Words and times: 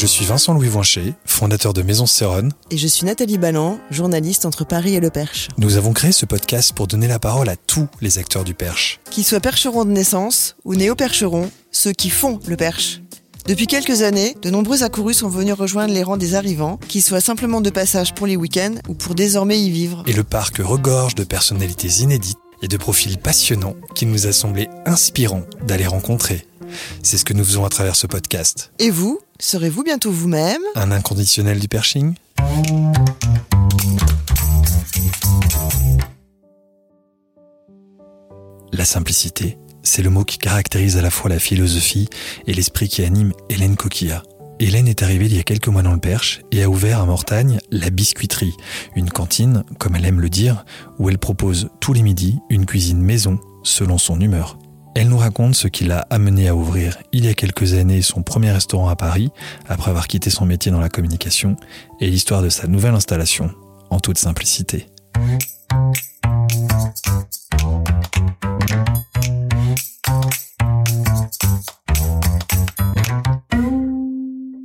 Je 0.00 0.06
suis 0.06 0.24
Vincent 0.24 0.54
Louis 0.54 0.68
Voincher, 0.68 1.12
fondateur 1.26 1.74
de 1.74 1.82
Maison 1.82 2.06
Céronne. 2.06 2.54
Et 2.70 2.78
je 2.78 2.86
suis 2.86 3.04
Nathalie 3.04 3.36
Balland, 3.36 3.78
journaliste 3.90 4.46
entre 4.46 4.64
Paris 4.64 4.94
et 4.94 5.00
Le 5.00 5.10
Perche. 5.10 5.48
Nous 5.58 5.76
avons 5.76 5.92
créé 5.92 6.10
ce 6.10 6.24
podcast 6.24 6.72
pour 6.72 6.86
donner 6.86 7.06
la 7.06 7.18
parole 7.18 7.50
à 7.50 7.56
tous 7.56 7.86
les 8.00 8.16
acteurs 8.16 8.42
du 8.42 8.54
Perche. 8.54 8.98
Qu'ils 9.10 9.24
soient 9.24 9.40
percherons 9.40 9.84
de 9.84 9.90
naissance 9.90 10.56
ou 10.64 10.74
néo-percherons, 10.74 11.50
ceux 11.70 11.92
qui 11.92 12.08
font 12.08 12.40
le 12.46 12.56
Perche. 12.56 13.02
Depuis 13.44 13.66
quelques 13.66 14.00
années, 14.00 14.34
de 14.40 14.48
nombreux 14.48 14.84
accourus 14.84 15.12
sont 15.12 15.28
venus 15.28 15.52
rejoindre 15.52 15.92
les 15.92 16.02
rangs 16.02 16.16
des 16.16 16.34
arrivants, 16.34 16.78
qu'ils 16.88 17.02
soient 17.02 17.20
simplement 17.20 17.60
de 17.60 17.68
passage 17.68 18.14
pour 18.14 18.26
les 18.26 18.36
week-ends 18.36 18.76
ou 18.88 18.94
pour 18.94 19.14
désormais 19.14 19.60
y 19.60 19.68
vivre. 19.68 20.02
Et 20.06 20.14
le 20.14 20.24
parc 20.24 20.62
regorge 20.64 21.14
de 21.14 21.24
personnalités 21.24 22.00
inédites 22.00 22.38
et 22.62 22.68
de 22.68 22.76
profils 22.78 23.18
passionnants 23.18 23.76
qu'il 23.94 24.08
nous 24.08 24.26
a 24.26 24.32
semblé 24.32 24.70
inspirant 24.86 25.42
d'aller 25.66 25.86
rencontrer. 25.86 26.46
C'est 27.02 27.18
ce 27.18 27.26
que 27.26 27.34
nous 27.34 27.44
faisons 27.44 27.66
à 27.66 27.68
travers 27.68 27.96
ce 27.96 28.06
podcast. 28.06 28.72
Et 28.78 28.90
vous, 28.90 29.20
serez-vous 29.40 29.82
bientôt 29.82 30.10
vous-même? 30.10 30.62
Un 30.74 30.92
inconditionnel 30.92 31.58
du 31.58 31.68
perching 31.68 32.14
La 38.72 38.84
simplicité, 38.84 39.58
c'est 39.82 40.02
le 40.02 40.10
mot 40.10 40.24
qui 40.24 40.38
caractérise 40.38 40.96
à 40.96 41.02
la 41.02 41.10
fois 41.10 41.28
la 41.28 41.38
philosophie 41.38 42.08
et 42.46 42.54
l'esprit 42.54 42.88
qui 42.88 43.02
anime 43.02 43.32
Hélène 43.48 43.76
Coquilla. 43.76 44.22
Hélène 44.58 44.88
est 44.88 45.02
arrivée 45.02 45.26
il 45.26 45.36
y 45.36 45.40
a 45.40 45.42
quelques 45.42 45.68
mois 45.68 45.82
dans 45.82 45.92
le 45.92 46.00
Perche 46.00 46.42
et 46.52 46.62
a 46.62 46.68
ouvert 46.68 47.00
à 47.00 47.06
Mortagne 47.06 47.58
la 47.70 47.90
biscuiterie, 47.90 48.54
une 48.94 49.10
cantine, 49.10 49.64
comme 49.78 49.96
elle 49.96 50.04
aime 50.04 50.20
le 50.20 50.28
dire, 50.28 50.64
où 50.98 51.08
elle 51.08 51.18
propose 51.18 51.70
tous 51.80 51.92
les 51.92 52.02
midis 52.02 52.38
une 52.50 52.66
cuisine 52.66 53.00
maison 53.00 53.40
selon 53.62 53.98
son 53.98 54.20
humeur. 54.20 54.58
Elle 55.00 55.08
nous 55.08 55.16
raconte 55.16 55.54
ce 55.54 55.66
qui 55.66 55.86
l'a 55.86 56.00
amené 56.10 56.48
à 56.48 56.54
ouvrir 56.54 56.98
il 57.10 57.24
y 57.24 57.28
a 57.28 57.32
quelques 57.32 57.72
années 57.72 58.02
son 58.02 58.22
premier 58.22 58.50
restaurant 58.50 58.90
à 58.90 58.96
Paris, 58.96 59.30
après 59.66 59.88
avoir 59.88 60.06
quitté 60.06 60.28
son 60.28 60.44
métier 60.44 60.70
dans 60.70 60.78
la 60.78 60.90
communication, 60.90 61.56
et 62.00 62.10
l'histoire 62.10 62.42
de 62.42 62.50
sa 62.50 62.66
nouvelle 62.66 62.92
installation, 62.92 63.50
en 63.88 63.98
toute 63.98 64.18
simplicité. 64.18 64.88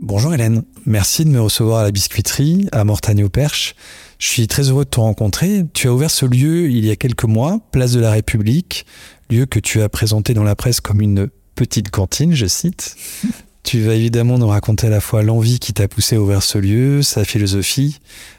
Bonjour 0.02 0.34
Hélène, 0.34 0.64
merci 0.86 1.24
de 1.24 1.30
me 1.30 1.40
recevoir 1.40 1.80
à 1.80 1.84
la 1.84 1.92
biscuiterie 1.92 2.68
à 2.74 2.84
Mortagne 2.84 3.24
au 3.24 3.30
Perche. 3.30 3.74
Je 4.18 4.28
suis 4.28 4.48
très 4.48 4.70
heureux 4.70 4.86
de 4.86 4.90
te 4.90 5.00
rencontrer. 5.00 5.66
Tu 5.74 5.88
as 5.88 5.94
ouvert 5.94 6.10
ce 6.10 6.26
lieu 6.26 6.70
il 6.70 6.86
y 6.86 6.92
a 6.92 6.96
quelques 6.96 7.26
mois, 7.26 7.60
place 7.72 7.92
de 7.92 8.00
la 8.00 8.12
République, 8.12 8.86
lieu 9.30 9.46
que 9.46 9.60
tu 9.60 9.82
as 9.82 9.90
présenté 9.90 10.34
dans 10.34 10.44
la 10.44 10.56
presse 10.56 10.82
comme 10.82 11.02
une 11.02 11.30
petite 11.56 11.90
cantine, 11.92 12.34
je 12.34 12.46
cite. 12.46 12.96
Tu 13.66 13.82
vas 13.82 13.96
évidemment 13.96 14.38
nous 14.38 14.48
raconter 14.48 14.86
à 14.86 14.90
la 14.92 15.02
fois 15.02 15.24
l'envie 15.24 15.58
qui 15.58 15.74
t'a 15.74 15.88
poussé 15.88 16.18
à 16.18 16.22
ouvrir 16.22 16.44
ce 16.44 16.60
lieu, 16.60 17.02
sa 17.02 17.26
philosophie, 17.26 17.98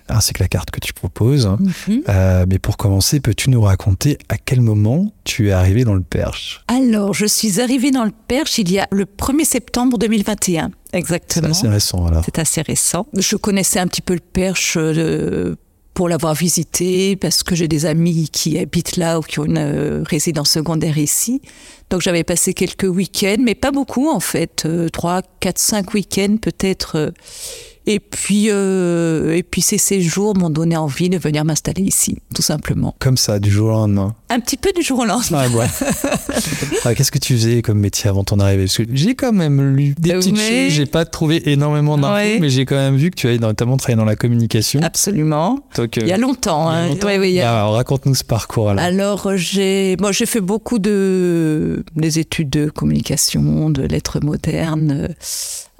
ainsi 0.08 0.32
que 0.32 0.40
la 0.40 0.46
carte 0.46 0.70
que 0.70 0.78
tu 0.78 0.92
proposes. 0.92 1.50
Euh, 2.08 2.46
mais 2.48 2.60
pour 2.60 2.76
commencer, 2.76 3.18
peux-tu 3.18 3.50
nous 3.50 3.60
raconter 3.60 4.18
à 4.28 4.38
quel 4.38 4.60
moment 4.60 5.12
tu 5.24 5.48
es 5.48 5.50
arrivé 5.50 5.82
dans 5.82 5.94
le 5.94 6.02
Perche? 6.02 6.62
Alors, 6.68 7.12
je 7.12 7.26
suis 7.26 7.60
arrivée 7.60 7.90
dans 7.90 8.04
le 8.04 8.12
Perche 8.28 8.58
il 8.58 8.70
y 8.70 8.78
a 8.78 8.86
le 8.92 9.04
1er 9.04 9.44
septembre 9.44 9.98
2021, 9.98 10.70
C'est 10.92 10.96
exactement. 10.96 11.48
assez 11.48 11.66
récent 11.66 12.06
alors. 12.06 12.22
C'est 12.24 12.38
assez 12.38 12.62
récent. 12.62 13.08
Je 13.12 13.34
connaissais 13.34 13.80
un 13.80 13.88
petit 13.88 14.02
peu 14.02 14.14
le 14.14 14.20
Perche 14.20 14.76
euh, 14.80 15.56
pour 15.96 16.10
l'avoir 16.10 16.34
visité 16.34 17.16
parce 17.16 17.42
que 17.42 17.54
j'ai 17.54 17.68
des 17.68 17.86
amis 17.86 18.28
qui 18.30 18.58
habitent 18.58 18.98
là 18.98 19.18
ou 19.18 19.22
qui 19.22 19.40
ont 19.40 19.46
une 19.46 19.56
euh, 19.56 20.04
résidence 20.04 20.50
secondaire 20.50 20.98
ici. 20.98 21.40
Donc 21.88 22.02
j'avais 22.02 22.22
passé 22.22 22.52
quelques 22.52 22.84
week-ends, 22.84 23.40
mais 23.40 23.54
pas 23.54 23.70
beaucoup 23.70 24.10
en 24.10 24.20
fait, 24.20 24.64
euh, 24.66 24.90
trois, 24.90 25.22
quatre, 25.40 25.58
cinq 25.58 25.94
week-ends 25.94 26.36
peut-être. 26.40 27.14
Et 27.88 28.00
puis, 28.00 28.46
euh, 28.50 29.36
et 29.36 29.42
puis 29.44 29.62
ces 29.62 29.78
séjours 29.78 30.36
m'ont 30.36 30.50
donné 30.50 30.76
envie 30.76 31.08
de 31.08 31.18
venir 31.18 31.44
m'installer 31.44 31.82
ici, 31.82 32.18
tout 32.34 32.42
simplement. 32.42 32.94
Comme 32.98 33.16
ça, 33.16 33.38
du 33.38 33.50
jour 33.50 33.68
au 33.68 33.72
lendemain. 33.72 34.14
Un 34.28 34.40
petit 34.40 34.56
peu 34.56 34.72
du 34.74 34.82
jour 34.82 34.98
au 35.00 35.04
lendemain. 35.04 35.44
Ah 35.44 35.56
ouais. 35.56 35.66
Ah, 36.84 36.94
Qu'est-ce 36.94 37.10
que 37.10 37.18
tu 37.18 37.32
faisais 37.34 37.62
comme 37.62 37.78
métier 37.78 38.08
avant 38.08 38.22
ton 38.24 38.38
arrivée? 38.38 38.64
Parce 38.64 38.76
que 38.78 38.84
j'ai 38.92 39.14
quand 39.14 39.32
même 39.32 39.74
lu 39.76 39.94
des 39.98 40.12
Euh, 40.12 40.18
petites 40.18 40.36
mais- 40.36 40.66
choses, 40.68 40.76
j'ai 40.76 40.86
pas 40.86 41.04
trouvé 41.04 41.50
énormément 41.50 41.96
d'infos, 41.98 42.14
Ouais. 42.14 42.38
mais 42.40 42.48
j'ai 42.48 42.64
quand 42.64 42.76
même 42.76 42.96
vu 42.96 43.10
que 43.10 43.16
tu 43.16 43.26
avais 43.26 43.38
notamment 43.38 43.76
travaillé 43.76 43.96
dans 43.96 44.04
la 44.04 44.14
communication. 44.16 44.80
Absolument. 44.82 45.58
Donc, 45.76 45.98
euh, 45.98 46.02
Il 46.02 46.08
y 46.08 46.12
a 46.12 46.16
longtemps. 46.18 46.68
hein. 46.68 46.88
longtemps. 46.88 47.06
Ouais, 47.08 47.40
a- 47.40 47.58
Alors, 47.58 47.74
raconte-nous 47.74 48.14
ce 48.14 48.24
parcours 48.24 48.70
alors. 48.70 49.36
J'ai 49.36 49.96
moi 50.00 50.12
j'ai 50.12 50.26
fait 50.26 50.40
beaucoup 50.40 50.78
de 50.78 51.84
des 51.96 52.18
études 52.18 52.50
de 52.50 52.68
communication, 52.68 53.70
de 53.70 53.82
lettres 53.82 54.20
modernes 54.22 55.08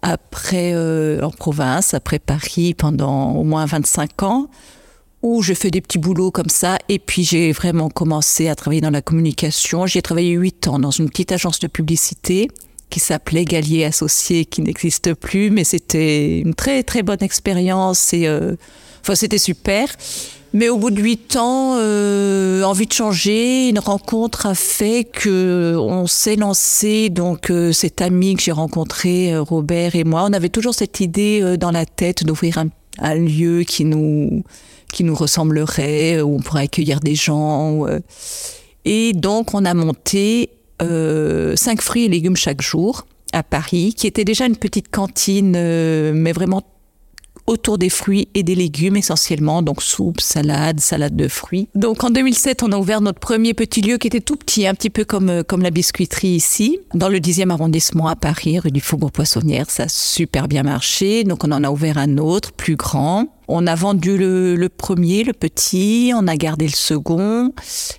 après 0.03 0.73
euh, 0.75 1.21
en 1.23 1.31
province, 1.31 1.95
après 1.95 2.19
Paris 2.19 2.75
pendant 2.75 3.33
au 3.33 3.45
moins 3.45 3.67
25 3.67 4.23
ans 4.23 4.49
où 5.23 5.43
j'ai 5.43 5.55
fait 5.55 5.71
des 5.71 5.81
petits 5.81 5.99
boulots 5.99 6.31
comme 6.31 6.49
ça 6.49 6.79
et 6.89 6.99
puis 6.99 7.25
j'ai 7.25 7.51
vraiment 7.53 7.89
commencé 7.89 8.49
à 8.49 8.55
travailler 8.55 8.81
dans 8.81 8.91
la 8.91 9.03
communication. 9.03 9.87
J'ai 9.87 10.03
travaillé 10.03 10.33
8 10.33 10.69
ans 10.69 10.79
dans 10.79 10.91
une 10.91 11.09
petite 11.09 11.33
agence 11.33 11.59
de 11.59 11.67
publicité 11.67 12.49
qui 12.91 13.01
s'appelait 13.01 13.45
Gallier 13.45 13.85
Associés 13.85 14.45
qui 14.45 14.63
n'existe 14.63 15.15
plus 15.15 15.51
mais 15.51 15.65
c'était 15.65 16.41
une 16.41 16.55
très 16.55 16.83
très 16.83 17.03
bonne 17.03 17.23
expérience 17.23 18.13
et 18.13 18.27
euh, 18.27 18.55
enfin 19.01 19.15
c'était 19.15 19.39
super. 19.39 19.89
Mais 20.59 20.71
au 20.71 20.79
bout 20.79 20.91
de 20.91 21.03
huit 21.03 21.37
ans, 21.37 21.75
euh, 21.77 22.63
envie 22.63 22.87
de 22.87 22.93
changer, 22.95 23.69
une 23.69 23.79
rencontre 23.79 24.47
a 24.47 24.55
fait 24.55 25.05
que 25.05 25.77
on 25.79 26.07
s'est 26.07 26.37
lancé. 26.37 27.11
Donc 27.11 27.51
euh, 27.51 27.73
cet 27.73 28.01
ami 28.01 28.37
que 28.37 28.43
j'ai 28.43 28.53
rencontré, 28.53 29.35
euh, 29.35 29.43
Robert 29.43 29.95
et 29.95 30.05
moi, 30.05 30.25
on 30.27 30.33
avait 30.33 30.49
toujours 30.49 30.73
cette 30.73 31.01
idée 31.01 31.41
euh, 31.43 31.59
dans 31.59 31.71
la 31.71 31.85
tête 31.85 32.25
d'ouvrir 32.25 32.65
un, 33.03 33.15
lieu 33.17 33.65
qui 33.65 33.85
nous 33.85 34.45
qui 34.95 35.05
nous 35.05 35.15
ressemblerait, 35.15 36.17
euh, 36.17 36.23
où 36.23 36.37
on 36.37 36.41
pourrait 36.41 36.63
accueillir 36.63 37.01
des 37.01 37.17
gens. 37.17 37.87
euh. 37.87 38.01
Et 38.87 39.13
donc 39.13 39.53
on 39.53 39.63
a 39.67 39.75
monté 39.75 40.49
euh, 40.81 41.55
cinq 41.55 41.83
fruits 41.83 42.07
et 42.07 42.09
légumes 42.09 42.35
chaque 42.37 42.63
jour 42.63 43.05
à 43.35 43.43
Paris, 43.43 43.93
qui 43.95 44.07
était 44.07 44.25
déjà 44.25 44.47
une 44.47 44.57
petite 44.57 44.91
cantine, 44.91 45.53
euh, 45.55 46.13
mais 46.15 46.33
vraiment 46.33 46.63
autour 47.47 47.79
des 47.79 47.89
fruits 47.89 48.29
et 48.35 48.43
des 48.43 48.55
légumes 48.55 48.97
essentiellement, 48.97 49.63
donc 49.63 49.83
soupe, 49.83 50.21
salade, 50.21 50.81
salade 50.81 51.17
de 51.17 51.29
fruits. 51.29 51.69
Donc 51.75 52.05
en 52.05 52.11
2007, 52.11 52.63
on 52.63 52.73
a 52.73 52.79
ouvert 52.79 53.01
notre 53.01 53.21
premier 53.21 53.55
petit 53.55 53.81
lieu 53.81 53.99
qui 53.99 54.07
était 54.09 54.21
tout 54.21 54.37
petit, 54.37 54.67
un 54.67 54.75
petit 54.75 54.91
peu 54.91 55.05
comme, 55.05 55.31
euh, 55.31 55.43
comme 55.43 55.63
la 55.63 55.71
biscuiterie 55.71 56.29
ici, 56.29 56.79
dans 56.95 57.09
le 57.09 57.19
10e 57.19 57.51
arrondissement 57.51 58.09
à 58.09 58.17
Paris, 58.17 58.59
rue 58.59 58.71
du 58.71 58.81
Faubourg-Poissonnière. 58.81 59.71
Ça 59.71 59.85
a 59.85 59.89
super 59.89 60.49
bien 60.49 60.63
marché, 60.63 61.25
donc 61.25 61.45
on 61.45 61.53
en 61.53 61.65
a 61.65 61.71
ouvert 61.71 61.99
un 61.99 62.19
autre, 62.19 62.53
plus 62.53 62.77
grand. 62.77 63.36
On 63.49 63.67
a 63.67 63.75
vendu 63.75 64.17
le, 64.19 64.57
le 64.57 64.69
premier, 64.69 65.23
le 65.25 65.33
petit, 65.33 66.13
on 66.15 66.27
a 66.27 66.37
gardé 66.37 66.67
le 66.67 66.73
second, 66.73 67.53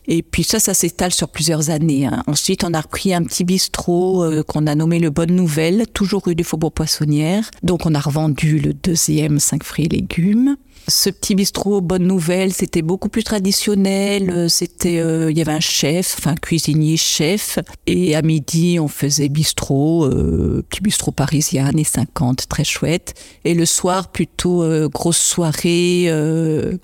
et 0.08 0.22
puis 0.22 0.44
ça, 0.44 0.59
ça 0.59 0.74
s'étale 0.74 1.13
sur 1.13 1.30
plusieurs 1.30 1.69
années. 1.69 2.06
hein. 2.06 2.24
Ensuite, 2.28 2.63
on 2.63 2.74
a 2.74 2.81
repris 2.81 3.13
un 3.13 3.24
petit 3.24 3.44
bistrot 3.46 4.24
euh, 4.24 4.44
qu'on 4.44 4.68
a 4.68 4.75
nommé 4.75 5.00
le 5.00 5.09
Bonne 5.09 5.35
Nouvelle, 5.35 5.85
toujours 5.94 6.24
rue 6.25 6.35
du 6.35 6.44
Faubourg-Poissonnière. 6.44 7.50
Donc, 7.63 7.85
on 7.85 7.96
a 7.96 8.00
revendu 8.00 8.59
le 8.59 8.74
deuxième, 8.74 9.40
5 9.40 9.63
fruits 9.63 9.85
et 9.85 9.90
légumes. 9.90 10.58
Ce 10.90 11.09
petit 11.09 11.36
bistrot 11.36 11.81
Bonne 11.81 12.08
Nouvelle, 12.08 12.53
c'était 12.53 12.81
beaucoup 12.81 13.09
plus 13.09 13.24
traditionnel. 13.25 14.30
euh, 14.30 14.47
C'était, 14.47 15.00
euh, 15.00 15.29
il 15.29 15.38
y 15.38 15.41
avait 15.41 15.52
un 15.52 15.59
chef, 15.59 16.16
enfin 16.17 16.34
cuisinier 16.35 16.96
chef, 16.96 17.59
et 17.88 18.16
à 18.16 18.22
midi 18.22 18.78
on 18.79 18.88
faisait 18.88 19.28
bistrot, 19.28 20.06
euh, 20.06 20.64
petit 20.70 20.79
bistrot 20.82 21.11
parisien 21.11 21.66
années 21.66 21.84
50, 21.84 22.47
très 22.47 22.64
chouette. 22.64 23.16
Et 23.44 23.53
le 23.53 23.66
soir 23.66 24.08
plutôt 24.14 24.64
euh, 24.64 24.88
grosse 24.88 25.17
soirée, 25.17 26.09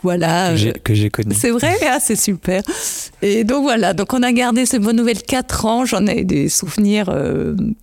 voilà. 0.02 0.54
Que 0.84 0.94
j'ai- 0.94 1.10
connu. 1.10 1.34
c'est 1.34 1.52
vrai, 1.52 1.78
ah, 1.90 2.00
c'est 2.02 2.18
super. 2.18 2.62
Et 3.22 3.46
donc 3.46 3.64
voilà, 3.64 3.94
donc 3.94 4.14
on 4.14 4.22
a 4.22 4.34
gardé 4.34 4.66
cette 4.66 4.82
bonne 4.82 4.98
nouvelle 4.98 5.22
quatre 5.22 5.66
ans. 5.66 5.86
J'en 5.86 6.06
ai 6.08 6.26
des 6.26 6.50
souvenirs 6.50 7.10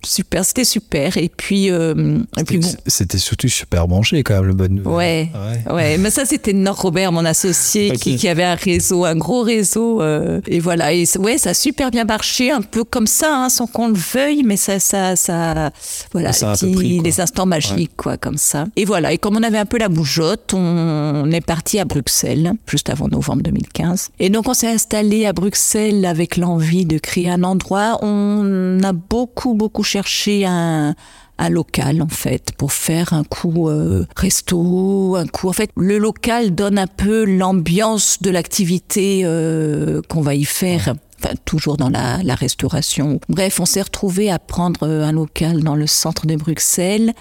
super. 0.03 0.45
C'était 0.45 0.65
super. 0.65 1.17
Et 1.17 1.29
puis, 1.35 1.65
et 1.67 2.43
puis 2.45 2.59
bon. 2.59 2.67
C'était- 2.85 3.17
surtout 3.17 3.47
super 3.49 3.87
branché 3.87 4.21
quand 4.21 4.35
même, 4.35 4.45
le 4.45 4.53
bonne 4.53 4.75
nouvelle. 4.75 4.93
Ouais, 4.93 5.29
Ouais. 5.33 5.73
ouais, 5.73 5.97
mais 5.97 6.10
ça, 6.11 6.25
c'était 6.25 6.53
Nord 6.53 6.81
Robert, 6.81 7.11
mon 7.11 7.25
associé, 7.25 7.91
qui, 7.91 8.15
qui, 8.15 8.27
avait 8.27 8.43
un 8.43 8.55
réseau, 8.55 9.05
un 9.05 9.15
gros 9.15 9.41
réseau. 9.41 10.01
Euh, 10.01 10.41
et 10.47 10.59
voilà. 10.59 10.93
Et 10.93 11.05
ouais, 11.17 11.37
ça 11.37 11.51
a 11.51 11.53
super 11.53 11.91
bien 11.91 12.03
marché, 12.03 12.51
un 12.51 12.61
peu 12.61 12.83
comme 12.83 13.07
ça, 13.07 13.35
hein, 13.35 13.49
sans 13.49 13.67
qu'on 13.67 13.87
le 13.87 13.95
veuille, 13.95 14.43
mais 14.43 14.57
ça, 14.57 14.79
ça, 14.79 15.15
ça, 15.15 15.71
voilà, 16.11 16.33
Ça 16.33 16.53
peu 16.59 16.71
pris, 16.71 16.99
les 16.99 17.21
instants 17.21 17.45
magiques, 17.45 17.95
quoi, 17.97 18.17
comme 18.17 18.37
ça. 18.37 18.65
Et 18.75 18.85
voilà. 18.85 19.13
Et 19.13 19.17
comme 19.17 19.37
on 19.37 19.43
avait 19.43 19.57
un 19.57 19.65
peu 19.65 19.77
la 19.77 19.89
bougeotte, 19.89 20.53
on 20.53 21.29
est 21.31 21.45
parti 21.45 21.79
à 21.79 21.85
Bruxelles, 21.85 22.53
juste 22.67 22.89
avant 22.89 23.07
novembre 23.07 23.41
2015. 23.43 24.09
Et 24.19 24.29
donc, 24.29 24.47
on 24.47 24.53
s'est 24.53 24.71
installé 24.71 25.25
à 25.25 25.33
Bruxelles 25.33 26.05
avec 26.05 26.37
l'envie 26.37 26.85
de 26.85 26.97
créer 26.97 27.29
un 27.29 27.43
endroit. 27.43 27.99
On 28.01 28.81
a 28.83 28.93
beaucoup, 28.93 29.53
beaucoup 29.53 29.83
cherché 29.83 30.45
un, 30.45 30.95
un 31.41 31.49
local 31.49 32.01
en 32.01 32.07
fait 32.07 32.51
pour 32.57 32.71
faire 32.71 33.13
un 33.13 33.23
coup 33.23 33.67
euh, 33.67 34.05
resto, 34.15 35.15
un 35.15 35.27
coup 35.27 35.49
en 35.49 35.53
fait 35.53 35.71
le 35.75 35.97
local 35.97 36.53
donne 36.55 36.77
un 36.77 36.87
peu 36.87 37.25
l'ambiance 37.25 38.19
de 38.21 38.29
l'activité 38.29 39.21
euh, 39.25 40.01
qu'on 40.07 40.21
va 40.21 40.35
y 40.35 40.45
faire. 40.45 40.93
Enfin, 41.23 41.35
toujours 41.45 41.77
dans 41.77 41.89
la, 41.89 42.23
la 42.23 42.33
restauration. 42.33 43.19
Bref, 43.29 43.59
on 43.59 43.65
s'est 43.65 43.83
retrouvé 43.83 44.31
à 44.31 44.39
prendre 44.39 44.81
euh, 44.87 45.03
un 45.03 45.11
local 45.11 45.61
dans 45.61 45.75
le 45.75 45.85
centre 45.85 46.25
de 46.25 46.35
Bruxelles. 46.35 47.13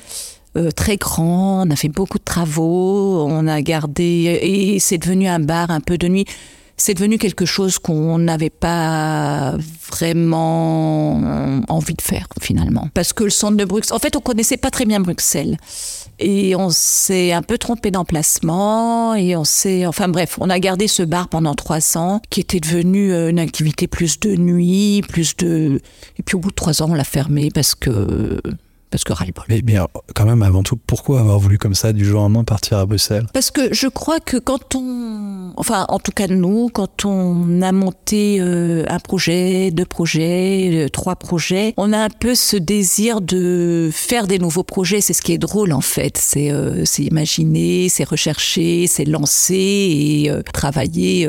euh, 0.56 0.70
très 0.70 0.96
grand, 0.96 1.66
on 1.66 1.70
a 1.70 1.76
fait 1.76 1.88
beaucoup 1.88 2.18
de 2.18 2.24
travaux, 2.24 3.26
on 3.28 3.46
a 3.46 3.60
gardé 3.62 4.38
et 4.42 4.78
c'est 4.80 4.98
devenu 4.98 5.28
un 5.28 5.38
bar 5.40 5.70
un 5.70 5.80
peu 5.80 5.98
de 5.98 6.08
nuit. 6.08 6.24
C'est 6.80 6.94
devenu 6.94 7.18
quelque 7.18 7.44
chose 7.44 7.78
qu'on 7.78 8.18
n'avait 8.18 8.48
pas 8.48 9.54
vraiment 9.90 11.20
envie 11.68 11.92
de 11.92 12.00
faire 12.00 12.26
finalement. 12.40 12.88
Parce 12.94 13.12
que 13.12 13.24
le 13.24 13.28
centre 13.28 13.58
de 13.58 13.66
Bruxelles, 13.66 13.94
en 13.94 13.98
fait, 13.98 14.16
on 14.16 14.20
connaissait 14.20 14.56
pas 14.56 14.70
très 14.70 14.86
bien 14.86 14.98
Bruxelles. 14.98 15.58
Et 16.18 16.56
on 16.56 16.70
s'est 16.70 17.32
un 17.32 17.42
peu 17.42 17.58
trompé 17.58 17.90
d'emplacement 17.90 19.14
et 19.14 19.36
on 19.36 19.44
s'est, 19.44 19.84
enfin 19.84 20.08
bref, 20.08 20.38
on 20.40 20.48
a 20.48 20.58
gardé 20.58 20.88
ce 20.88 21.02
bar 21.02 21.28
pendant 21.28 21.54
trois 21.54 21.98
ans 21.98 22.22
qui 22.30 22.40
était 22.40 22.60
devenu 22.60 23.12
euh, 23.12 23.28
une 23.28 23.40
activité 23.40 23.86
plus 23.86 24.18
de 24.18 24.34
nuit, 24.36 25.02
plus 25.06 25.36
de, 25.36 25.82
et 26.18 26.22
puis 26.22 26.36
au 26.36 26.38
bout 26.38 26.48
de 26.48 26.54
trois 26.54 26.82
ans, 26.82 26.88
on 26.88 26.94
l'a 26.94 27.04
fermé 27.04 27.50
parce 27.50 27.74
que, 27.74 28.40
parce 28.90 29.04
que 29.04 29.12
ras-le-bol. 29.12 29.44
Mais, 29.48 29.62
mais 29.64 29.76
alors, 29.76 29.90
quand 30.14 30.24
même, 30.24 30.42
avant 30.42 30.62
tout, 30.62 30.76
pourquoi 30.76 31.20
avoir 31.20 31.38
voulu 31.38 31.58
comme 31.58 31.74
ça, 31.74 31.92
du 31.92 32.04
jour 32.04 32.20
au 32.20 32.22
lendemain, 32.24 32.44
partir 32.44 32.78
à 32.78 32.86
Bruxelles? 32.86 33.26
Parce 33.32 33.50
que 33.50 33.72
je 33.72 33.86
crois 33.86 34.20
que 34.20 34.36
quand 34.36 34.74
on, 34.74 35.52
enfin 35.56 35.86
en 35.88 35.98
tout 35.98 36.12
cas 36.12 36.26
nous, 36.26 36.68
quand 36.72 37.04
on 37.04 37.62
a 37.62 37.72
monté 37.72 38.38
euh, 38.40 38.84
un 38.88 38.98
projet, 38.98 39.70
deux 39.70 39.84
projets, 39.84 40.86
euh, 40.86 40.88
trois 40.88 41.16
projets, 41.16 41.74
on 41.76 41.92
a 41.92 41.98
un 41.98 42.08
peu 42.08 42.34
ce 42.34 42.56
désir 42.56 43.20
de 43.20 43.90
faire 43.92 44.26
des 44.26 44.38
nouveaux 44.38 44.64
projets. 44.64 45.00
C'est 45.00 45.12
ce 45.12 45.22
qui 45.22 45.32
est 45.32 45.38
drôle 45.38 45.72
en 45.72 45.80
fait. 45.80 46.18
C'est 46.18 46.50
euh, 46.50 46.84
imaginer, 46.98 47.88
c'est 47.88 48.04
rechercher, 48.04 48.86
c'est 48.86 49.04
lancer 49.04 49.54
et 49.54 50.30
euh, 50.30 50.42
travailler 50.52 51.28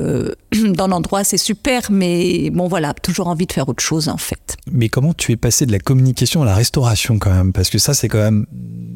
dans 0.74 0.88
l'endroit. 0.88 1.24
C'est 1.24 1.38
super, 1.38 1.92
mais 1.92 2.50
bon 2.50 2.68
voilà, 2.68 2.94
toujours 2.94 3.28
envie 3.28 3.46
de 3.46 3.54
faire 3.54 3.69
autre 3.69 3.84
chose 3.84 4.10
en 4.10 4.18
fait. 4.18 4.57
Mais 4.72 4.90
comment 4.90 5.14
tu 5.14 5.31
es 5.31 5.38
passé 5.38 5.66
de 5.66 5.72
la 5.72 5.80
communication 5.80 6.42
à 6.42 6.46
la 6.46 6.56
restauration 6.56 7.19
quand 7.19 7.31
même? 7.31 7.50
Parce 7.53 7.69
que 7.69 7.77
ça, 7.77 7.94
c'est 7.94 8.07
quand 8.07 8.19
même. 8.19 8.45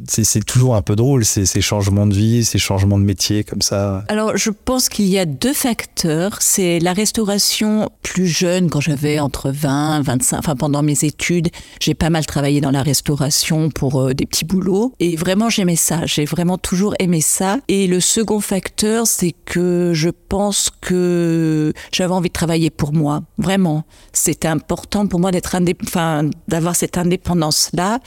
C'est 0.07 0.45
toujours 0.45 0.75
un 0.75 0.83
peu 0.83 0.95
drôle, 0.95 1.25
ces, 1.25 1.45
changements 1.61 2.05
de 2.05 2.13
vie, 2.13 2.45
ces 2.45 2.59
changements 2.59 2.99
de 2.99 3.03
métier 3.03 3.43
comme 3.43 3.63
ça. 3.63 4.03
Alors, 4.07 4.37
je 4.37 4.51
pense 4.51 4.87
qu'il 4.87 5.07
y 5.07 5.17
a 5.17 5.25
deux 5.25 5.53
facteurs. 5.53 6.37
C'est 6.41 6.77
la 6.77 6.93
restauration 6.93 7.89
plus 8.03 8.27
jeune, 8.27 8.69
quand 8.69 8.81
j'avais 8.81 9.19
entre 9.19 9.49
20, 9.49 10.01
25, 10.03 10.37
enfin 10.37 10.55
pendant 10.55 10.83
mes 10.83 11.03
études, 11.05 11.49
j'ai 11.79 11.95
pas 11.95 12.11
mal 12.11 12.23
travaillé 12.27 12.61
dans 12.61 12.69
la 12.69 12.83
restauration 12.83 13.71
pour 13.71 13.99
euh, 13.99 14.13
des 14.13 14.27
petits 14.27 14.45
boulots. 14.45 14.93
Et 14.99 15.15
vraiment, 15.15 15.49
j'aimais 15.49 15.75
ça. 15.75 16.05
J'ai 16.05 16.25
vraiment 16.25 16.59
toujours 16.59 16.93
aimé 16.99 17.21
ça. 17.21 17.57
Et 17.67 17.87
le 17.87 17.99
second 17.99 18.41
facteur, 18.41 19.07
c'est 19.07 19.33
que 19.45 19.91
je 19.95 20.09
pense 20.09 20.69
que 20.81 21.73
j'avais 21.91 22.13
envie 22.13 22.29
de 22.29 22.33
travailler 22.33 22.69
pour 22.69 22.93
moi. 22.93 23.23
Vraiment. 23.39 23.85
C'était 24.13 24.47
important 24.47 25.07
pour 25.07 25.19
moi 25.19 25.31
d'être 25.31 25.55
indép- 25.55 26.31
d'avoir 26.47 26.75
cette 26.75 26.97
indépendance-là. 26.97 27.99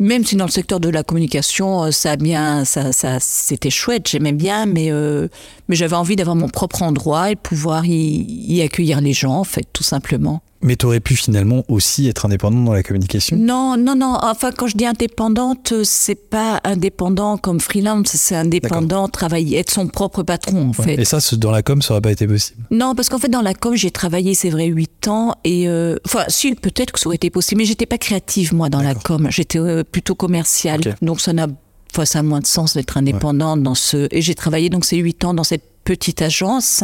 Même 0.00 0.24
si 0.24 0.36
dans 0.36 0.44
le 0.44 0.50
secteur 0.50 0.80
de 0.80 0.88
la 0.88 1.02
communication, 1.02 1.84
euh, 1.84 1.90
ça 1.90 2.12
a 2.12 2.16
bien, 2.16 2.64
ça, 2.64 2.92
ça, 2.92 3.18
c'était 3.20 3.70
chouette, 3.70 4.08
j'aimais 4.08 4.32
bien, 4.32 4.66
mais, 4.66 4.90
euh, 4.90 5.28
mais 5.68 5.76
j'avais 5.76 5.96
envie 5.96 6.16
d'avoir 6.16 6.36
mon 6.36 6.48
propre 6.48 6.82
endroit 6.82 7.30
et 7.30 7.36
pouvoir 7.36 7.84
y, 7.86 8.24
y 8.28 8.60
accueillir 8.62 9.00
les 9.00 9.12
gens, 9.12 9.36
en 9.36 9.44
fait, 9.44 9.66
tout 9.72 9.84
simplement. 9.84 10.42
Mais 10.64 10.76
tu 10.76 10.86
aurais 10.86 11.00
pu 11.00 11.14
finalement 11.14 11.62
aussi 11.68 12.08
être 12.08 12.24
indépendant 12.24 12.62
dans 12.64 12.72
la 12.72 12.82
communication 12.82 13.36
Non, 13.36 13.76
non, 13.76 13.94
non. 13.94 14.18
Enfin, 14.22 14.50
quand 14.50 14.66
je 14.66 14.76
dis 14.76 14.86
indépendante, 14.86 15.74
c'est 15.84 16.14
pas 16.30 16.60
indépendant 16.64 17.36
comme 17.36 17.60
freelance, 17.60 18.08
c'est 18.14 18.34
indépendant, 18.34 19.08
travailler, 19.08 19.58
être 19.58 19.70
son 19.70 19.86
propre 19.88 20.22
patron, 20.22 20.70
en 20.70 20.82
Ouais. 20.82 20.96
fait. 20.96 21.00
Et 21.02 21.04
ça, 21.04 21.18
dans 21.36 21.50
la 21.50 21.62
com, 21.62 21.82
ça 21.82 21.92
aurait 21.92 22.00
pas 22.00 22.12
été 22.12 22.26
possible. 22.26 22.62
Non, 22.70 22.94
parce 22.94 23.10
qu'en 23.10 23.18
fait, 23.18 23.28
dans 23.28 23.42
la 23.42 23.52
com, 23.52 23.76
j'ai 23.76 23.90
travaillé, 23.90 24.34
c'est 24.34 24.48
vrai, 24.48 24.64
8 24.66 25.08
ans. 25.08 25.34
Et 25.44 25.68
euh, 25.68 25.96
enfin, 26.06 26.24
si, 26.28 26.54
peut-être 26.54 26.92
que 26.92 26.98
ça 26.98 27.08
aurait 27.08 27.16
été 27.16 27.28
possible, 27.28 27.58
mais 27.60 27.66
j'étais 27.66 27.86
pas 27.86 27.98
créative, 27.98 28.54
moi, 28.54 28.70
dans 28.70 28.80
la 28.80 28.94
com. 28.94 29.28
J'étais 29.30 29.58
euh, 29.58 29.84
plutôt 29.84 30.14
commerciale. 30.14 30.80
Donc, 31.02 31.20
ça 31.20 31.34
n'a 31.34 31.46
enfin, 31.92 32.06
ça 32.06 32.20
a 32.20 32.22
moins 32.22 32.40
de 32.40 32.46
sens 32.46 32.72
d'être 32.74 32.96
indépendante 32.96 33.62
dans 33.62 33.74
ce. 33.74 34.08
Et 34.10 34.22
j'ai 34.22 34.34
travaillé 34.34 34.70
donc 34.70 34.86
ces 34.86 34.96
8 34.96 35.24
ans 35.26 35.34
dans 35.34 35.44
cette 35.44 35.62
petite 35.84 36.22
agence 36.22 36.82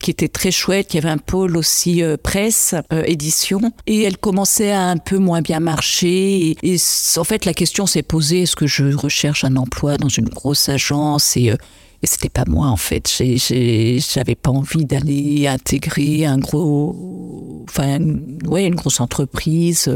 qui 0.00 0.10
était 0.10 0.28
très 0.28 0.50
chouette, 0.50 0.88
qui 0.88 0.98
avait 0.98 1.10
un 1.10 1.18
pôle 1.18 1.56
aussi 1.56 2.02
euh, 2.02 2.16
presse, 2.16 2.74
euh, 2.92 3.02
édition, 3.06 3.60
et 3.86 4.02
elle 4.02 4.18
commençait 4.18 4.72
à 4.72 4.82
un 4.82 4.96
peu 4.96 5.18
moins 5.18 5.42
bien 5.42 5.60
marcher. 5.60 6.56
Et, 6.62 6.76
en 7.16 7.24
fait, 7.24 7.44
la 7.44 7.54
question 7.54 7.86
s'est 7.86 8.02
posée 8.02 8.42
est-ce 8.42 8.56
que 8.56 8.66
je 8.66 8.94
recherche 8.94 9.44
un 9.44 9.56
emploi 9.56 9.96
dans 9.96 10.08
une 10.08 10.28
grosse 10.28 10.68
agence? 10.68 11.36
Et, 11.36 11.50
euh, 11.50 11.56
et 12.02 12.06
c'était 12.06 12.28
pas 12.30 12.44
moi 12.48 12.68
en 12.68 12.76
fait. 12.76 13.08
J'avais 14.14 14.34
pas 14.34 14.50
envie 14.50 14.84
d'aller 14.86 15.46
intégrer 15.46 16.24
un 16.24 16.38
gros, 16.38 17.64
enfin, 17.68 17.98
une- 17.98 18.38
ouais, 18.46 18.64
une 18.66 18.74
grosse 18.74 19.00
entreprise. 19.00 19.90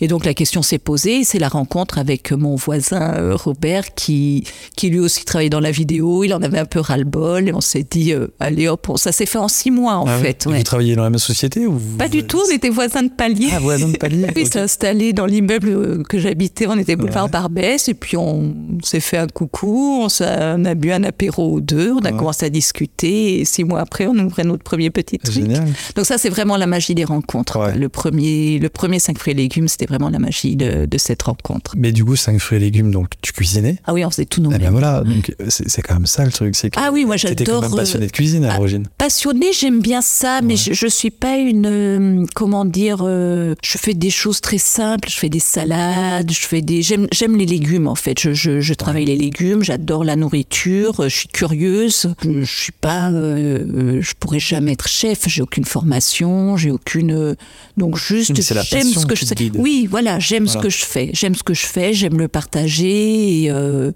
Et 0.00 0.08
donc 0.08 0.24
la 0.24 0.34
question 0.34 0.62
s'est 0.62 0.78
posée. 0.78 1.22
C'est 1.24 1.38
la 1.38 1.48
rencontre 1.48 1.98
avec 1.98 2.32
mon 2.32 2.56
voisin 2.56 3.14
euh, 3.14 3.36
Robert 3.36 3.94
qui, 3.94 4.44
qui 4.76 4.90
lui 4.90 4.98
aussi 4.98 5.24
travaillait 5.24 5.50
dans 5.50 5.60
la 5.60 5.70
vidéo. 5.70 6.24
Il 6.24 6.34
en 6.34 6.42
avait 6.42 6.58
un 6.58 6.64
peu 6.64 6.80
ras-le-bol 6.80 7.48
et 7.48 7.52
on 7.52 7.60
s'est 7.60 7.86
dit 7.88 8.12
euh, 8.12 8.26
allez 8.40 8.66
hop, 8.68 8.90
ça 8.96 9.12
s'est 9.12 9.26
fait 9.26 9.38
en 9.38 9.48
six 9.48 9.70
mois 9.70 9.94
en 9.96 10.06
Ah 10.08 10.18
fait. 10.18 10.46
Ouais. 10.46 10.58
Vous 10.58 10.62
travaillez 10.64 10.96
dans 10.96 11.04
la 11.04 11.10
même 11.10 11.18
société 11.20 11.66
ou 11.66 11.78
vous- 11.78 11.96
Pas 11.98 12.08
du 12.08 12.24
tout. 12.24 12.40
On 12.48 12.52
était 12.54 12.68
voisins 12.70 13.02
de 13.04 13.10
palier. 13.10 13.48
Ah, 13.52 13.60
voisin 13.60 13.88
de 13.88 13.96
palier. 13.96 14.26
Oui, 14.34 14.42
ok. 14.42 14.52
s'est 14.52 14.58
installé 14.60 15.12
dans 15.12 15.26
l'immeuble 15.26 15.68
euh, 15.68 16.02
que 16.02 16.18
j'habitais. 16.18 16.66
On 16.66 16.76
était 16.78 16.96
boulevard 16.96 17.24
Ouais. 17.26 17.30
Barbès 17.30 17.88
et 17.88 17.94
puis 17.94 18.16
on 18.16 18.54
s'est 18.82 19.00
fait 19.00 19.18
un 19.18 19.28
coucou. 19.28 20.04
On 20.20 20.64
a 20.64 20.74
bu 20.74 20.90
un 20.90 21.04
apéro 21.04 21.43
ou 21.52 21.60
deux. 21.60 21.92
On 21.92 21.98
a 22.00 22.10
Ouais. 22.12 22.16
commencé 22.16 22.46
à 22.46 22.50
discuter 22.50 23.40
et 23.40 23.44
six 23.44 23.64
mois 23.64 23.80
après, 23.80 24.06
on 24.06 24.16
ouvrait 24.18 24.44
notre 24.44 24.62
premier 24.62 24.90
petit 24.90 25.18
truc. 25.18 25.34
Génial. 25.34 25.64
Donc 25.96 26.06
ça, 26.06 26.18
c'est 26.18 26.28
vraiment 26.28 26.56
la 26.56 26.66
magie 26.66 26.94
des 26.94 27.04
rencontres. 27.04 27.58
Ouais. 27.58 27.76
Le 27.76 27.88
premier, 27.88 28.58
le 28.58 28.68
premier 28.68 28.98
5 28.98 29.18
fruits 29.18 29.32
et 29.32 29.36
légumes, 29.36 29.68
c'était 29.68 29.86
vraiment 29.86 30.10
la 30.10 30.18
magie 30.18 30.56
de, 30.56 30.86
de 30.86 30.98
cette 30.98 31.22
rencontre. 31.22 31.74
Mais 31.76 31.92
du 31.92 32.04
coup, 32.04 32.16
5 32.16 32.38
fruits 32.38 32.58
et 32.58 32.60
légumes, 32.60 32.90
donc 32.90 33.08
tu 33.22 33.32
cuisinais? 33.32 33.78
Ah 33.84 33.92
oui, 33.94 34.04
on 34.04 34.10
faisait 34.10 34.24
tout 34.26 34.40
nous 34.40 34.50
Eh 34.54 34.58
ben 34.58 34.70
voilà, 34.70 35.02
donc 35.02 35.34
c'est 35.48 35.82
quand 35.82 35.94
même 35.94 36.06
ça 36.06 36.24
le 36.24 36.32
truc. 36.32 36.54
que 36.54 36.68
Ah 36.76 36.90
oui, 36.92 37.04
moi 37.04 37.16
T'étais 37.16 37.44
quand 37.44 37.52
j'adore. 37.52 37.62
même 37.62 37.72
euh, 37.72 37.76
passionné 37.76 38.06
de 38.06 38.12
cuisine 38.12 38.44
à 38.44 38.52
ah, 38.52 38.56
l'origine. 38.58 38.84
Passionnée, 38.98 39.52
j'aime 39.52 39.80
bien 39.80 40.02
ça, 40.02 40.40
mais 40.42 40.56
je, 40.56 40.72
je 40.72 40.86
suis 40.86 41.10
pas 41.10 41.36
une, 41.36 41.66
euh, 41.66 42.24
comment 42.34 42.64
dire, 42.64 42.98
euh, 43.02 43.54
je 43.62 43.78
fais 43.78 43.94
des 43.94 44.10
choses 44.10 44.40
très 44.40 44.58
simples, 44.58 45.08
je 45.10 45.16
fais 45.16 45.28
des 45.28 45.40
salades, 45.40 46.30
je 46.30 46.46
fais 46.46 46.62
des, 46.62 46.82
j'aime, 46.82 47.08
les 47.36 47.46
légumes 47.46 47.88
en 47.88 47.94
fait, 47.94 48.18
je, 48.20 48.32
je, 48.34 48.60
je 48.60 48.74
travaille 48.74 49.04
les 49.06 49.16
légumes, 49.16 49.62
j'adore 49.62 50.04
la 50.04 50.16
nourriture, 50.16 51.00
euh, 51.00 51.08
je 51.08 51.16
suis 51.16 51.28
curieuse, 51.34 52.14
je, 52.24 52.42
je 52.44 52.56
suis 52.62 52.72
pas, 52.72 53.10
euh, 53.10 53.58
euh, 53.58 53.98
je 54.00 54.14
pourrais 54.18 54.38
jamais 54.38 54.72
être 54.72 54.86
chef, 54.88 55.24
j'ai 55.26 55.42
aucune 55.42 55.64
formation, 55.64 56.56
j'ai 56.56 56.70
aucune, 56.70 57.12
euh, 57.12 57.34
donc 57.76 57.96
juste 57.98 58.32
j'aime 58.62 58.84
ce 58.86 59.04
que 59.04 59.16
je 59.16 59.24
fais. 59.26 59.50
Oui, 59.56 59.86
voilà, 59.90 60.18
j'aime 60.20 60.46
ce 60.46 60.56
que 60.58 60.70
je 60.70 60.84
fais, 60.84 61.10
j'aime 61.12 61.34
ce 61.34 61.42
que 61.42 61.52
je 61.52 61.66
fais, 61.66 61.92
j'aime 61.92 62.18
le 62.18 62.28
partager 62.28 63.42
et, 63.44 63.50
euh, 63.50 63.90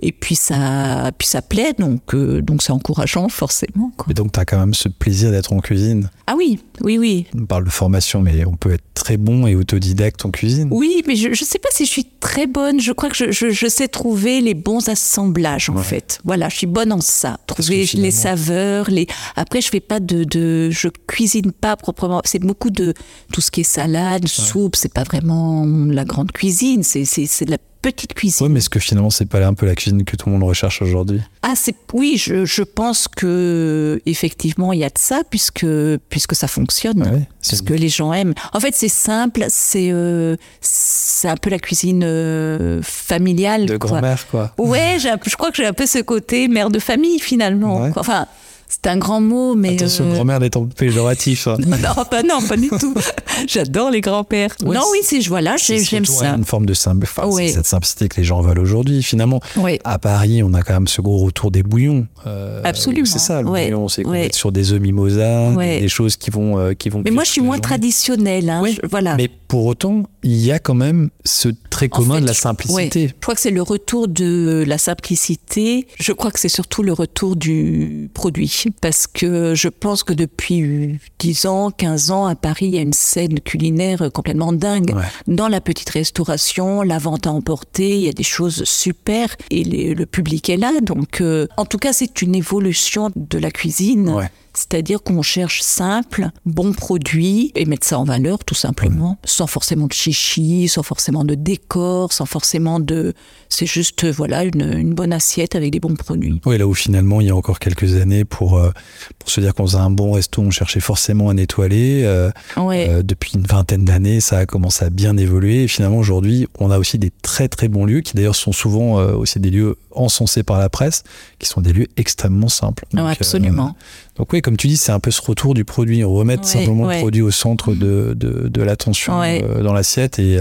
et 0.00 0.12
puis 0.12 0.36
ça, 0.36 1.10
puis 1.18 1.26
ça 1.26 1.42
plaît, 1.42 1.72
donc 1.78 2.14
donc 2.14 2.62
c'est 2.62 2.72
encourageant 2.72 3.28
forcément. 3.28 3.90
quoi. 3.96 4.06
Mais 4.08 4.14
donc 4.14 4.30
t'as 4.32 4.44
quand 4.44 4.58
même 4.58 4.74
ce 4.74 4.88
plaisir 4.88 5.32
d'être 5.32 5.52
en 5.52 5.58
cuisine. 5.60 6.08
Ah 6.28 6.34
oui, 6.36 6.60
oui, 6.82 6.98
oui. 6.98 7.26
On 7.36 7.46
parle 7.46 7.64
de 7.64 7.70
formation, 7.70 8.20
mais 8.20 8.44
on 8.46 8.56
peut 8.56 8.72
être 8.72 8.84
très 8.94 9.16
bon 9.16 9.46
et 9.46 9.54
autodidacte 9.56 10.24
en 10.24 10.30
cuisine. 10.30 10.68
Oui, 10.70 11.02
mais 11.06 11.16
je 11.16 11.28
ne 11.28 11.34
sais 11.34 11.58
pas 11.58 11.68
si 11.72 11.84
je 11.84 11.90
suis 11.90 12.04
très 12.20 12.46
bonne. 12.46 12.80
Je 12.80 12.92
crois 12.92 13.08
que 13.10 13.16
je, 13.16 13.30
je, 13.30 13.50
je 13.50 13.66
sais 13.68 13.86
trouver 13.88 14.40
les 14.40 14.54
bons 14.54 14.88
assemblages, 14.88 15.70
en 15.70 15.76
Ouais. 15.76 15.82
fait. 15.82 16.18
Voilà, 16.24 16.48
je 16.48 16.56
suis 16.56 16.66
bonne 16.76 16.92
en 16.92 17.00
ça. 17.00 17.38
Trouver 17.46 17.86
les 17.94 18.10
saveurs. 18.10 18.90
Les... 18.90 19.06
Après, 19.34 19.60
je 19.62 19.68
fais 19.68 19.80
pas 19.80 19.98
de, 19.98 20.24
de... 20.24 20.68
Je 20.70 20.88
cuisine 21.06 21.50
pas 21.52 21.74
proprement. 21.76 22.20
C'est 22.24 22.38
beaucoup 22.50 22.68
de 22.70 22.92
tout 23.32 23.40
ce 23.40 23.50
qui 23.50 23.60
est 23.62 23.64
salade, 23.64 24.28
soupe. 24.28 24.76
C'est 24.76 24.92
pas 24.92 25.04
vraiment 25.04 25.64
la 26.00 26.04
grande 26.04 26.32
cuisine. 26.32 26.82
C'est 26.82 27.04
c'est- 27.06 27.26
c'est 27.26 27.46
de 27.46 27.52
la 27.52 27.58
petite 27.92 28.14
cuisine. 28.14 28.46
Oui, 28.46 28.52
mais 28.52 28.58
est-ce 28.58 28.68
que 28.70 28.80
finalement, 28.80 29.10
c'est 29.10 29.26
pas 29.26 29.44
un 29.46 29.54
peu 29.54 29.64
la 29.66 29.74
cuisine 29.76 30.04
que 30.04 30.16
tout 30.16 30.28
le 30.28 30.32
monde 30.32 30.42
recherche 30.48 30.82
aujourd'hui? 30.82 31.20
Ah, 31.42 31.54
oui, 31.92 32.16
je, 32.16 32.44
je 32.44 32.62
pense 32.62 33.06
que 33.06 34.00
effectivement 34.06 34.72
il 34.72 34.80
y 34.80 34.84
a 34.84 34.88
de 34.88 34.98
ça 34.98 35.22
puisque 35.30 35.64
puisque 36.10 36.34
ça 36.34 36.48
fonctionne, 36.48 37.02
Ouais, 37.02 37.22
c'est- 37.40 37.50
parce 37.52 37.62
que 37.62 37.74
les 37.74 37.88
gens 37.88 38.12
aiment. 38.12 38.34
En 38.52 38.58
fait, 38.60 38.74
c'est 38.74 38.88
simple, 38.88 39.44
c'est 39.48 39.90
euh, 39.92 40.36
c'est 40.60 41.28
un 41.28 41.36
peu 41.36 41.48
la 41.50 41.58
cuisine 41.60 42.02
euh, 42.04 42.80
familiale. 42.82 43.66
De 43.66 43.76
grand-mère, 43.76 44.26
quoi. 44.28 44.52
Ouais, 44.58 44.96
je 44.98 45.36
crois 45.36 45.50
que 45.50 45.56
j'ai 45.58 45.66
un 45.66 45.72
peu 45.72 45.86
ce 45.86 45.98
côté 46.00 46.48
mère 46.48 46.70
de 46.70 46.78
famille 46.80 47.20
finalement. 47.20 47.82
Ouais. 47.82 47.92
quoi. 47.92 48.00
Enfin, 48.00 48.26
c'est 48.68 48.86
un 48.88 48.96
grand 48.96 49.20
mot, 49.20 49.54
mais 49.54 49.74
Attention, 49.74 50.04
euh, 50.10 50.14
grand-mère 50.14 50.40
n'étant 50.40 50.66
péjoratif. 50.66 51.46
hein. 51.46 51.56
non, 51.66 52.04
pas 52.04 52.22
non, 52.22 52.40
pas 52.46 52.56
du 52.56 52.68
tout. 52.68 52.94
J'adore 53.48 53.90
les 53.90 54.00
grands-pères. 54.00 54.54
Ouais, 54.64 54.74
non, 54.76 54.82
oui, 54.92 54.98
c'est 55.02 55.20
C'est 55.20 55.78
j'ai- 55.78 55.84
j'aime 55.84 56.04
ça. 56.04 56.34
Une 56.34 56.44
forme 56.44 56.66
de 56.66 56.74
simple. 56.74 57.06
Enfin, 57.08 57.26
Ouais. 57.28 57.48
C'est 57.48 57.54
cette 57.54 57.66
simplicité 57.66 58.08
que 58.08 58.16
les 58.16 58.24
gens 58.24 58.40
veulent 58.40 58.58
aujourd'hui. 58.58 59.02
Finalement, 59.02 59.40
Ouais. 59.56 59.78
à 59.84 59.98
Paris, 59.98 60.42
on 60.42 60.54
a 60.54 60.62
quand 60.62 60.72
même 60.74 60.88
ce 60.88 61.00
gros 61.00 61.18
retour 61.18 61.50
des 61.50 61.62
bouillons. 61.62 62.06
Euh, 62.26 62.60
Absolument. 62.64 63.06
C'est 63.06 63.18
ça, 63.18 63.42
le 63.42 63.48
bouillon. 63.48 63.88
C'est 63.88 64.02
qu'on 64.02 64.14
être 64.14 64.34
sur 64.34 64.52
des 64.52 64.72
œufs 64.72 64.80
mimosa, 64.80 65.52
des, 65.54 65.80
des 65.80 65.88
choses 65.88 66.16
qui 66.16 66.30
vont, 66.30 66.58
euh, 66.58 66.72
qui 66.74 66.88
vont. 66.88 67.02
Mais 67.04 67.10
moi, 67.10 67.24
je 67.24 67.30
suis 67.30 67.40
moins 67.40 67.58
traditionnelle. 67.58 68.48
Hein, 68.50 68.62
je- 68.66 68.86
voilà. 68.88 69.14
Mais 69.16 69.28
pour 69.48 69.66
autant, 69.66 70.02
il 70.22 70.36
y 70.36 70.50
a 70.52 70.58
quand 70.58 70.74
même 70.74 71.10
ce 71.24 71.48
trait 71.70 71.88
En 71.92 71.96
commun 71.98 72.14
fait, 72.16 72.20
de 72.22 72.26
la 72.26 72.32
je- 72.32 72.40
simplicité. 72.40 73.00
ouais, 73.02 73.08
je 73.08 73.20
crois 73.20 73.34
que 73.34 73.40
c'est 73.40 73.50
le 73.50 73.62
retour 73.62 74.08
de 74.08 74.64
la 74.66 74.78
simplicité. 74.78 75.86
Je 76.00 76.12
crois 76.12 76.30
que 76.30 76.40
c'est 76.40 76.48
surtout 76.48 76.82
le 76.82 76.92
retour 76.92 77.36
du 77.36 78.10
produit. 78.14 78.55
Parce 78.80 79.06
que 79.06 79.54
je 79.54 79.68
pense 79.68 80.02
que 80.02 80.12
depuis 80.12 80.98
10 81.18 81.46
ans, 81.46 81.70
15 81.70 82.10
ans, 82.10 82.26
à 82.26 82.34
Paris, 82.34 82.66
il 82.66 82.74
y 82.74 82.78
a 82.78 82.82
une 82.82 82.92
scène 82.92 83.40
culinaire 83.40 84.10
complètement 84.12 84.52
dingue. 84.52 84.92
Ouais. 84.94 85.02
Dans 85.34 85.48
la 85.48 85.60
petite 85.60 85.90
restauration, 85.90 86.82
la 86.82 86.98
vente 86.98 87.26
à 87.26 87.32
emporter, 87.32 87.96
il 87.96 88.02
y 88.04 88.08
a 88.08 88.12
des 88.12 88.22
choses 88.22 88.64
super. 88.64 89.34
Et 89.50 89.64
les- 89.64 89.94
le 89.94 90.06
public 90.06 90.48
est 90.50 90.56
là. 90.56 90.72
Donc, 90.82 91.20
euh, 91.20 91.46
en 91.56 91.64
tout 91.64 91.78
cas, 91.78 91.92
c'est 91.92 92.22
une 92.22 92.34
évolution 92.34 93.10
de 93.14 93.38
la 93.38 93.50
cuisine. 93.50 94.08
Ouais. 94.10 94.30
C'est-à-dire 94.56 95.02
qu'on 95.02 95.20
cherche 95.22 95.60
simple, 95.60 96.30
bon 96.46 96.72
produit 96.72 97.52
et 97.54 97.66
mettre 97.66 97.86
ça 97.86 97.98
en 97.98 98.04
valeur 98.04 98.38
tout 98.44 98.54
simplement, 98.54 99.18
sans 99.24 99.46
forcément 99.46 99.86
de 99.86 99.92
chichi, 99.92 100.66
sans 100.68 100.82
forcément 100.82 101.24
de 101.24 101.34
décor, 101.34 102.12
sans 102.12 102.24
forcément 102.26 102.80
de... 102.80 103.12
C'est 103.48 103.66
juste, 103.66 104.02
euh, 104.04 104.10
voilà, 104.12 104.44
une, 104.44 104.72
une 104.76 104.94
bonne 104.94 105.12
assiette 105.12 105.54
avec 105.54 105.70
des 105.72 105.78
bons 105.80 105.94
produits. 105.94 106.40
Oui, 106.46 106.56
là 106.58 106.66
où 106.66 106.74
finalement, 106.74 107.20
il 107.20 107.26
y 107.26 107.30
a 107.30 107.36
encore 107.36 107.58
quelques 107.58 107.94
années, 107.96 108.24
pour, 108.24 108.56
euh, 108.56 108.70
pour 109.18 109.30
se 109.30 109.40
dire 109.40 109.54
qu'on 109.54 109.66
faisait 109.66 109.76
un 109.78 109.90
bon 109.90 110.12
resto, 110.12 110.40
on 110.42 110.50
cherchait 110.50 110.80
forcément 110.80 111.28
un 111.30 111.36
étoilé. 111.36 112.02
Euh, 112.04 112.30
Ouais. 112.56 112.86
euh, 112.88 113.02
depuis 113.02 113.32
une 113.34 113.42
vingtaine 113.46 113.84
d'années, 113.84 114.20
ça 114.20 114.38
a 114.38 114.46
commencé 114.46 114.84
à 114.84 114.90
bien 114.90 115.16
évoluer. 115.18 115.64
Et 115.64 115.68
finalement, 115.68 115.98
aujourd'hui, 115.98 116.46
on 116.58 116.70
a 116.70 116.78
aussi 116.78 116.98
des 116.98 117.12
très 117.22 117.48
très 117.48 117.68
bons 117.68 117.84
lieux, 117.84 118.00
qui 118.00 118.14
d'ailleurs 118.14 118.34
sont 118.36 118.52
souvent 118.52 118.94
aussi 119.14 119.38
des 119.38 119.50
lieux 119.50 119.76
encensés 119.92 120.42
par 120.42 120.58
la 120.58 120.68
presse, 120.68 121.04
qui 121.38 121.46
sont 121.46 121.60
des 121.60 121.72
lieux 121.72 121.86
extrêmement 121.96 122.48
simples. 122.48 122.84
Ouais, 122.92 123.00
Donc, 123.00 123.10
absolument. 123.12 123.68
euh, 123.68 124.16
donc 124.18 124.32
oui, 124.32 124.42
comme 124.46 124.56
tu 124.56 124.68
dis, 124.68 124.76
c'est 124.76 124.92
un 124.92 125.00
peu 125.00 125.10
ce 125.10 125.20
retour 125.20 125.54
du 125.54 125.64
produit, 125.64 126.04
remettre 126.04 126.44
Ouais, 126.44 126.48
simplement 126.48 126.86
le 126.88 127.00
produit 127.00 127.20
au 127.20 127.32
centre 127.32 127.74
de, 127.74 128.14
de, 128.16 128.46
de 128.46 128.62
l'attention 128.62 129.20
euh, 129.20 129.60
dans 129.60 129.72
l'assiette 129.72 130.20
et, 130.20 130.40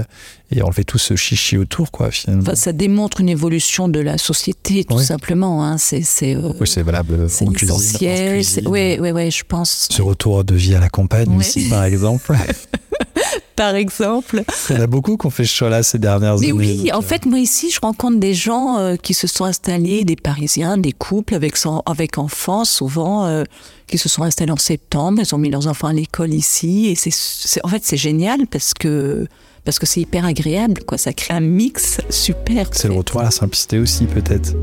et 0.51 0.61
enlever 0.61 0.83
tout 0.83 0.99
ce 0.99 1.15
chichi 1.15 1.57
autour, 1.57 1.89
quoi, 1.89 2.11
finalement. 2.11 2.43
Enfin, 2.43 2.53
ça 2.53 2.71
démontre 2.71 3.19
une 3.19 3.29
évolution 3.29 3.89
de 3.89 3.99
la 3.99 4.19
société, 4.19 4.83
tout 4.83 4.99
simplement. 4.99 5.65
Hein. 5.65 5.79
C'est 5.79 6.03
c'est, 6.03 6.35
euh, 6.35 6.53
oui, 6.59 6.67
c'est 6.67 6.83
valable 6.83 7.27
c'est 7.31 7.47
en 7.47 7.51
cuisine. 7.51 8.67
Ouais, 8.67 8.99
ouais, 8.99 9.11
ouais, 9.11 9.31
je 9.31 9.43
pense. 9.43 9.87
Ce 9.89 10.03
retour 10.03 10.43
de 10.43 10.53
vie 10.53 10.75
à 10.75 10.79
la 10.79 10.89
campagne 10.89 11.35
aussi, 11.35 11.67
par 11.67 11.83
exemple. 11.85 12.31
Par 13.55 13.75
exemple. 13.75 14.43
Il 14.69 14.75
y 14.75 14.79
en 14.79 14.81
a 14.81 14.87
beaucoup 14.87 15.15
qui 15.17 15.25
ont 15.27 15.29
fait 15.29 15.45
choix-là 15.45 15.81
ces 15.83 15.97
dernières 15.97 16.37
Mais 16.39 16.49
années. 16.49 16.53
oui, 16.53 16.77
donc, 16.85 16.93
en 16.95 16.99
euh, 16.99 17.01
fait, 17.01 17.25
moi 17.25 17.39
ici, 17.39 17.71
je 17.71 17.79
rencontre 17.79 18.17
des 18.19 18.33
gens 18.33 18.77
euh, 18.77 18.95
qui 18.97 19.13
se 19.13 19.27
sont 19.27 19.45
installés, 19.45 20.03
des 20.03 20.15
Parisiens, 20.17 20.77
des 20.77 20.91
couples 20.91 21.35
avec, 21.35 21.55
son, 21.55 21.81
avec 21.85 22.17
enfants, 22.17 22.65
souvent, 22.65 23.25
euh, 23.25 23.43
qui 23.87 23.97
se 23.97 24.09
sont 24.09 24.23
installés 24.23 24.51
en 24.51 24.57
septembre. 24.57 25.21
Ils 25.23 25.33
ont 25.33 25.37
mis 25.37 25.49
leurs 25.49 25.67
enfants 25.67 25.87
à 25.87 25.93
l'école 25.93 26.33
ici. 26.33 26.87
Et 26.87 26.95
c'est, 26.95 27.13
c'est- 27.13 27.61
en 27.63 27.69
fait, 27.69 27.83
c'est 27.85 27.97
génial 27.97 28.45
parce 28.47 28.73
que 28.73 29.27
parce 29.63 29.79
que 29.79 29.87
c'est 29.87 30.01
hyper 30.01 30.25
agréable, 30.25 30.81
quoi. 30.85 30.97
Ça 30.99 31.11
crée 31.11 31.33
un 31.33 31.39
mix 31.39 31.97
super. 32.11 32.67
C'est 32.71 32.87
le 32.87 32.93
retour 32.93 33.21
à 33.21 33.23
la 33.23 33.31
simplicité 33.31 33.79
aussi, 33.79 34.05
peut-être. 34.05 34.53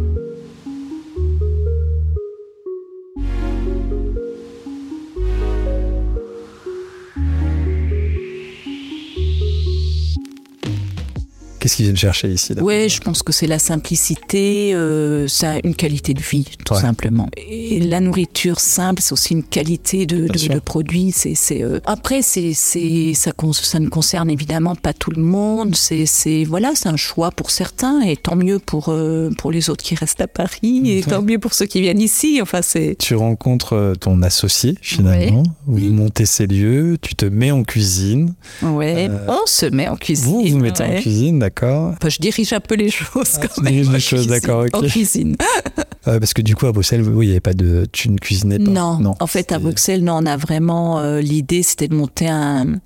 Qu'est-ce 11.63 11.77
qu'ils 11.77 11.85
viennent 11.85 11.97
chercher 11.97 12.29
ici 12.29 12.55
Ouais, 12.61 12.89
je 12.89 13.01
pense 13.01 13.23
que 13.23 13.31
c'est 13.33 13.47
la 13.47 13.61
simplicité, 13.61 14.75
euh, 14.75 15.29
ça 15.29 15.53
a 15.53 15.59
une 15.63 15.77
qualité 15.77 16.13
de 16.13 16.21
vie, 16.21 16.45
tout 16.65 16.75
Ouais. 16.75 16.81
simplement. 16.81 17.29
Et 17.37 17.79
la 17.79 18.01
nourriture 18.01 18.59
simple, 18.59 19.01
c'est 19.01 19.13
aussi 19.13 19.35
une 19.35 19.45
qualité 19.45 20.05
de, 20.07 20.27
produit. 20.59 21.13
C'est, 21.13 21.37
c'est, 21.37 21.63
euh, 21.63 21.79
Après, 21.85 22.21
c'est, 22.23 22.53
c'est, 22.53 23.13
ça, 23.15 23.31
ne 23.79 23.89
concerne 23.89 24.29
évidemment 24.29 24.75
pas 24.75 24.93
tout 24.93 25.13
le 25.13 25.23
monde. 25.23 25.77
C'est, 25.77 26.05
c'est, 26.07 26.43
voilà, 26.43 26.73
c'est 26.75 26.89
un 26.89 26.97
choix 26.97 27.31
pour 27.31 27.53
certains, 27.53 28.01
et 28.01 28.17
tant 28.17 28.35
mieux 28.35 28.59
pour, 28.59 28.89
euh, 28.89 29.31
pour 29.39 29.53
les 29.53 29.71
autres 29.71 29.85
qui 29.85 29.95
restent 29.95 30.21
à 30.21 30.27
Paris, 30.27 30.83
et 30.87 31.03
tant 31.03 31.23
mieux 31.23 31.39
pour 31.39 31.55
ceux 31.55 31.67
qui 31.67 31.81
viennent 31.81 32.01
ici. 32.01 32.41
Enfin, 32.43 32.61
c'est. 32.63 32.97
Tu 32.99 33.15
rencontres 33.15 33.75
euh, 33.77 33.95
ton 33.95 34.21
associé 34.23 34.75
finalement, 34.83 35.45
vous 35.67 35.79
montez 35.93 36.27
ces 36.27 36.49
lieux, 36.49 36.99
tu 37.01 37.15
te 37.15 37.27
mets 37.27 37.53
en 37.53 37.63
cuisine, 37.63 38.35
Ouais, 38.63 39.07
Euh, 39.09 39.27
on 39.29 39.47
se 39.47 39.67
met 39.67 39.87
en 39.87 39.95
cuisine. 39.97 40.25
vous 40.27 40.43
vous 40.45 40.59
mettez 40.59 40.83
ouais. 40.83 40.99
en 40.99 41.01
cuisine, 41.01 41.39
d'accord 41.39 41.52
Enfin, 41.61 42.09
je 42.09 42.19
dirige 42.19 42.53
un 42.53 42.61
peu 42.61 42.75
les 42.75 42.91
choses 42.91 43.39
Ah, 43.41 43.47
quand 43.47 43.63
même. 43.63 43.73
diriges 43.73 43.89
en 43.89 43.93
les 43.93 44.01
choses, 44.01 44.27
d'accord, 44.27 44.65
ok. 44.65 44.75
En 44.75 44.81
cuisine. 44.83 45.37
Euh, 46.09 46.19
Parce 46.19 46.35
que 46.35 46.43
du 46.43 46.57
coup 46.57 46.67
à 46.67 46.73
Bruxelles, 46.73 47.03
oui, 47.09 47.27
il 47.27 47.29
n'y 47.29 47.35
avait 47.35 47.39
pas 47.41 47.55
de, 47.55 47.87
tu 47.93 48.09
ne 48.11 48.19
cuisinais 48.19 48.59
pas. 48.59 48.69
Non, 48.69 49.15
en 49.21 49.27
fait, 49.29 49.53
à 49.53 49.61
Bruxelles, 49.61 50.03
non, 50.03 50.15
on 50.21 50.27
a 50.27 50.37
vraiment 50.37 50.99
euh, 50.99 51.21
l'idée, 51.21 51.63
c'était 51.63 51.87
de 51.87 51.95
monter 51.95 52.27
un. 52.29 52.81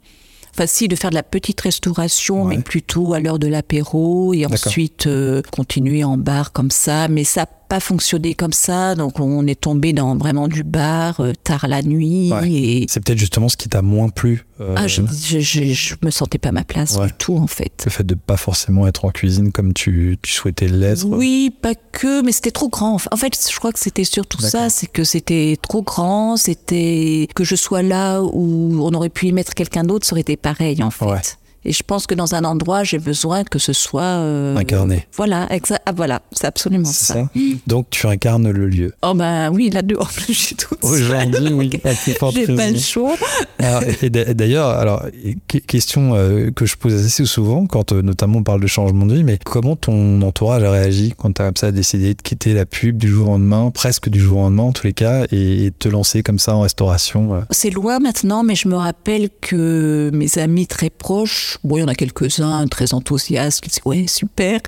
Enfin, 0.55 0.67
si, 0.67 0.87
de 0.87 0.95
faire 0.97 1.09
de 1.09 1.15
la 1.15 1.23
petite 1.23 1.59
restauration, 1.63 2.45
Ouais. 2.45 2.57
mais 2.57 2.63
plutôt 2.63 3.15
à 3.15 3.21
l'heure 3.21 3.39
de 3.39 3.47
l'apéro, 3.47 4.35
et 4.35 4.43
D'accord. 4.43 4.59
ensuite 4.67 5.07
euh, 5.07 5.41
continuer 5.51 6.05
en 6.05 6.19
bar 6.19 6.53
comme 6.53 6.71
ça. 6.71 7.09
Mais 7.09 7.25
ça 7.25 7.47
pas 7.69 7.81
fonctionné 7.81 8.35
comme 8.35 8.53
ça, 8.53 8.95
donc 8.95 9.19
on 9.21 9.47
est 9.47 9.61
tombé 9.61 9.93
dans 9.93 10.17
vraiment 10.17 10.49
du 10.49 10.63
bar 10.63 11.21
euh, 11.21 11.33
tard 11.45 11.67
la 11.69 11.83
nuit. 11.83 12.31
Ouais. 12.33 12.51
Et 12.51 12.87
C'est 12.89 13.01
peut-être 13.05 13.19
justement 13.19 13.49
ce 13.49 13.57
qui 13.57 13.69
t'a 13.69 13.83
moins 13.83 14.09
plu. 14.09 14.47
euh, 14.61 14.75
ah, 14.77 14.87
je, 14.87 15.03
je, 15.11 15.41
je, 15.41 15.65
je 15.65 15.95
me 16.03 16.11
sentais 16.11 16.39
pas 16.39 16.49
à 16.51 16.53
ma 16.53 16.65
place 16.65 16.97
Ouais. 16.97 17.07
du 17.09 17.13
tout, 17.15 17.37
en 17.37 17.47
fait. 17.47 17.83
Le 17.85 17.91
fait 17.91 18.05
de 18.05 18.15
pas 18.15 18.37
forcément 18.37 18.87
être 18.87 19.05
en 19.05 19.11
cuisine 19.11 19.53
comme 19.53 19.73
tu, 19.75 20.19
tu 20.23 20.33
souhaitais 20.33 20.69
l'être. 20.69 21.05
Oui, 21.07 21.51
pas 21.63 21.75
que, 21.75 22.23
mais 22.23 22.33
c'était 22.33 22.51
trop 22.51 22.69
grand. 22.69 22.97
En 23.11 23.17
fait, 23.17 23.33
je 23.53 23.57
crois 23.59 23.73
que 23.73 23.79
c'était 23.81 24.05
surtout 24.05 24.41
ça, 24.41 24.69
c'est 24.71 24.87
que 24.87 25.05
c'était 25.05 25.57
trop 25.61 25.83
grand, 25.83 26.37
c'était 26.37 27.29
que 27.35 27.45
je 27.45 27.57
sois 27.57 27.83
là 27.83 28.23
où 28.23 28.79
on 28.81 28.93
aurait 28.95 29.09
pu 29.11 29.27
y 29.27 29.33
mettre 29.33 29.55
quelqu'un 29.55 29.85
d'autre, 29.85 30.07
ça 30.07 30.13
aurait 30.15 30.21
été 30.23 30.37
pareil 30.37 30.83
en 30.83 30.91
fait. 30.91 31.05
Ouais. 31.05 31.21
Et 31.67 31.73
je 31.73 31.83
pense 31.83 32.07
que 32.07 32.15
dans 32.15 32.37
un 32.37 32.45
endroit, 32.45 32.85
j'ai 32.85 32.99
besoin 33.01 33.43
que 33.43 33.59
ce 33.59 33.73
soit 33.73 34.03
euh, 34.03 34.57
Incarné. 34.57 35.09
Voilà, 35.17 35.49
ah, 35.85 35.93
voilà, 35.93 36.23
c'est 36.31 36.47
absolument 36.47 36.85
ça. 36.85 37.15
ça. 37.15 37.29
Donc 37.67 37.91
tu 37.91 38.07
incarnes 38.07 38.49
le 38.51 38.69
lieu. 38.69 38.93
Oh 39.03 39.15
ben 39.15 39.51
oui, 39.53 39.71
là 39.71 39.83
dehors, 39.83 40.11
j'ai 40.29 40.55
tout. 40.55 40.77
Aujourd'hui, 40.83 41.53
oui. 41.53 41.71
à 41.85 41.93
plus 41.95 42.13
forte 42.13 42.37
J'ai 42.37 42.47
pas 42.55 42.71
le 42.71 42.79
choix. 42.79 43.17
Alors, 43.59 43.83
et 44.01 44.11
d'a- 44.11 44.33
d'ailleurs, 44.33 44.69
alors 44.69 45.03
que- 45.49 45.59
question 45.59 46.15
euh, 46.15 46.53
que 46.53 46.67
je 46.67 46.77
pose 46.77 46.95
assez 46.95 47.25
souvent 47.25 47.67
quand 47.67 47.91
euh, 47.91 48.01
notamment 48.01 48.39
on 48.39 48.43
parle 48.45 48.61
de 48.61 48.69
changement 48.69 49.05
de 49.05 49.15
vie, 49.17 49.25
mais 49.25 49.39
comment 49.45 49.75
ton 49.75 50.23
entourage 50.23 50.63
a 50.63 50.71
réagi 50.71 51.15
quand 51.17 51.33
tu 51.33 51.43
as 51.43 51.47
comme 51.47 51.57
ça 51.57 51.73
décidé 51.73 52.15
de 52.15 52.23
quitter 52.23 52.55
la 52.55 52.65
pub 52.65 52.97
du 52.97 53.09
jour 53.09 53.27
au 53.29 53.33
lendemain, 53.33 53.73
presque 53.75 54.09
du 54.09 54.21
jour 54.21 54.39
au 54.39 54.43
lendemain 54.43 54.63
en 54.65 54.73
tous 54.73 54.87
les 54.87 54.93
cas, 54.93 55.25
et, 55.33 55.65
et 55.65 55.71
de 55.71 55.75
te 55.77 55.89
lancer 55.89 56.23
comme 56.23 56.39
ça 56.39 56.55
en 56.55 56.61
restauration 56.61 57.45
C'est 57.51 57.71
loin 57.71 57.99
maintenant, 57.99 58.45
mais 58.45 58.55
je 58.55 58.69
me 58.69 58.77
rappelle 58.77 59.31
que 59.41 60.11
mes 60.15 60.39
amis 60.39 60.69
très 60.69 60.91
proches, 60.91 61.56
bon, 61.65 61.77
il 61.79 61.81
y 61.81 61.83
en 61.85 61.89
a 61.89 61.95
quelques-uns 61.95 62.67
très 62.69 62.95
enthousiastes, 62.95 63.61
qui 63.61 63.69
disaient 63.71 63.83
ouais, 63.85 64.07
super. 64.07 64.61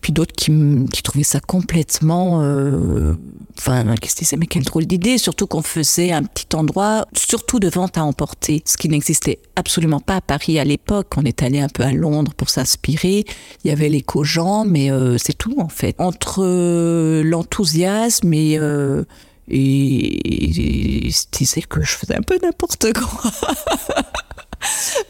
Puis 0.00 0.12
d'autres 0.12 0.34
qui, 0.34 1.02
trouvaient 1.02 1.24
ça 1.24 1.40
complètement. 1.40 2.42
euh, 2.42 3.14
Enfin, 3.58 3.94
qui 3.96 4.10
se 4.10 4.16
disaient 4.16 4.36
mais 4.36 4.46
quelle 4.46 4.64
drôle 4.64 4.84
d'idée, 4.84 5.16
surtout 5.18 5.46
qu'on 5.46 5.62
faisait 5.62 6.12
un 6.12 6.22
petit 6.22 6.54
endroit, 6.54 7.06
surtout 7.16 7.58
de 7.58 7.68
vente 7.68 7.96
à 7.96 8.04
emporter, 8.04 8.62
ce 8.66 8.76
qui 8.76 8.88
n'existait 8.88 9.38
absolument 9.56 9.98
pas 10.00 10.16
à 10.16 10.20
Paris 10.20 10.58
à 10.58 10.64
l'époque. 10.64 11.12
On 11.16 11.24
est 11.24 11.42
allé 11.42 11.60
un 11.60 11.68
peu 11.68 11.82
à 11.82 11.92
Londres 11.92 12.32
pour 12.36 12.50
s'inspirer. 12.50 13.24
Il 13.64 13.68
y 13.68 13.70
avait 13.70 13.88
les 13.88 14.04
gens 14.22 14.64
mais 14.66 14.90
euh, 14.90 15.16
c'est 15.18 15.36
tout 15.36 15.54
en 15.58 15.68
fait. 15.68 15.94
Entre 15.98 16.42
euh, 16.44 17.22
l'enthousiasme 17.22 18.32
et. 18.34 18.58
euh, 18.58 19.04
et 19.48 21.06
il 21.06 21.12
se 21.12 21.26
disait 21.30 21.62
que 21.62 21.80
je 21.80 21.92
faisais 21.92 22.16
un 22.16 22.22
peu 22.22 22.36
n'importe 22.42 22.92
quoi. 22.92 23.30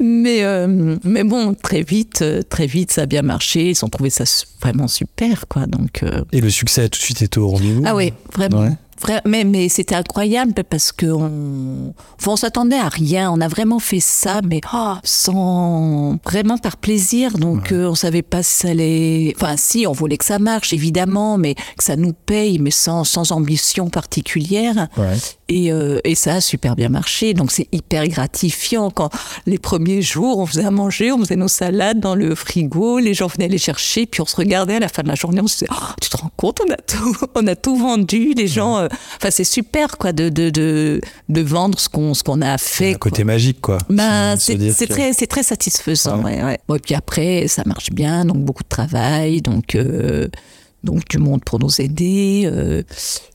mais, 0.01 0.45
euh, 0.45 0.97
mais 1.05 1.25
bon, 1.25 1.55
très 1.55 1.83
vite, 1.83 2.23
euh, 2.23 2.43
très 2.43 2.67
vite, 2.67 2.93
ça 2.93 3.03
a 3.03 3.07
bien 3.07 3.23
marché. 3.23 3.71
Ils 3.71 3.85
ont 3.85 3.89
trouvé 3.89 4.11
ça 4.11 4.25
vraiment 4.61 4.89
super, 4.89 5.47
quoi. 5.49 5.67
Donc, 5.67 6.03
euh, 6.03 6.23
Et 6.33 6.41
le 6.41 6.51
succès 6.51 6.83
a 6.83 6.89
tout 6.89 6.99
de 6.99 7.05
suite 7.05 7.23
été 7.23 7.39
au 7.39 7.49
rendez-vous. 7.49 7.83
ah 7.87 7.95
oui, 7.95 8.13
vraiment. 8.33 8.63
Ouais. 8.63 8.73
Mais, 9.25 9.45
mais 9.45 9.69
c'était 9.69 9.95
incroyable 9.95 10.53
parce 10.69 10.93
que 10.93 11.07
on, 11.07 11.95
enfin, 12.19 12.33
on 12.33 12.37
s'attendait 12.37 12.79
à 12.79 12.89
rien. 12.89 13.31
On 13.31 13.41
a 13.41 13.49
vraiment 13.49 13.79
fait 13.79 14.01
ça, 14.01 14.41
mais 14.43 14.61
oh, 14.73 14.95
sans 15.05 16.19
vraiment 16.25 16.59
par 16.59 16.77
plaisir. 16.77 17.39
Donc, 17.39 17.73
euh, 17.73 17.89
on 17.89 17.95
savait 17.95 18.23
pas 18.23 18.43
si 18.43 18.57
ça 18.57 18.69
allait. 18.69 19.35
Enfin, 19.37 19.55
si, 19.57 19.87
on 19.87 19.93
voulait 19.93 20.17
que 20.17 20.25
ça 20.25 20.39
marche, 20.39 20.73
évidemment, 20.73 21.39
mais 21.39 21.55
que 21.55 21.85
ça 21.85 21.97
nous 21.97 22.13
paye, 22.13 22.59
mais 22.59 22.71
sans, 22.71 23.05
sans 23.05 23.33
ambition 23.33 23.89
particulière. 23.89 24.89
Ouais. 24.97 25.17
Et, 25.49 25.71
euh, 25.71 26.01
et, 26.05 26.15
ça 26.15 26.35
a 26.35 26.41
super 26.41 26.75
bien 26.75 26.89
marché. 26.89 27.35
Donc 27.35 27.53
c'est 27.53 27.69
hyper 27.73 28.09
gratifiant 28.09 28.91
quand 28.91 29.11
les 29.47 29.59
premiers 29.59 30.03
jours, 30.03 30.39
on 30.39 30.47
faisait 30.47 30.65
à 30.65 30.71
manger, 30.71 31.13
on 31.13 31.19
faisait 31.19 31.37
nos 31.37 31.49
salades 31.49 32.01
dans 32.01 32.15
le 32.17 32.35
frigo, 32.35 32.99
les 32.99 33.15
gens 33.15 33.29
venaient 33.29 33.49
les 33.49 33.59
chercher, 33.59 34.07
puis 34.07 34.21
on 34.21 34.27
se 34.27 34.35
regardait 34.35 34.77
à 34.77 34.81
la 34.81 34.89
fin 34.89 35.03
de 35.03 35.09
la 35.09 35.15
journée, 35.15 35.41
on 35.41 35.47
se 35.47 35.59
disait, 35.59 35.71
oh, 35.71 35.93
tu 36.01 36.09
te 36.09 36.17
rends 36.17 36.33
compte, 36.37 36.61
on 36.67 36.73
a 36.73 36.77
tout, 36.77 37.17
on 37.37 37.47
a 37.47 37.55
tout 37.55 37.77
vendu, 37.77 38.33
les 38.37 38.49
gens. 38.49 38.86
Enfin, 39.17 39.31
c'est 39.31 39.45
super 39.45 39.99
quoi 39.99 40.13
de, 40.13 40.29
de, 40.29 40.51
de, 40.51 41.01
de, 41.29 41.41
vendre 41.41 41.79
ce 41.79 41.89
qu'on 41.89 42.15
ce 42.15 42.23
qu'on 42.23 42.43
a 42.43 42.59
fait. 42.59 42.95
Un 42.95 42.99
côté 42.99 43.25
magique 43.25 43.61
quoi. 43.61 43.79
Ben, 43.89 44.37
c'est 44.37 44.87
très 44.89 45.13
c'est 45.13 45.27
très 45.27 45.43
satisfaisant. 45.43 46.23
Ouais. 46.23 46.43
Ouais, 46.43 46.59
Bon, 46.69 46.75
et 46.77 46.79
puis 46.79 46.95
après, 46.95 47.47
ça 47.49 47.63
marche 47.67 47.91
bien, 47.91 48.25
donc 48.25 48.39
beaucoup 48.39 48.63
de 48.63 48.69
travail, 48.69 49.43
donc. 49.43 49.75
Euh, 49.75 50.29
donc 50.87 51.09
du 51.09 51.19
monde 51.19 51.43
pour 51.45 51.59
nous 51.59 51.81
aider. 51.81 52.45
Euh, 52.47 52.83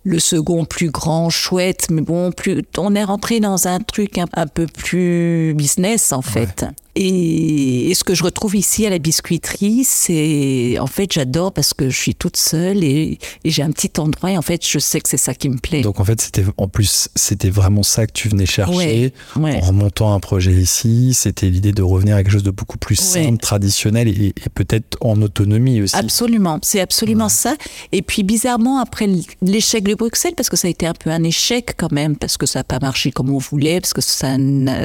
le 0.03 0.19
second 0.19 0.65
plus 0.65 0.89
grand, 0.89 1.29
chouette, 1.29 1.87
mais 1.91 2.01
bon, 2.01 2.31
plus, 2.31 2.63
on 2.77 2.95
est 2.95 3.03
rentré 3.03 3.39
dans 3.39 3.67
un 3.67 3.79
truc 3.79 4.17
un, 4.17 4.47
peu 4.47 4.65
plus 4.65 5.53
business 5.53 6.11
en 6.11 6.21
fait. 6.21 6.65
Et, 6.95 7.93
ce 7.95 8.03
que 8.03 8.15
je 8.15 8.23
retrouve 8.23 8.55
ici 8.55 8.85
à 8.85 8.89
la 8.89 8.99
biscuiterie, 8.99 9.83
c'est 9.83 10.77
en 10.79 10.87
fait 10.87 11.11
j'adore 11.11 11.53
parce 11.53 11.73
que 11.73 11.89
je 11.89 11.97
suis 11.97 12.15
toute 12.15 12.37
seule 12.37 12.83
et, 12.83 13.19
j'ai 13.45 13.63
un 13.63 13.71
petit 13.71 13.91
endroit 13.99 14.31
et 14.31 14.37
en 14.37 14.41
fait 14.41 14.65
je 14.65 14.79
sais 14.79 14.99
que 14.99 15.09
c'est 15.09 15.17
ça 15.17 15.33
qui 15.33 15.49
me 15.49 15.57
plaît. 15.57 15.81
Donc 15.81 15.99
en 15.99 16.05
fait 16.05 16.19
c'était 16.19 16.43
en 16.57 16.67
plus 16.67 17.09
c'était 17.15 17.49
vraiment 17.49 17.83
ça 17.83 18.07
que 18.07 18.11
tu 18.11 18.29
venais 18.29 18.45
chercher 18.45 19.13
en 19.35 19.59
remontant 19.59 20.13
un 20.13 20.19
projet 20.19 20.53
ici. 20.53 21.13
C'était 21.13 21.49
l'idée 21.49 21.71
de 21.71 21.81
revenir 21.81 22.15
à 22.15 22.23
quelque 22.23 22.31
chose 22.31 22.43
de 22.43 22.51
beaucoup 22.51 22.77
plus 22.77 22.95
simple, 22.95 23.37
traditionnel 23.37 24.07
et, 24.07 24.33
peut-être 24.53 24.97
en 25.01 25.21
autonomie 25.21 25.81
aussi. 25.81 25.95
Absolument, 25.95 26.59
c'est 26.61 26.81
absolument 26.81 27.29
ça. 27.29 27.55
Et 27.91 28.01
puis 28.01 28.23
bizarrement 28.23 28.79
après 28.79 29.07
l'échec 29.41 29.83
de 29.83 29.95
Bruxelles 29.95 30.33
parce 30.35 30.49
que 30.49 30.57
ça 30.57 30.67
a 30.67 30.71
été 30.71 30.87
un 30.87 30.93
peu 30.93 31.09
un 31.09 31.23
échec 31.23 31.73
quand 31.77 31.91
même 31.91 32.15
parce 32.15 32.37
que 32.37 32.45
ça 32.45 32.59
n'a 32.59 32.63
pas 32.63 32.79
marché 32.79 33.11
comme 33.11 33.29
on 33.29 33.37
voulait 33.37 33.79
parce 33.79 33.93
que 33.93 34.01
ça, 34.01 34.35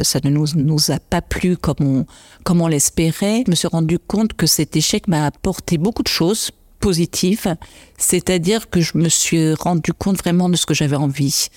ça 0.02 0.20
ne 0.24 0.30
nous, 0.30 0.46
nous 0.54 0.90
a 0.90 0.98
pas 0.98 1.22
plu 1.22 1.56
comme 1.56 1.76
on 1.80 1.95
comme 2.44 2.60
on 2.60 2.66
l'espérait. 2.66 3.44
Je 3.46 3.50
me 3.50 3.56
suis 3.56 3.68
rendu 3.68 3.98
compte 3.98 4.34
que 4.34 4.46
cet 4.46 4.76
échec 4.76 5.08
m'a 5.08 5.26
apporté 5.26 5.78
beaucoup 5.78 6.02
de 6.02 6.08
choses 6.08 6.50
positives, 6.80 7.56
c'est-à-dire 7.96 8.68
que 8.68 8.80
je 8.80 8.98
me 8.98 9.08
suis 9.08 9.54
rendu 9.54 9.92
compte 9.92 10.18
vraiment 10.18 10.48
de 10.48 10.56
ce 10.56 10.66
que 10.66 10.74
j'avais 10.74 10.96
envie. 10.96 11.48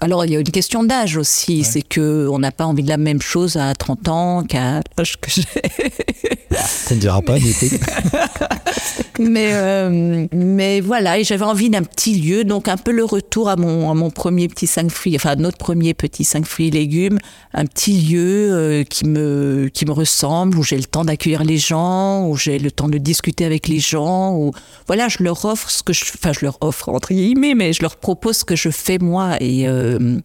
Alors, 0.00 0.24
il 0.24 0.32
y 0.32 0.36
a 0.36 0.40
une 0.40 0.50
question 0.50 0.82
d'âge 0.82 1.16
aussi, 1.16 1.62
c'est 1.62 1.82
que 1.82 2.26
on 2.30 2.38
n'a 2.38 2.50
pas 2.50 2.64
envie 2.64 2.82
de 2.82 2.88
la 2.88 2.96
même 2.96 3.20
chose 3.20 3.56
à 3.56 3.74
30 3.74 4.08
ans 4.08 4.42
qu'à 4.42 4.80
l'âge 4.96 5.18
que 5.20 5.30
j'ai. 5.30 5.42
Ça 6.56 6.94
ne 6.94 7.00
dira 7.00 7.20
pas, 7.20 7.36
mais, 9.18 9.50
euh, 9.52 10.26
mais 10.32 10.80
voilà, 10.80 11.18
et 11.18 11.24
j'avais 11.24 11.44
envie 11.44 11.70
d'un 11.70 11.82
petit 11.82 12.18
lieu, 12.18 12.44
donc 12.44 12.68
un 12.68 12.76
peu 12.76 12.90
le 12.90 13.04
retour 13.04 13.48
à 13.48 13.56
mon, 13.56 13.90
à 13.90 13.94
mon 13.94 14.10
premier 14.10 14.48
petit 14.48 14.66
5 14.66 14.90
fruits, 14.90 15.14
enfin 15.14 15.36
notre 15.36 15.58
premier 15.58 15.92
petit 15.94 16.24
5 16.24 16.46
fruits 16.46 16.68
et 16.68 16.70
légumes, 16.70 17.18
un 17.52 17.66
petit 17.66 18.00
lieu 18.00 18.52
euh, 18.52 18.84
qui, 18.84 19.04
me, 19.04 19.68
qui 19.72 19.84
me 19.84 19.92
ressemble, 19.92 20.58
où 20.58 20.62
j'ai 20.62 20.78
le 20.78 20.84
temps 20.84 21.04
d'accueillir 21.04 21.44
les 21.44 21.58
gens, 21.58 22.26
où 22.26 22.36
j'ai 22.36 22.58
le 22.58 22.70
temps 22.70 22.88
de 22.88 22.98
discuter 22.98 23.44
avec 23.44 23.68
les 23.68 23.78
gens, 23.78 24.34
où 24.34 24.52
voilà, 24.86 25.08
je 25.08 25.22
leur 25.22 25.44
offre 25.44 25.70
ce 25.70 25.82
que 25.82 25.92
je, 25.92 26.04
enfin 26.14 26.32
je 26.32 26.44
leur 26.44 26.58
offre 26.62 26.88
entre 26.88 27.12
guillemets, 27.12 27.54
mais 27.54 27.72
je 27.72 27.82
leur 27.82 27.96
propose 27.96 28.38
ce 28.38 28.44
que 28.44 28.56
je 28.56 28.70
fais 28.70 28.98
moi 28.98 29.36
et 29.40 29.57
euh, 29.66 30.20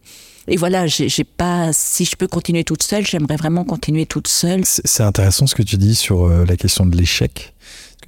et 0.47 0.57
voilà, 0.57 0.87
j'ai 0.87 1.23
pas. 1.23 1.71
Si 1.71 2.05
je 2.05 2.15
peux 2.15 2.27
continuer 2.27 2.63
toute 2.63 2.83
seule, 2.83 3.05
j'aimerais 3.05 3.37
vraiment 3.37 3.63
continuer 3.63 4.05
toute 4.05 4.27
seule. 4.27 4.61
C'est 4.65 5.03
intéressant 5.03 5.47
ce 5.47 5.55
que 5.55 5.63
tu 5.63 5.77
dis 5.77 5.95
sur 5.95 6.25
euh, 6.25 6.45
la 6.45 6.57
question 6.57 6.85
de 6.85 6.95
l'échec. 6.95 7.53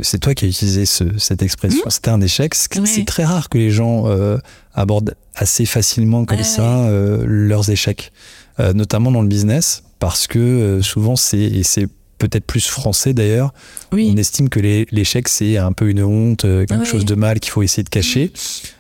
C'est 0.02 0.20
toi 0.20 0.34
qui 0.34 0.44
as 0.44 0.50
utilisé 0.50 0.86
cette 0.86 1.42
expression. 1.42 1.84
Mmh. 1.86 1.90
C'était 1.90 2.10
un 2.10 2.20
échec. 2.20 2.54
C'est 2.54 3.06
très 3.06 3.24
rare 3.24 3.48
que 3.48 3.58
les 3.58 3.72
gens 3.72 4.08
euh, 4.08 4.38
abordent 4.74 5.16
assez 5.36 5.66
facilement 5.66 6.26
comme 6.26 6.44
ça 6.44 6.80
euh, 6.88 7.24
leurs 7.26 7.70
échecs, 7.70 8.12
notamment 8.60 9.10
dans 9.10 9.22
le 9.22 9.30
business, 9.30 9.84
parce 10.00 10.28
que 10.28 10.82
souvent 10.82 11.16
c'est 11.16 11.38
et 11.38 11.64
c'est 11.64 11.88
peut-être 12.18 12.44
plus 12.44 12.68
français 12.68 13.14
d'ailleurs. 13.14 13.54
On 13.94 14.18
estime 14.18 14.50
que 14.50 14.60
l'échec 14.60 15.30
c'est 15.30 15.56
un 15.56 15.72
peu 15.72 15.90
une 15.90 16.04
honte, 16.04 16.42
quelque 16.42 16.84
chose 16.84 17.06
de 17.06 17.16
mal 17.16 17.40
qu'il 17.40 17.54
faut 17.54 17.64
essayer 17.64 17.84
de 17.84 17.90
cacher, 17.90 18.34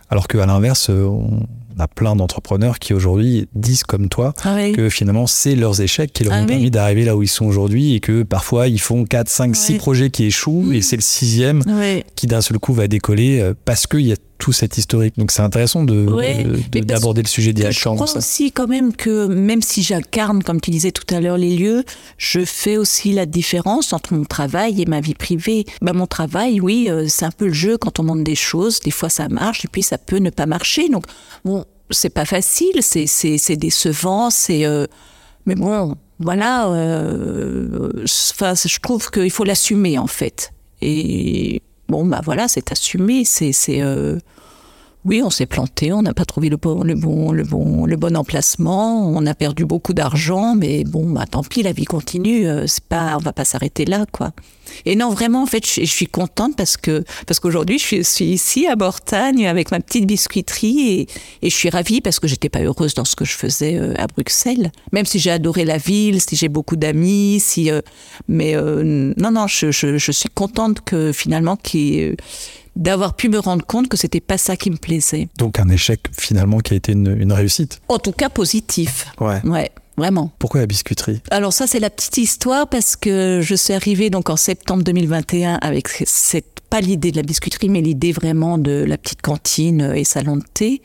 alors 0.10 0.28
qu'à 0.28 0.46
l'inverse, 0.46 0.90
on 0.90 1.48
on 1.78 1.82
a 1.82 1.88
plein 1.88 2.16
d'entrepreneurs 2.16 2.80
qui 2.80 2.94
aujourd'hui 2.94 3.48
disent 3.54 3.84
comme 3.84 4.10
toi 4.10 4.34
ah 4.44 4.58
que 4.72 4.90
finalement 4.90 5.28
c'est 5.28 5.56
leurs 5.56 5.82
échecs 5.82 6.14
qui 6.14 6.24
leur 6.24 6.34
ah 6.34 6.42
ont 6.42 6.46
permis 6.46 6.72
d'arriver 6.72 7.06
là 7.06 7.16
où 7.16 7.24
ils 7.24 7.28
sont 7.28 7.46
aujourd'hui 7.46 7.96
et 7.96 8.00
que 8.00 8.24
parfois 8.24 8.68
ils 8.68 8.80
font 8.80 9.06
4, 9.06 9.30
5, 9.30 9.56
6 9.56 9.74
projets 9.78 10.10
qui 10.10 10.26
échouent 10.26 10.72
et 10.72 10.82
c'est 10.82 10.96
le 10.96 11.02
sixième 11.02 11.62
qui 12.16 12.28
d'un 12.28 12.42
seul 12.42 12.60
coup 12.60 12.74
va 12.74 12.88
décoller 12.88 13.40
euh, 13.40 13.54
parce 13.66 13.88
qu'il 13.88 14.02
y 14.02 14.12
a 14.12 14.16
tout 14.38 14.52
cet 14.52 14.78
historique. 14.78 15.18
Donc 15.18 15.32
c'est 15.32 15.42
intéressant 15.42 15.84
de, 15.84 16.06
d'aborder 16.82 17.22
le 17.22 17.28
sujet 17.28 17.54
directement. 17.54 17.96
Je 17.96 18.04
crois 18.04 18.18
aussi 18.18 18.52
quand 18.52 18.68
même 18.68 18.96
que 18.96 19.28
même 19.28 19.62
si 19.62 19.82
j'incarne, 19.82 20.44
comme 20.44 20.62
tu 20.62 20.72
disais 20.72 20.92
tout 20.92 21.06
à 21.14 21.22
l'heure, 21.22 21.38
les 21.38 21.56
lieux, 21.56 21.84
je 22.18 22.44
fais 22.44 22.78
aussi 22.78 23.14
la 23.14 23.26
différence 23.26 23.94
entre 23.94 24.14
mon 24.14 24.26
travail 24.26 24.82
et 24.82 24.86
ma 24.86 25.02
vie 25.02 25.14
privée. 25.14 25.66
Ben, 25.82 25.94
mon 25.94 26.08
travail, 26.08 26.60
oui, 26.60 26.88
euh, 26.90 27.06
c'est 27.08 27.26
un 27.26 27.32
peu 27.32 27.48
le 27.48 27.54
jeu 27.54 27.78
quand 27.78 28.00
on 28.00 28.04
monte 28.04 28.24
des 28.24 28.36
choses. 28.36 28.80
Des 28.82 28.92
fois 28.92 29.10
ça 29.10 29.30
marche 29.30 29.66
et 29.66 29.68
puis 29.68 29.84
ça 29.84 29.98
peut 29.98 30.18
ne 30.18 30.30
pas 30.30 30.46
marcher. 30.46 30.90
Donc 30.90 31.06
bon, 31.44 31.66
c'est 31.90 32.10
pas 32.10 32.26
facile, 32.26 32.82
c'est, 32.82 33.08
c'est, 33.08 33.56
décevant, 33.56 34.30
c'est... 34.30 34.66
Euh, 34.66 34.88
mais 35.46 35.56
bon, 35.56 35.96
voilà, 36.20 36.68
euh, 36.70 38.04
je 38.06 38.80
trouve 38.80 39.12
qu'il 39.12 39.32
faut 39.32 39.44
l'assumer 39.44 39.98
en 40.00 40.08
fait. 40.08 40.52
Et 40.82 41.62
bon, 41.88 42.06
bah 42.06 42.22
voilà, 42.24 42.48
c'est 42.48 42.72
assumé, 42.72 43.26
c'est... 43.26 43.52
c'est 43.52 43.82
euh, 43.82 44.18
oui, 45.06 45.22
on 45.24 45.30
s'est 45.30 45.46
planté, 45.46 45.94
on 45.94 46.02
n'a 46.02 46.16
pas 46.16 46.26
trouvé 46.26 46.50
le 46.50 46.58
bon, 46.58 46.84
le 46.84 46.96
bon, 46.96 47.32
le 47.32 47.44
bon, 47.44 47.86
le 47.86 47.96
bon 47.96 48.18
emplacement, 48.18 49.08
on 49.08 49.24
a 49.28 49.36
perdu 49.36 49.64
beaucoup 49.64 49.94
d'argent, 49.94 50.56
mais 50.56 50.84
bon, 50.84 51.12
bah 51.12 51.26
tant 51.30 51.44
pis, 51.44 51.62
la 51.62 51.74
vie 51.74 51.86
continue. 51.86 52.48
Euh, 52.48 52.66
c'est 52.66 52.84
pas, 52.84 53.16
on 53.16 53.20
va 53.20 53.32
pas 53.32 53.46
s'arrêter 53.46 53.86
là, 53.86 54.08
quoi. 54.12 54.32
Et 54.84 54.96
non, 54.96 55.12
vraiment, 55.12 55.44
en 55.44 55.46
fait, 55.46 55.64
je, 55.64 55.86
suis 55.86 56.08
contente 56.08 56.56
parce 56.58 56.76
que 56.76 57.04
parce 57.28 57.40
qu'aujourd'hui, 57.40 57.78
je 57.78 58.02
suis, 58.02 58.26
ici 58.26 58.66
à 58.66 58.76
Bortagne 58.76 59.48
avec 59.48 59.70
ma 59.70 59.80
petite 59.80 60.08
biscuiterie 60.08 61.08
et, 61.44 61.50
je 61.50 61.56
suis 61.56 61.70
ravie 61.70 62.02
parce 62.02 62.20
que 62.20 62.28
j'étais 62.28 62.50
pas 62.50 62.62
heureuse 62.62 62.96
dans 62.96 63.06
ce 63.06 63.16
que 63.16 63.26
je 63.26 63.34
faisais 63.34 63.78
euh, 63.78 63.94
à 63.98 64.08
Bruxelles. 64.08 64.72
Même 64.92 65.06
si 65.06 65.20
j'ai 65.20 65.30
adoré 65.30 65.66
la 65.66 65.78
ville, 65.78 66.20
si 66.20 66.36
j'ai 66.36 66.50
beaucoup 66.50 66.78
d'amis, 66.78 67.40
si, 67.40 67.70
euh, 67.70 67.82
mais 68.28 68.56
non, 68.56 69.30
non, 69.30 69.46
je, 69.46 69.70
je, 69.70 70.00
je, 70.00 70.12
suis 70.12 70.30
contente 70.30 70.82
que 70.82 71.12
finalement 71.12 71.58
qui 71.58 72.16
d'avoir 72.76 73.16
pu 73.16 73.30
me 73.30 73.40
rendre 73.40 73.66
compte 73.66 73.88
que 73.88 73.98
c'était 73.98 74.20
pas 74.20 74.38
ça 74.38 74.56
qui 74.56 74.70
me 74.70 74.78
plaisait. 74.78 75.30
Donc 75.38 75.60
un 75.60 75.70
échec 75.70 76.02
finalement 76.12 76.60
qui 76.60 76.74
a 76.74 76.78
été 76.78 76.92
une, 76.92 77.32
réussite. 77.32 77.82
En 77.88 78.00
tout 78.00 78.12
cas 78.12 78.30
positif. 78.30 79.08
Ouais. 79.20 79.42
Ouais. 79.46 79.72
Vraiment. 79.98 80.32
Pourquoi 80.40 80.60
la 80.60 80.68
biscuiterie? 80.68 81.22
Alors 81.32 81.54
ça 81.54 81.68
c'est 81.68 81.80
la 81.80 81.90
petite 81.90 82.18
histoire 82.18 82.68
parce 82.68 82.98
que 82.98 83.40
je 83.42 83.56
suis 83.56 83.74
arrivée 83.74 84.10
donc 84.10 84.30
en 84.30 84.36
septembre 84.36 84.84
2021 84.84 85.56
avec 85.62 85.88
cette 85.88 86.60
pas 86.70 86.82
l'idée 86.82 87.12
de 87.12 87.16
la 87.16 87.24
biscuiterie 87.24 87.70
mais 87.70 87.80
l'idée 87.80 88.12
vraiment 88.12 88.58
de 88.58 88.84
la 88.86 88.98
petite 88.98 89.22
cantine 89.22 89.94
et 89.96 90.04
salon 90.04 90.36
de 90.38 90.44
thé 90.54 90.82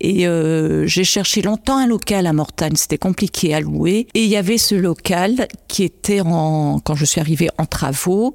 et 0.00 0.26
euh, 0.26 0.86
j'ai 0.86 1.04
cherché 1.04 1.42
longtemps 1.42 1.78
un 1.78 1.86
local 1.86 2.26
à 2.26 2.32
Mortagne, 2.32 2.76
c'était 2.76 2.98
compliqué 2.98 3.54
à 3.54 3.60
louer. 3.60 4.06
Et 4.14 4.24
il 4.24 4.28
y 4.28 4.36
avait 4.36 4.58
ce 4.58 4.74
local 4.74 5.46
qui 5.68 5.84
était 5.84 6.20
en, 6.20 6.80
quand 6.80 6.94
je 6.94 7.04
suis 7.04 7.20
arrivée 7.20 7.48
en 7.58 7.66
travaux. 7.66 8.34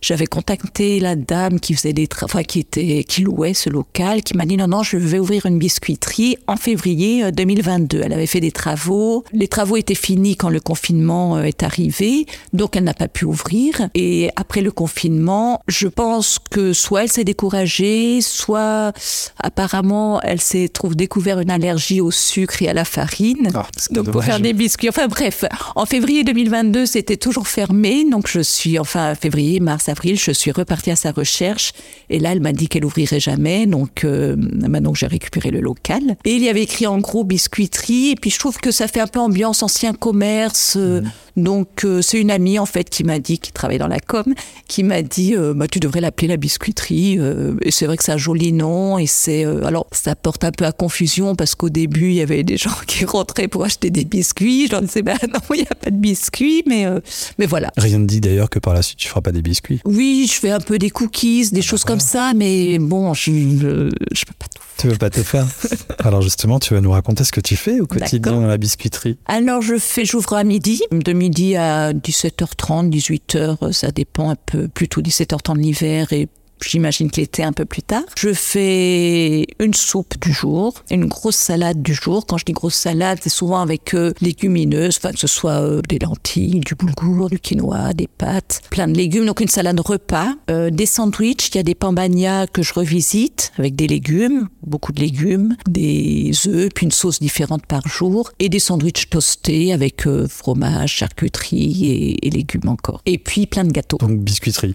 J'avais 0.00 0.26
contacté 0.26 1.00
la 1.00 1.16
dame 1.16 1.60
qui 1.60 1.74
faisait 1.74 1.92
des 1.92 2.06
travaux, 2.06 2.38
qui 2.46 2.60
était, 2.60 3.04
qui 3.04 3.22
louait 3.22 3.54
ce 3.54 3.70
local, 3.70 4.22
qui 4.22 4.36
m'a 4.36 4.46
dit 4.46 4.56
non 4.56 4.68
non, 4.68 4.82
je 4.82 4.96
vais 4.96 5.18
ouvrir 5.18 5.46
une 5.46 5.58
biscuiterie 5.58 6.36
en 6.46 6.56
février 6.56 7.30
2022. 7.32 7.98
Euh, 7.98 8.02
elle 8.04 8.12
avait 8.12 8.26
fait 8.26 8.40
des 8.40 8.52
travaux. 8.52 9.24
Les 9.32 9.48
travaux 9.48 9.76
étaient 9.76 9.94
finis 9.94 10.36
quand 10.36 10.50
le 10.50 10.60
confinement 10.60 11.36
euh, 11.36 11.42
est 11.42 11.62
arrivé, 11.62 12.26
donc 12.52 12.76
elle 12.76 12.84
n'a 12.84 12.94
pas 12.94 13.08
pu 13.08 13.24
ouvrir. 13.24 13.88
Et 13.94 14.30
après 14.36 14.60
le 14.60 14.70
confinement, 14.70 15.62
je 15.68 15.88
pense 15.88 16.38
que 16.50 16.72
soit 16.72 17.04
elle 17.04 17.08
s'est 17.08 17.24
découragée, 17.24 18.20
soit 18.20 18.92
apparemment 19.38 20.20
elle 20.22 20.40
s'est 20.40 20.68
trouvée 20.68 20.94
découvert 20.98 21.40
une 21.40 21.50
allergie 21.50 22.02
au 22.02 22.10
sucre 22.10 22.62
et 22.62 22.68
à 22.68 22.74
la 22.74 22.84
farine. 22.84 23.48
Ah, 23.54 23.66
donc 23.90 24.10
pour 24.10 24.22
faire 24.22 24.40
des 24.40 24.52
biscuits. 24.52 24.90
Enfin 24.90 25.06
bref, 25.06 25.44
en 25.76 25.86
février 25.86 26.24
2022, 26.24 26.84
c'était 26.84 27.16
toujours 27.16 27.48
fermé. 27.48 28.04
Donc 28.10 28.28
je 28.28 28.40
suis, 28.40 28.78
enfin 28.78 29.14
février, 29.14 29.60
mars, 29.60 29.88
avril, 29.88 30.18
je 30.18 30.32
suis 30.32 30.50
repartie 30.50 30.90
à 30.90 30.96
sa 30.96 31.12
recherche. 31.12 31.72
Et 32.10 32.18
là, 32.18 32.32
elle 32.32 32.40
m'a 32.40 32.52
dit 32.52 32.68
qu'elle 32.68 32.84
ouvrirait 32.84 33.20
jamais. 33.20 33.66
Donc 33.66 34.04
euh, 34.04 34.36
maintenant 34.36 34.92
j'ai 34.92 35.06
récupéré 35.06 35.50
le 35.50 35.60
local. 35.60 36.16
Et 36.24 36.34
il 36.34 36.42
y 36.42 36.48
avait 36.48 36.62
écrit 36.62 36.86
en 36.86 36.98
gros 36.98 37.24
biscuiterie. 37.24 38.10
Et 38.10 38.16
puis 38.16 38.30
je 38.30 38.38
trouve 38.38 38.58
que 38.58 38.70
ça 38.70 38.88
fait 38.88 39.00
un 39.00 39.06
peu 39.06 39.20
ambiance 39.20 39.62
ancien 39.62 39.94
commerce. 39.94 40.74
Euh, 40.76 41.00
mmh. 41.00 41.10
Donc 41.36 41.84
euh, 41.84 42.02
c'est 42.02 42.20
une 42.20 42.32
amie 42.32 42.58
en 42.58 42.66
fait 42.66 42.90
qui 42.90 43.04
m'a 43.04 43.20
dit, 43.20 43.38
qui 43.38 43.52
travaille 43.52 43.78
dans 43.78 43.86
la 43.86 44.00
com, 44.00 44.34
qui 44.66 44.82
m'a 44.82 45.02
dit 45.02 45.36
bah, 45.54 45.68
tu 45.68 45.78
devrais 45.78 46.00
l'appeler 46.00 46.26
la 46.26 46.36
biscuiterie. 46.36 47.18
et 47.62 47.70
c'est 47.70 47.86
vrai 47.86 47.96
que 47.96 48.02
c'est 48.02 48.12
un 48.12 48.16
joli 48.16 48.52
nom 48.52 48.98
et 48.98 49.06
c'est 49.06 49.44
alors 49.44 49.86
ça 49.92 50.16
porte 50.16 50.42
un 50.42 50.50
peu 50.50 50.64
à 50.64 50.72
confusion 50.88 51.34
parce 51.34 51.54
qu'au 51.54 51.68
début, 51.68 52.08
il 52.08 52.14
y 52.14 52.22
avait 52.22 52.42
des 52.42 52.56
gens 52.56 52.70
qui 52.86 53.04
rentraient 53.04 53.46
pour 53.46 53.62
acheter 53.62 53.90
des 53.90 54.06
biscuits. 54.06 54.68
Je 54.68 54.72
leur 54.72 54.80
disais, 54.80 55.02
bah 55.02 55.14
non, 55.22 55.40
il 55.54 55.60
n'y 55.60 55.68
a 55.68 55.74
pas 55.74 55.90
de 55.90 55.96
biscuits, 55.96 56.62
mais, 56.66 56.86
euh, 56.86 57.00
mais 57.38 57.44
voilà. 57.44 57.70
Rien 57.76 57.98
ne 57.98 58.06
dit 58.06 58.20
d'ailleurs 58.20 58.48
que 58.48 58.58
par 58.58 58.72
la 58.72 58.80
suite, 58.80 58.98
tu 58.98 59.08
feras 59.08 59.20
pas 59.20 59.32
des 59.32 59.42
biscuits. 59.42 59.80
Oui, 59.84 60.26
je 60.32 60.38
fais 60.40 60.50
un 60.50 60.60
peu 60.60 60.78
des 60.78 60.88
cookies, 60.88 61.50
des 61.50 61.60
choses 61.60 61.84
comme 61.84 62.00
ça, 62.00 62.32
mais 62.34 62.78
bon, 62.78 63.12
je, 63.12 63.30
je 63.30 64.24
peux 64.24 64.34
pas 64.38 64.46
tout 64.54 64.62
Tu 64.78 64.88
veux 64.88 64.96
pas 64.96 65.10
te 65.10 65.22
faire 65.22 65.46
Alors 65.98 66.22
justement, 66.22 66.58
tu 66.58 66.72
vas 66.72 66.80
nous 66.80 66.90
raconter 66.90 67.24
ce 67.24 67.32
que 67.32 67.42
tu 67.42 67.56
fais 67.56 67.80
au 67.80 67.86
quotidien 67.86 68.32
dans 68.32 68.46
la 68.46 68.56
biscuiterie. 68.56 69.18
Alors 69.26 69.60
je 69.60 69.76
fais, 69.76 70.06
j'ouvre 70.06 70.32
à 70.34 70.44
midi, 70.44 70.82
de 70.90 71.12
midi 71.12 71.54
à 71.56 71.92
17h30, 71.92 72.88
18h, 72.90 73.72
ça 73.72 73.90
dépend 73.90 74.30
un 74.30 74.36
peu, 74.36 74.68
plutôt 74.68 75.02
17h30 75.02 75.58
l'hiver 75.58 76.14
et 76.14 76.28
J'imagine 76.64 77.10
qu'il 77.10 77.22
était 77.22 77.42
un 77.42 77.52
peu 77.52 77.64
plus 77.64 77.82
tard. 77.82 78.02
Je 78.16 78.32
fais 78.32 79.46
une 79.60 79.74
soupe 79.74 80.18
du 80.20 80.32
jour, 80.32 80.74
une 80.90 81.06
grosse 81.06 81.36
salade 81.36 81.82
du 81.82 81.94
jour. 81.94 82.26
Quand 82.26 82.38
je 82.38 82.44
dis 82.44 82.52
grosse 82.52 82.74
salade, 82.74 83.18
c'est 83.22 83.28
souvent 83.28 83.60
avec 83.60 83.94
euh, 83.94 84.12
légumineuses, 84.20 84.98
enfin 84.98 85.12
que 85.12 85.18
ce 85.18 85.26
soit 85.26 85.62
euh, 85.62 85.80
des 85.88 85.98
lentilles, 85.98 86.60
du 86.60 86.74
boulgour, 86.74 87.30
du 87.30 87.38
quinoa, 87.38 87.92
des 87.94 88.08
pâtes, 88.08 88.60
plein 88.70 88.88
de 88.88 88.96
légumes. 88.96 89.26
Donc 89.26 89.40
une 89.40 89.48
salade 89.48 89.78
repas, 89.80 90.34
euh, 90.50 90.70
des 90.70 90.86
sandwichs. 90.86 91.48
Il 91.50 91.56
y 91.56 91.60
a 91.60 91.62
des 91.62 91.74
pambagnas 91.74 92.46
que 92.46 92.62
je 92.62 92.74
revisite 92.74 93.52
avec 93.58 93.76
des 93.76 93.86
légumes, 93.86 94.48
beaucoup 94.66 94.92
de 94.92 95.00
légumes, 95.00 95.56
des 95.68 96.32
œufs, 96.46 96.70
puis 96.74 96.86
une 96.86 96.92
sauce 96.92 97.20
différente 97.20 97.66
par 97.66 97.86
jour, 97.86 98.30
et 98.38 98.48
des 98.48 98.58
sandwichs 98.58 99.08
toastés 99.10 99.72
avec 99.72 100.06
fromage, 100.28 100.92
charcuterie 100.96 101.86
et, 101.86 102.26
et 102.26 102.30
légumes 102.30 102.68
encore. 102.68 103.02
Et 103.06 103.18
puis 103.18 103.46
plein 103.46 103.64
de 103.64 103.72
gâteaux. 103.72 103.98
Donc 103.98 104.18
biscuiterie. 104.18 104.74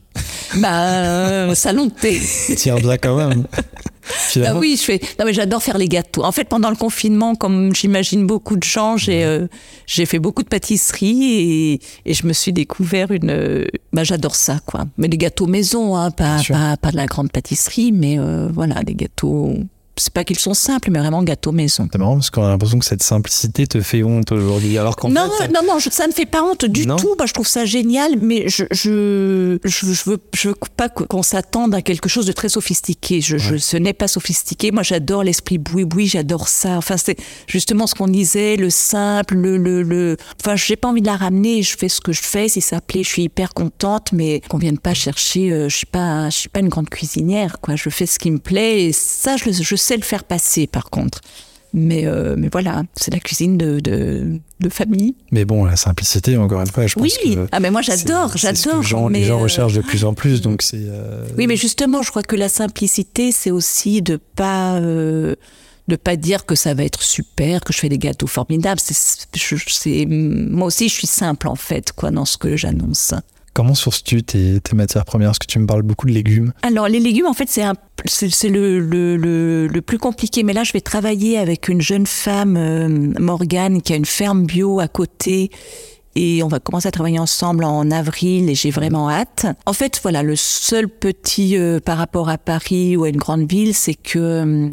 Bah, 0.58 0.88
euh, 0.88 1.56
salon 1.74 1.86
de 1.88 1.92
thé. 1.92 2.20
Tiens 2.58 2.76
bien 2.76 2.98
quand 2.98 3.16
même. 3.18 3.46
Ah 4.46 4.58
oui, 4.58 4.76
je 4.78 4.84
fais. 4.84 5.00
Non 5.18 5.24
mais 5.26 5.32
j'adore 5.32 5.64
faire 5.64 5.78
les 5.78 5.88
gâteaux. 5.88 6.26
En 6.26 6.34
fait, 6.34 6.44
pendant 6.44 6.70
le 6.70 6.76
confinement, 6.76 7.36
comme 7.36 7.74
j'imagine 7.74 8.28
beaucoup 8.28 8.58
de 8.58 8.64
gens, 8.64 8.98
j'ai 8.98 9.24
euh, 9.24 9.48
j'ai 9.86 10.06
fait 10.06 10.20
beaucoup 10.20 10.44
de 10.44 10.50
pâtisserie 10.50 11.24
et, 11.24 11.80
et 12.06 12.14
je 12.14 12.28
me 12.28 12.34
suis 12.34 12.52
découvert 12.52 13.12
une. 13.12 13.30
euh, 13.30 13.66
bah 13.94 14.04
j'adore 14.04 14.36
ça 14.36 14.60
quoi. 14.66 14.86
Mais 14.98 15.08
des 15.08 15.18
gâteaux 15.18 15.46
maison, 15.48 15.96
hein, 15.96 16.12
pas 16.12 16.42
pas 16.50 16.76
pas 16.76 16.92
de 16.92 16.98
la 16.98 17.06
grande 17.06 17.32
pâtisserie, 17.32 17.94
mais 17.94 18.20
euh, 18.20 18.50
voilà 18.54 18.84
des 18.84 18.94
gâteaux. 18.96 19.54
C'est 19.96 20.12
pas 20.12 20.24
qu'ils 20.24 20.40
sont 20.40 20.56
simples, 20.56 20.90
mais 20.90 20.98
vraiment 21.00 21.22
gâteaux 21.22 21.52
maison. 21.52 21.88
C'est 21.92 22.00
marrant 22.00 22.16
parce 22.16 22.32
qu'on 22.32 22.44
a 22.44 22.50
l'impression 22.50 22.80
que 22.80 22.86
cette 22.86 23.04
simplicité 23.04 23.68
te 23.68 23.80
fait 23.80 24.02
honte 24.04 24.32
aujourd'hui. 24.32 24.78
Alors 24.80 24.96
qu'en 24.96 25.10
Non, 25.10 25.30
fait, 25.38 25.50
non, 25.50 25.60
non, 25.68 25.78
je- 25.78 25.92
ça 25.92 26.08
ne 26.08 26.12
fait 26.12 26.26
pas 26.26 26.42
honte 26.44 26.66
du 26.66 26.88
Non. 26.88 26.96
tout. 26.96 27.14
Moi, 27.16 27.28
je 27.28 27.34
trouve 27.34 27.48
ça 27.48 27.66
génial, 27.66 28.14
mais 28.20 28.50
je, 28.50 28.64
je, 28.72 29.60
je, 29.64 29.94
je 29.94 30.10
veux, 30.10 30.18
je 30.34 30.48
veux 30.50 30.56
pas 30.76 30.90
qu'on 30.90 31.22
s'attende 31.22 31.76
à 31.76 31.82
quelque 31.84 32.10
chose 32.10 32.26
de 32.26 32.32
très 32.32 32.50
sophistiqué. 32.50 33.22
Je, 33.22 33.38
je- 33.38 33.58
ce 33.58 33.78
n'est 33.78 33.94
pas 33.94 34.08
sophistiqué. 34.08 34.72
Moi, 34.72 34.82
j'adore 34.82 35.24
l'esprit 35.24 35.60
boui-boui, 35.60 36.08
j'adore 36.08 36.48
ça. 36.48 36.72
Enfin, 36.78 36.98
c'est 36.98 37.16
justement 37.48 37.86
ce 37.86 37.94
qu'on 37.94 38.08
disait, 38.08 38.56
le 38.56 38.72
simple, 38.72 39.36
le, 39.36 39.58
le, 39.58 39.84
le. 39.84 40.18
Enfin, 40.42 40.56
j'ai 40.56 40.76
pas 40.76 40.88
envie 40.88 41.02
de 41.02 41.08
la 41.08 41.18
ramener. 41.18 41.62
Je 41.62 41.78
fais 41.78 41.90
ce 41.90 42.02
que 42.02 42.12
je 42.14 42.22
fais. 42.24 42.48
Si 42.50 42.62
ça 42.62 42.82
plaît, 42.82 43.04
je 43.04 43.10
suis 43.10 43.24
hyper 43.24 43.54
contente, 43.54 44.12
mais 44.12 44.42
qu'on 44.50 44.58
vienne 44.58 44.80
pas 44.80 44.96
chercher. 44.96 45.52
euh, 45.52 45.70
je 45.70 45.78
suis 45.78 45.86
pas, 45.86 46.32
je 46.32 46.38
suis 46.38 46.50
pas 46.50 46.62
une 46.62 46.70
grande 46.70 46.90
cuisinière, 46.90 47.60
quoi. 47.62 47.76
Je 47.76 47.90
fais 47.90 48.08
ce 48.08 48.18
qui 48.18 48.32
me 48.32 48.40
plaît 48.40 48.86
et 48.86 48.92
ça, 48.92 49.38
je, 49.38 49.52
je 49.52 49.76
sais 49.84 49.98
le 49.98 50.04
faire 50.04 50.24
passer, 50.24 50.68
par 50.68 50.90
contre. 50.90 51.22
Mais, 51.76 52.06
euh, 52.06 52.36
mais 52.38 52.50
voilà, 52.52 52.84
c'est 52.96 53.12
la 53.12 53.20
cuisine 53.20 53.58
de, 53.58 53.80
de, 53.80 54.40
de 54.60 54.70
famille. 54.70 55.16
Mais 55.32 55.44
bon, 55.44 55.66
la 55.66 55.76
simplicité, 55.76 56.38
encore 56.38 56.62
une 56.62 56.68
fois, 56.68 56.86
je 56.86 56.94
pense 56.94 57.02
Oui, 57.02 57.34
que 57.36 57.48
ah 57.52 57.60
mais 57.60 57.72
moi 57.72 57.82
j'adore, 57.82 58.32
ce 58.34 58.38
j'adore. 58.38 59.10
les 59.10 59.24
gens, 59.24 59.40
euh, 59.40 59.44
recherchent 59.44 59.74
de 59.74 59.82
plus 59.82 60.06
en 60.06 60.14
plus, 60.14 60.42
donc 60.42 60.62
c'est. 60.62 60.78
euh, 60.78 61.26
Oui, 61.36 61.48
mais 61.48 61.56
justement, 61.56 62.04
je 62.04 62.12
crois 62.12 62.22
que 62.22 62.36
la 62.36 62.48
simplicité, 62.50 63.32
c'est 63.32 63.50
aussi 63.50 64.04
de 64.04 64.18
pas 64.18 64.80
de 64.80 65.96
pas 65.98 66.16
dire 66.16 66.46
que 66.46 66.54
ça 66.56 66.76
va 66.76 66.84
être 66.84 67.02
super, 67.02 67.62
que 67.62 67.74
je 67.74 67.80
fais 67.80 67.90
des 67.90 67.98
gâteaux 67.98 68.28
formidables. 68.28 68.80
C'est 68.80 70.06
moi 70.08 70.68
aussi, 70.68 70.90
je 70.90 70.94
suis 70.94 71.08
simple 71.08 71.48
en 71.48 71.56
fait, 71.56 71.92
quoi, 71.92 72.12
dans 72.12 72.26
ce 72.26 72.38
que 72.38 72.56
j'annonce. 72.56 73.16
Comment 73.54 73.76
sources-tu 73.76 74.24
tes, 74.24 74.60
tes 74.60 74.76
matières 74.76 75.06
premières? 75.06 75.30
Parce 75.30 75.40
que 75.40 75.46
tu 75.46 75.60
me 75.60 75.68
parles 75.68 75.84
beaucoup 75.84 76.08
de 76.08 76.12
légumes. 76.12 76.54
Alors 76.64 76.88
les 76.88 77.00
légumes, 77.00 77.28
en 77.28 77.34
fait, 77.34 77.48
c'est 77.50 77.62
un, 77.64 77.74
c'est, 78.06 78.30
c'est 78.34 78.50
le, 78.50 78.80
le, 78.80 79.16
le, 79.16 79.68
le 79.68 79.82
plus 79.82 80.00
compliqué. 80.00 80.42
Mais 80.44 80.54
là, 80.54 80.64
je 80.64 80.74
vais 80.74 80.82
travailler 80.82 81.38
avec 81.38 81.68
une 81.68 81.82
jeune 81.82 82.08
femme, 82.08 82.58
euh, 82.58 82.88
Morgane, 83.20 83.82
qui 83.84 83.94
a 83.94 83.96
une 83.96 84.06
ferme 84.06 84.46
bio 84.46 84.80
à 84.80 84.88
côté. 84.88 85.52
Et 86.16 86.44
on 86.44 86.48
va 86.48 86.60
commencer 86.60 86.88
à 86.88 86.92
travailler 86.92 87.18
ensemble 87.20 87.64
en 87.64 87.90
avril 87.90 88.50
et 88.50 88.56
j'ai 88.56 88.70
vraiment 88.72 89.10
hâte. 89.10 89.46
En 89.66 89.74
fait, 89.74 90.00
voilà, 90.04 90.22
le 90.24 90.36
seul 90.36 90.88
petit 90.88 91.58
euh, 91.58 91.80
par 91.80 91.98
rapport 91.98 92.30
à 92.30 92.38
Paris 92.38 92.96
ou 92.98 93.04
à 93.04 93.10
une 93.10 93.18
grande 93.18 93.50
ville, 93.50 93.74
c'est 93.74 93.96
que 93.96 94.20
euh, 94.20 94.70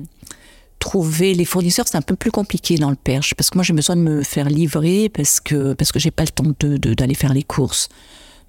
trouver 0.79 1.33
les 1.35 1.45
fournisseurs, 1.47 1.87
c'est 1.89 1.97
un 1.97 2.03
peu 2.03 2.17
plus 2.17 2.31
compliqué 2.31 2.77
dans 2.77 2.91
le 2.91 2.97
Perche 2.97 3.35
parce 3.35 3.51
que 3.51 3.57
moi 3.59 3.65
j'ai 3.65 3.73
besoin 3.75 3.97
de 3.97 4.03
me 4.03 4.23
faire 4.23 4.49
livrer 4.49 5.09
parce 5.11 5.41
que 5.41 5.73
parce 5.75 5.93
que 5.93 5.99
j'ai 5.99 6.11
pas 6.11 6.25
le 6.25 6.31
temps 6.31 6.45
de, 6.61 6.77
de- 6.79 6.95
d'aller 6.95 7.15
faire 7.15 7.33
les 7.35 7.43
courses. 7.43 7.89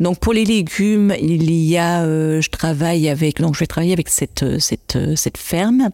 Donc 0.01 0.17
pour 0.17 0.33
les 0.33 0.45
légumes, 0.45 1.13
il 1.21 1.51
y 1.51 1.77
a, 1.77 2.01
euh, 2.01 2.41
je 2.41 2.49
travaille 2.49 3.07
avec, 3.07 3.39
donc 3.39 3.53
je 3.53 3.59
vais 3.59 3.67
travailler 3.67 3.93
avec 3.93 4.09
cette 4.09 4.41
euh, 4.41 4.57
cette 4.57 4.95
euh, 4.95 5.15
cette 5.15 5.37
ferme. 5.37 5.91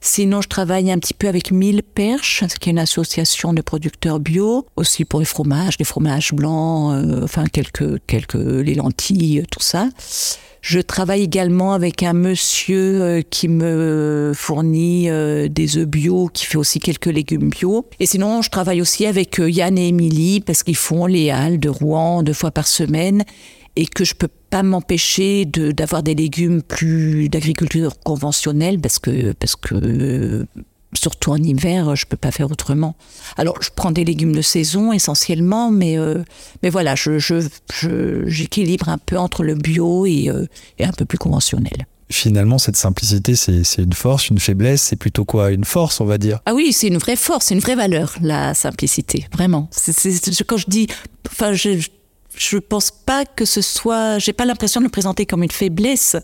Sinon, 0.00 0.40
je 0.40 0.48
travaille 0.48 0.90
un 0.92 0.98
petit 0.98 1.14
peu 1.14 1.28
avec 1.28 1.50
Mille 1.50 1.82
Perches, 1.82 2.44
qui 2.60 2.68
est 2.68 2.72
une 2.72 2.78
association 2.78 3.52
de 3.52 3.62
producteurs 3.62 4.20
bio, 4.20 4.66
aussi 4.76 5.04
pour 5.04 5.20
les 5.20 5.26
fromages, 5.26 5.74
les 5.78 5.84
fromages 5.84 6.32
blancs, 6.32 6.94
euh, 6.94 7.24
enfin 7.24 7.44
quelques 7.46 7.98
quelques 8.06 8.34
les 8.34 8.74
lentilles, 8.74 9.42
tout 9.50 9.62
ça. 9.62 9.88
Je 10.60 10.80
travaille 10.80 11.22
également 11.22 11.72
avec 11.72 12.02
un 12.02 12.12
monsieur 12.12 13.02
euh, 13.02 13.22
qui 13.22 13.48
me 13.48 14.32
fournit 14.34 15.08
euh, 15.08 15.48
des 15.48 15.78
œufs 15.78 15.86
bio, 15.86 16.28
qui 16.32 16.46
fait 16.46 16.58
aussi 16.58 16.80
quelques 16.80 17.06
légumes 17.06 17.48
bio. 17.48 17.86
Et 18.00 18.06
sinon, 18.06 18.42
je 18.42 18.50
travaille 18.50 18.80
aussi 18.80 19.06
avec 19.06 19.38
euh, 19.38 19.48
Yann 19.48 19.78
et 19.78 19.88
Émilie 19.88 20.40
parce 20.40 20.62
qu'ils 20.62 20.76
font 20.76 21.06
les 21.06 21.30
halles 21.30 21.60
de 21.60 21.68
Rouen 21.68 22.22
deux 22.22 22.32
fois 22.32 22.50
par 22.50 22.66
semaine 22.66 23.24
et 23.76 23.86
que 23.86 24.04
je 24.04 24.14
peux 24.14 24.28
pas 24.50 24.62
m'empêcher 24.62 25.44
de 25.44 25.70
d'avoir 25.72 26.02
des 26.02 26.14
légumes 26.14 26.62
plus 26.62 27.28
d'agriculture 27.28 27.98
conventionnelle 28.00 28.80
parce 28.80 28.98
que 28.98 29.32
parce 29.32 29.56
que 29.56 29.74
euh, 29.74 30.46
surtout 30.94 31.30
en 31.32 31.36
hiver 31.36 31.94
je 31.96 32.06
peux 32.06 32.16
pas 32.16 32.30
faire 32.30 32.50
autrement. 32.50 32.96
Alors 33.36 33.60
je 33.62 33.68
prends 33.74 33.90
des 33.92 34.04
légumes 34.04 34.34
de 34.34 34.42
saison 34.42 34.92
essentiellement, 34.92 35.70
mais 35.70 35.98
euh, 35.98 36.22
mais 36.62 36.70
voilà 36.70 36.94
je 36.94 37.18
je 37.18 37.46
je- 37.72 38.26
j'équilibre 38.26 38.88
un 38.88 38.98
peu 38.98 39.18
entre 39.18 39.42
le 39.44 39.54
bio 39.54 40.06
et 40.06 40.28
euh, 40.30 40.46
et 40.78 40.84
un 40.84 40.92
peu 40.92 41.04
plus 41.04 41.18
conventionnel. 41.18 41.86
Finalement, 42.10 42.56
cette 42.56 42.78
simplicité, 42.78 43.36
c'est 43.36 43.64
c'est 43.64 43.82
une 43.82 43.92
force, 43.92 44.30
une 44.30 44.38
faiblesse, 44.38 44.80
c'est 44.80 44.96
plutôt 44.96 45.26
quoi? 45.26 45.50
Une 45.50 45.66
force, 45.66 46.00
on 46.00 46.06
va 46.06 46.16
dire? 46.16 46.40
Ah 46.46 46.54
oui, 46.54 46.72
c'est 46.72 46.86
une 46.88 46.96
vraie 46.96 47.16
force, 47.16 47.44
c'est 47.48 47.54
une 47.54 47.60
vraie 47.60 47.74
valeur, 47.76 48.16
la 48.22 48.54
simplicité, 48.54 49.26
vraiment. 49.34 49.68
C'est- 49.72 50.42
quand 50.46 50.56
je 50.56 50.64
dis, 50.68 50.86
enfin, 51.30 51.52
je, 51.52 51.86
je 52.38 52.58
pense 52.58 52.90
pas 52.90 53.24
que 53.24 53.44
ce 53.44 53.60
soit, 53.60 54.18
j'ai 54.18 54.32
pas 54.32 54.44
l'impression 54.44 54.80
de 54.80 54.86
le 54.86 54.90
présenter 54.90 55.26
comme 55.26 55.42
une 55.42 55.50
faiblesse. 55.50 56.16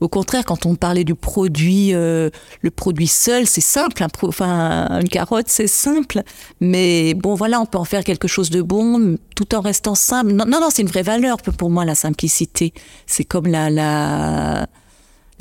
Au 0.00 0.08
contraire, 0.08 0.44
quand 0.44 0.64
on 0.64 0.76
parlait 0.76 1.02
du 1.02 1.16
produit, 1.16 1.92
euh, 1.92 2.30
le 2.62 2.70
produit 2.70 3.08
seul, 3.08 3.48
c'est 3.48 3.60
simple. 3.60 4.04
Un 4.04 4.08
pro- 4.08 4.28
enfin, 4.28 5.00
une 5.00 5.08
carotte, 5.08 5.48
c'est 5.48 5.66
simple. 5.66 6.22
Mais 6.60 7.14
bon, 7.14 7.34
voilà, 7.34 7.60
on 7.60 7.66
peut 7.66 7.78
en 7.78 7.84
faire 7.84 8.04
quelque 8.04 8.28
chose 8.28 8.48
de 8.50 8.62
bon, 8.62 9.16
tout 9.34 9.54
en 9.56 9.60
restant 9.60 9.96
simple. 9.96 10.30
Non, 10.32 10.44
non, 10.46 10.60
non, 10.60 10.68
c'est 10.72 10.82
une 10.82 10.88
vraie 10.88 11.02
valeur 11.02 11.38
pour 11.38 11.68
moi 11.68 11.84
la 11.84 11.96
simplicité. 11.96 12.72
C'est 13.06 13.24
comme 13.24 13.48
la, 13.48 13.70
la, 13.70 14.68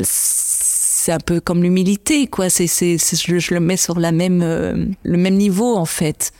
c'est 0.02 1.12
un 1.12 1.20
peu 1.20 1.40
comme 1.40 1.62
l'humilité, 1.62 2.26
quoi. 2.26 2.50
C'est, 2.50 2.66
je, 2.68 3.38
je 3.38 3.54
le 3.54 3.60
mets 3.60 3.78
sur 3.78 4.00
la 4.00 4.12
même, 4.12 4.42
euh, 4.42 4.88
le 5.04 5.18
même 5.18 5.36
niveau, 5.36 5.76
en 5.76 5.86
fait. 5.86 6.32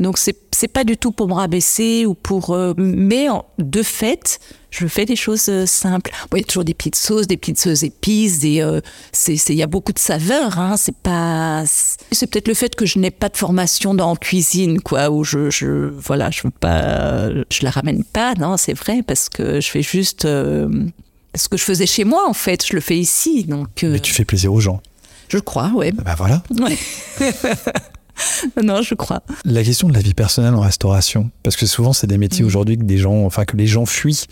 Donc, 0.00 0.18
c'est, 0.18 0.36
c'est 0.52 0.68
pas 0.68 0.84
du 0.84 0.96
tout 0.96 1.12
pour 1.12 1.28
me 1.28 1.34
rabaisser 1.34 2.06
ou 2.06 2.14
pour. 2.14 2.50
euh, 2.50 2.72
mais 2.76 3.28
en- 3.28 3.44
de 3.58 3.82
fait, 3.82 4.40
je 4.70 4.86
fais 4.86 5.04
des 5.04 5.14
choses 5.16 5.48
euh, 5.48 5.64
simples. 5.66 6.10
Bon, 6.30 6.38
il 6.38 6.40
y 6.40 6.42
a 6.42 6.46
toujours 6.46 6.64
des 6.64 6.74
petites 6.74 6.96
sauces, 6.96 7.26
des 7.28 7.36
petites 7.36 7.60
sauces 7.60 7.82
épices, 7.84 8.40
des, 8.40 8.62
euh, 8.62 8.80
c'est, 9.12 9.36
c'est- 9.36 9.52
il 9.52 9.58
y 9.58 9.62
a 9.62 9.66
beaucoup 9.68 9.92
de 9.92 9.98
saveurs, 10.00 10.58
hein. 10.58 10.76
C'est 10.76 10.96
pas. 10.96 11.62
C'est 11.66 12.26
peut-être 12.28 12.48
le 12.48 12.54
fait 12.54 12.74
que 12.74 12.84
je 12.86 12.98
n'ai 12.98 13.10
pas 13.12 13.28
de 13.28 13.36
formation 13.36 13.94
dans 13.94 14.10
en 14.10 14.16
cuisine, 14.16 14.80
quoi, 14.80 15.10
où 15.10 15.22
je, 15.24 15.50
je, 15.50 15.90
voilà, 15.90 16.30
je 16.30 16.42
veux 16.44 16.50
pas. 16.50 17.28
Je 17.50 17.62
la 17.62 17.70
ramène 17.70 18.02
pas, 18.02 18.34
non, 18.34 18.56
c'est 18.56 18.74
vrai, 18.74 19.02
parce 19.06 19.28
que 19.28 19.60
je 19.60 19.68
fais 19.70 19.82
juste. 19.82 20.24
euh, 20.24 20.68
ce 21.34 21.48
que 21.48 21.56
je 21.56 21.64
faisais 21.64 21.86
chez 21.86 22.04
moi, 22.04 22.28
en 22.28 22.34
fait, 22.34 22.66
je 22.66 22.74
le 22.74 22.80
fais 22.80 22.98
ici. 22.98 23.44
Donc, 23.44 23.84
euh, 23.84 23.92
Mais 23.92 24.00
tu 24.00 24.12
fais 24.12 24.24
plaisir 24.24 24.52
aux 24.52 24.60
gens. 24.60 24.82
je 25.28 25.38
crois, 25.38 25.70
ouais. 25.74 25.92
Bah 25.92 26.14
voilà. 26.16 26.42
Ouais. 26.58 26.76
non, 28.62 28.82
je 28.82 28.94
crois. 28.94 29.22
La 29.44 29.62
question 29.64 29.88
de 29.88 29.94
la 29.94 30.00
vie 30.00 30.14
personnelle 30.14 30.54
en 30.54 30.60
restauration, 30.60 31.30
parce 31.42 31.56
que 31.56 31.66
souvent 31.66 31.92
c'est 31.92 32.06
des 32.06 32.18
métiers 32.18 32.44
Mm. 32.44 32.46
aujourd'hui 32.46 32.78
que 32.78 32.84
des 32.84 32.98
gens, 32.98 33.24
enfin 33.24 33.44
que 33.44 33.56
les 33.56 33.66
gens 33.66 33.86
fuient 33.86 34.26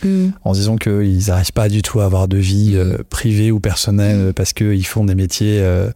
en 0.44 0.52
disant 0.52 0.76
qu'ils 0.76 1.26
n'arrivent 1.28 1.52
pas 1.52 1.68
du 1.68 1.82
tout 1.82 2.00
à 2.00 2.04
avoir 2.04 2.28
de 2.28 2.36
vie 2.36 2.72
euh, 2.74 2.98
privée 3.08 3.50
ou 3.50 3.60
personnelle 3.60 4.32
parce 4.34 4.52
qu'ils 4.52 4.86
font 4.86 5.04
des 5.04 5.14
métiers 5.14 5.58
euh, 5.60 5.90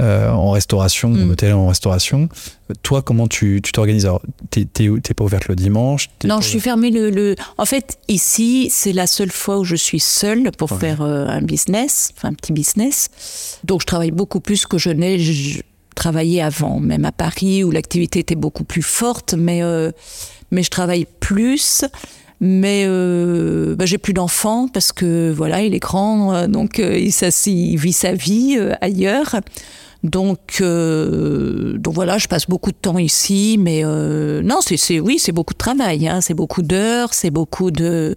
euh, 0.00 0.28
en 0.30 0.50
restauration, 0.50 1.08
Mm. 1.10 1.22
en 1.22 1.30
hôtel 1.30 1.52
en 1.54 1.68
restauration. 1.68 2.28
Toi, 2.82 3.00
comment 3.00 3.28
tu 3.28 3.62
t'organises? 3.62 4.04
Alors, 4.04 4.20
t'es 4.50 4.64
pas 5.14 5.24
ouverte 5.24 5.48
le 5.48 5.56
dimanche? 5.56 6.10
Non, 6.24 6.40
je 6.42 6.48
suis 6.48 6.60
fermée 6.60 6.90
le, 6.90 7.08
le- 7.10 7.34
En 7.56 7.64
fait, 7.64 7.96
ici, 8.08 8.68
c'est 8.70 8.92
la 8.92 9.06
seule 9.06 9.30
fois 9.30 9.58
où 9.58 9.64
je 9.64 9.76
suis 9.76 10.00
seule 10.00 10.50
pour 10.58 10.72
Ouais. 10.72 10.78
faire 10.78 11.00
un 11.00 11.40
business, 11.42 12.12
enfin 12.16 12.28
un 12.28 12.34
petit 12.34 12.52
business. 12.52 13.08
Donc, 13.64 13.80
je 13.82 13.86
travaille 13.86 14.10
beaucoup 14.10 14.40
plus 14.40 14.66
que 14.66 14.76
je 14.78 14.90
n'ai 14.90 15.16
travaillé 15.96 16.40
avant, 16.40 16.78
même 16.78 17.04
à 17.04 17.10
Paris 17.10 17.64
où 17.64 17.72
l'activité 17.72 18.20
était 18.20 18.36
beaucoup 18.36 18.62
plus 18.62 18.82
forte, 18.82 19.34
mais, 19.34 19.64
euh, 19.64 19.90
mais 20.52 20.62
je 20.62 20.70
travaille 20.70 21.06
plus. 21.18 21.84
Mais 22.40 22.84
euh, 22.86 23.74
bah, 23.76 23.86
j'ai 23.86 23.98
plus 23.98 24.12
d'enfants 24.12 24.68
parce 24.68 24.92
que 24.92 25.32
voilà, 25.34 25.62
il 25.62 25.74
est 25.74 25.78
grand, 25.78 26.34
euh, 26.34 26.46
donc 26.46 26.78
euh, 26.78 26.98
il, 26.98 27.12
il, 27.46 27.76
vit 27.78 27.92
sa 27.92 28.12
vie 28.12 28.58
ailleurs. 28.80 29.36
Donc, 30.04 30.62
donc 30.62 31.94
voilà, 31.94 32.18
je 32.18 32.28
passe 32.28 32.46
beaucoup 32.46 32.70
de 32.70 32.76
temps 32.76 32.98
ici, 32.98 33.56
mais 33.58 33.82
non, 33.82 34.58
c'est 34.60 35.00
oui, 35.00 35.18
c'est 35.18 35.32
beaucoup 35.32 35.54
de 35.54 35.58
travail, 35.58 36.06
hein, 36.06 36.20
c'est 36.20 36.34
beaucoup 36.34 36.62
d'heures, 36.62 37.12
c'est 37.12 37.30
beaucoup 37.30 37.70
de. 37.72 38.14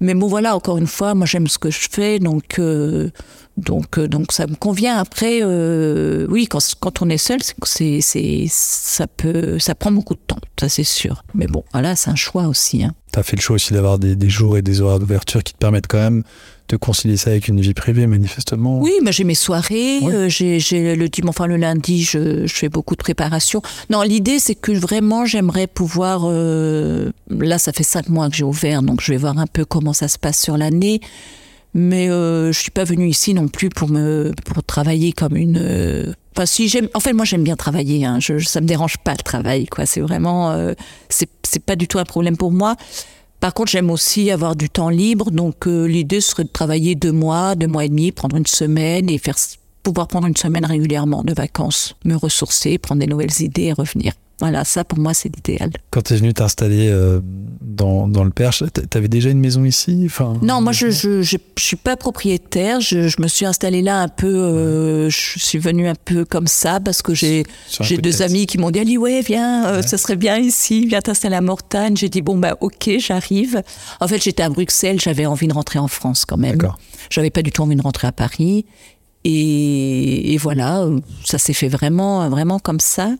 Mais 0.00 0.14
bon, 0.14 0.26
voilà, 0.26 0.56
encore 0.56 0.76
une 0.78 0.86
fois, 0.86 1.14
moi 1.14 1.26
j'aime 1.26 1.46
ce 1.46 1.58
que 1.58 1.70
je 1.70 1.88
fais, 1.90 2.18
donc 2.18 2.58
euh, 2.58 3.10
donc 3.56 3.98
donc 4.00 4.32
ça 4.32 4.46
me 4.46 4.54
convient. 4.54 4.96
Après, 4.98 5.40
euh, 5.42 6.26
oui, 6.28 6.46
quand, 6.46 6.60
quand 6.80 7.00
on 7.00 7.08
est 7.08 7.18
seul, 7.18 7.38
c'est 7.64 8.00
c'est 8.00 8.46
ça 8.50 9.06
peut 9.06 9.58
ça 9.58 9.74
prend 9.74 9.92
beaucoup 9.92 10.14
de 10.14 10.20
temps, 10.26 10.40
ça 10.58 10.68
c'est 10.68 10.84
sûr. 10.84 11.22
Mais 11.34 11.46
bon, 11.46 11.64
voilà, 11.72 11.96
c'est 11.96 12.10
un 12.10 12.16
choix 12.16 12.48
aussi. 12.48 12.82
Hein. 12.82 12.92
Tu 13.12 13.18
as 13.18 13.22
fait 13.22 13.36
le 13.36 13.42
choix 13.42 13.54
aussi 13.54 13.72
d'avoir 13.72 13.98
des, 13.98 14.16
des 14.16 14.28
jours 14.28 14.56
et 14.56 14.62
des 14.62 14.80
horaires 14.80 14.98
d'ouverture 14.98 15.42
qui 15.42 15.52
te 15.52 15.58
permettent 15.58 15.88
quand 15.88 15.98
même 15.98 16.24
de 16.68 16.76
concilier 16.76 17.16
ça 17.18 17.30
avec 17.30 17.48
une 17.48 17.60
vie 17.60 17.74
privée, 17.74 18.06
manifestement. 18.06 18.80
Oui, 18.80 18.92
mais 19.02 19.12
j'ai 19.12 19.24
mes 19.24 19.34
soirées, 19.34 19.98
euh, 20.04 20.28
j'ai 20.30 20.58
le 20.96 21.08
dimanche, 21.08 21.30
enfin 21.36 21.46
le 21.46 21.56
lundi, 21.56 22.02
je, 22.02 22.46
je 22.46 22.54
fais 22.54 22.70
beaucoup 22.70 22.94
de 22.94 23.02
préparation. 23.02 23.60
Non, 23.90 24.02
l'idée 24.02 24.38
c'est 24.38 24.54
que 24.54 24.72
vraiment 24.72 25.26
j'aimerais 25.26 25.66
pouvoir. 25.66 26.22
euh, 26.24 27.10
là, 27.28 27.58
ça 27.58 27.72
fait 27.72 27.82
cinq 27.82 28.08
mois 28.08 28.30
que 28.30 28.36
j'ai 28.36 28.44
ouvert, 28.44 28.82
donc 28.82 29.00
je 29.02 29.12
vais 29.12 29.18
voir 29.18 29.38
un 29.38 29.46
peu 29.46 29.64
comment 29.66 29.92
ça 29.92 30.08
se 30.08 30.18
passe 30.18 30.40
sur 30.40 30.56
l'année. 30.56 31.00
Mais 31.74 32.08
euh, 32.08 32.52
je 32.52 32.58
suis 32.60 32.70
pas 32.70 32.84
venue 32.84 33.08
ici 33.08 33.34
non 33.34 33.48
plus 33.48 33.68
pour 33.68 33.88
me 33.90 34.32
pour 34.46 34.62
travailler 34.62 35.12
comme 35.12 35.36
une. 35.36 35.58
euh, 35.60 36.12
Enfin, 36.36 36.46
si 36.46 36.68
j'aime. 36.68 36.88
En 36.94 37.00
fait, 37.00 37.12
moi, 37.12 37.24
j'aime 37.24 37.44
bien 37.44 37.56
travailler. 37.56 38.04
Hein. 38.04 38.18
Je, 38.20 38.38
ça 38.38 38.60
me 38.60 38.66
dérange 38.66 38.96
pas 38.98 39.12
le 39.12 39.22
travail, 39.22 39.66
quoi. 39.66 39.86
C'est 39.86 40.00
vraiment. 40.00 40.52
c'est 41.08 41.28
c'est 41.44 41.62
pas 41.64 41.76
du 41.76 41.86
tout 41.88 41.98
un 42.00 42.04
problème 42.04 42.36
pour 42.36 42.50
moi. 42.52 42.74
Par 43.44 43.52
contre, 43.52 43.72
j'aime 43.72 43.90
aussi 43.90 44.30
avoir 44.30 44.56
du 44.56 44.70
temps 44.70 44.88
libre, 44.88 45.30
donc 45.30 45.66
euh, 45.66 45.86
l'idée 45.86 46.22
serait 46.22 46.44
de 46.44 46.48
travailler 46.48 46.94
deux 46.94 47.12
mois, 47.12 47.54
deux 47.54 47.66
mois 47.66 47.84
et 47.84 47.90
demi, 47.90 48.10
prendre 48.10 48.36
une 48.36 48.46
semaine 48.46 49.10
et 49.10 49.20
pouvoir 49.82 50.08
prendre 50.08 50.26
une 50.26 50.34
semaine 50.34 50.64
régulièrement 50.64 51.22
de 51.22 51.34
vacances, 51.34 51.94
me 52.06 52.16
ressourcer, 52.16 52.78
prendre 52.78 53.00
des 53.00 53.06
nouvelles 53.06 53.42
idées 53.42 53.64
et 53.64 53.74
revenir. 53.74 54.14
Voilà, 54.40 54.64
ça 54.64 54.82
pour 54.84 54.98
moi 54.98 55.14
c'est 55.14 55.34
l'idéal. 55.34 55.70
Quand 55.90 56.02
tu 56.02 56.14
es 56.14 56.16
venu 56.16 56.34
t'installer 56.34 56.88
euh, 56.90 57.20
dans, 57.60 58.08
dans 58.08 58.24
le 58.24 58.30
Perche, 58.30 58.64
tu 58.90 58.98
avais 58.98 59.06
déjà 59.08 59.30
une 59.30 59.38
maison 59.38 59.64
ici 59.64 60.02
enfin, 60.06 60.34
Non, 60.42 60.60
moi 60.60 60.72
je 60.72 60.90
je, 60.90 61.22
je, 61.22 61.36
je 61.56 61.62
suis 61.62 61.76
pas 61.76 61.96
propriétaire, 61.96 62.80
je, 62.80 63.06
je 63.06 63.22
me 63.22 63.28
suis 63.28 63.46
installée 63.46 63.80
là 63.80 64.00
un 64.00 64.08
peu, 64.08 64.26
euh, 64.34 65.08
je 65.08 65.38
suis 65.38 65.58
venue 65.58 65.86
un 65.86 65.94
peu 65.94 66.24
comme 66.24 66.48
ça 66.48 66.80
parce 66.80 67.00
que 67.00 67.14
j'ai 67.14 67.44
J'ai 67.80 67.96
deux 67.96 68.22
amis 68.22 68.46
qui 68.46 68.58
m'ont 68.58 68.72
dit 68.72 68.80
Ali, 68.80 68.98
ouais, 68.98 69.20
viens, 69.22 69.66
euh, 69.66 69.76
Ouais. 69.76 69.82
ça 69.86 69.98
serait 69.98 70.16
bien 70.16 70.36
ici, 70.38 70.86
viens 70.86 71.00
t'installer 71.00 71.36
à 71.36 71.40
Mortagne. 71.40 71.96
J'ai 71.96 72.08
dit 72.08 72.20
bon 72.22 72.36
bah 72.36 72.56
ok, 72.60 72.90
j'arrive. 72.98 73.62
En 74.00 74.08
fait, 74.08 74.20
j'étais 74.22 74.42
à 74.42 74.48
Bruxelles, 74.48 75.00
j'avais 75.00 75.26
envie 75.26 75.46
de 75.46 75.54
rentrer 75.54 75.78
en 75.78 75.88
France 75.88 76.24
quand 76.24 76.36
même. 76.38 76.56
D'accord. 76.56 76.78
J'avais 77.08 77.30
pas 77.30 77.42
du 77.42 77.52
tout 77.52 77.62
envie 77.62 77.76
de 77.76 77.82
rentrer 77.82 78.08
à 78.08 78.12
Paris. 78.12 78.66
Et, 79.26 80.34
et 80.34 80.36
voilà, 80.36 80.86
ça 81.24 81.38
s'est 81.38 81.54
fait 81.54 81.68
vraiment, 81.68 82.28
vraiment 82.28 82.58
comme 82.58 82.80
ça. 82.80 83.10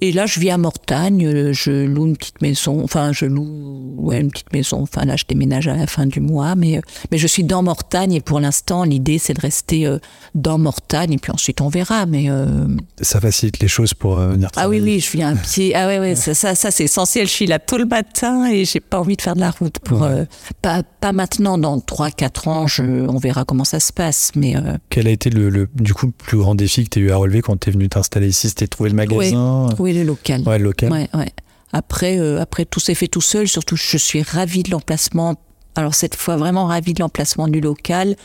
Et 0.00 0.10
là, 0.12 0.26
je 0.26 0.40
vis 0.40 0.50
à 0.50 0.58
Mortagne, 0.58 1.24
euh, 1.26 1.52
je 1.52 1.70
loue 1.86 2.06
une 2.06 2.16
petite 2.16 2.42
maison, 2.42 2.82
enfin, 2.82 3.12
je 3.12 3.26
loue 3.26 3.94
ouais, 3.96 4.20
une 4.20 4.30
petite 4.30 4.52
maison, 4.52 4.82
enfin, 4.82 5.04
là, 5.04 5.14
je 5.16 5.24
déménage 5.28 5.68
à 5.68 5.76
la 5.76 5.86
fin 5.86 6.04
du 6.06 6.20
mois, 6.20 6.56
mais, 6.56 6.78
euh, 6.78 6.80
mais 7.12 7.18
je 7.18 7.26
suis 7.28 7.44
dans 7.44 7.62
Mortagne 7.62 8.12
et 8.12 8.20
pour 8.20 8.40
l'instant, 8.40 8.82
l'idée, 8.82 9.18
c'est 9.18 9.34
de 9.34 9.40
rester 9.40 9.86
euh, 9.86 9.98
dans 10.34 10.58
Mortagne 10.58 11.12
et 11.12 11.18
puis 11.18 11.30
ensuite, 11.32 11.60
on 11.60 11.68
verra, 11.68 12.06
mais. 12.06 12.24
euh, 12.28 12.66
Ça 13.00 13.20
facilite 13.20 13.60
les 13.60 13.68
choses 13.68 13.94
pour 13.94 14.16
venir 14.16 14.48
ah 14.56 14.68
oui, 14.68 14.78
travailler. 14.78 14.80
oui, 14.82 15.00
je 15.00 15.10
viens 15.12 15.32
à 15.32 15.36
pied. 15.36 15.74
Ah 15.76 15.86
ouais, 15.86 16.00
ouais, 16.00 16.14
ça, 16.16 16.34
ça, 16.34 16.54
ça 16.56 16.70
c'est 16.72 16.84
essentiel. 16.84 17.26
Je 17.28 17.32
suis 17.32 17.46
là 17.46 17.58
tôt 17.60 17.78
le 17.78 17.86
matin 17.86 18.46
et 18.50 18.64
j'ai 18.64 18.80
pas 18.80 18.98
envie 18.98 19.16
de 19.16 19.22
faire 19.22 19.36
de 19.36 19.40
la 19.40 19.52
route. 19.52 19.78
Pour, 19.78 20.02
Ouais. 20.02 20.08
euh, 20.10 20.24
pas, 20.60 20.82
pas 20.82 21.12
maintenant, 21.12 21.56
dans 21.56 21.78
3-4 21.78 22.48
ans, 22.48 22.66
je, 22.66 22.82
on 22.82 23.18
verra 23.18 23.44
comment 23.44 23.64
ça 23.64 23.78
se 23.80 23.92
passe. 23.92 24.32
Mais 24.34 24.56
euh, 24.56 24.76
Quel 24.90 25.06
a 25.06 25.10
été 25.10 25.30
le, 25.30 25.50
le- 25.50 25.68
du 25.76 25.94
coup, 25.94 26.06
le 26.06 26.12
plus 26.12 26.38
grand 26.38 26.56
défi 26.56 26.82
que 26.84 26.90
tu 26.90 26.98
as 26.98 27.02
eu 27.02 27.10
à 27.12 27.16
relever 27.16 27.42
quand 27.42 27.58
tu 27.60 27.70
es 27.70 27.72
venu 27.72 27.88
t'installer 27.88 28.28
ici? 28.28 28.48
C'était 28.48 28.66
trouver 28.66 28.90
le 28.90 28.96
magasin? 28.96 29.68
Trouver 29.84 30.04
le 30.04 30.06
local. 30.06 30.42
Ouais, 30.46 30.58
le 30.58 30.64
local. 30.64 30.90
Ouais, 30.92 31.08
ouais. 31.14 31.32
Après, 31.72 32.18
euh, 32.18 32.40
après, 32.40 32.64
tout 32.64 32.80
s'est 32.80 32.94
fait 32.94 33.08
tout 33.08 33.20
seul. 33.20 33.48
Surtout, 33.48 33.76
je 33.76 33.96
suis 33.96 34.22
ravie 34.22 34.62
de 34.62 34.70
l'emplacement. 34.70 35.34
Alors, 35.74 35.94
cette 35.94 36.14
fois, 36.14 36.36
vraiment 36.36 36.66
ravie 36.66 36.94
de 36.94 37.00
l'emplacement 37.00 37.48
du 37.48 37.60
local. 37.60 38.16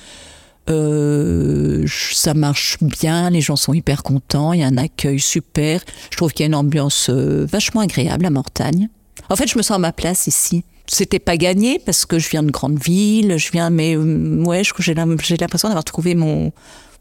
Euh, 0.69 1.85
ça 2.13 2.35
marche 2.35 2.77
bien, 2.81 3.31
les 3.31 3.41
gens 3.41 3.55
sont 3.55 3.73
hyper 3.73 4.03
contents, 4.03 4.53
il 4.53 4.59
y 4.59 4.63
a 4.63 4.67
un 4.67 4.77
accueil 4.77 5.19
super. 5.19 5.81
Je 6.11 6.17
trouve 6.17 6.31
qu'il 6.31 6.43
y 6.43 6.45
a 6.45 6.47
une 6.47 6.53
ambiance 6.53 7.09
euh, 7.09 7.47
vachement 7.51 7.81
agréable 7.81 8.23
à 8.27 8.29
Mortagne. 8.29 8.87
En 9.29 9.35
fait, 9.35 9.47
je 9.47 9.57
me 9.57 9.63
sens 9.63 9.77
à 9.77 9.79
ma 9.79 9.91
place 9.91 10.27
ici. 10.27 10.63
C'était 10.85 11.17
pas 11.17 11.37
gagné 11.37 11.79
parce 11.83 12.05
que 12.05 12.19
je 12.19 12.29
viens 12.29 12.43
de 12.43 12.51
grande 12.51 12.77
ville, 12.79 13.37
je 13.37 13.51
viens, 13.51 13.71
mais 13.71 13.95
euh, 13.95 14.43
ouais, 14.43 14.61
j'ai 14.77 14.93
l'im- 14.93 15.17
j'ai 15.19 15.37
l'impression 15.37 15.69
d'avoir 15.69 15.85
trouvé 15.85 16.13
mon. 16.13 16.51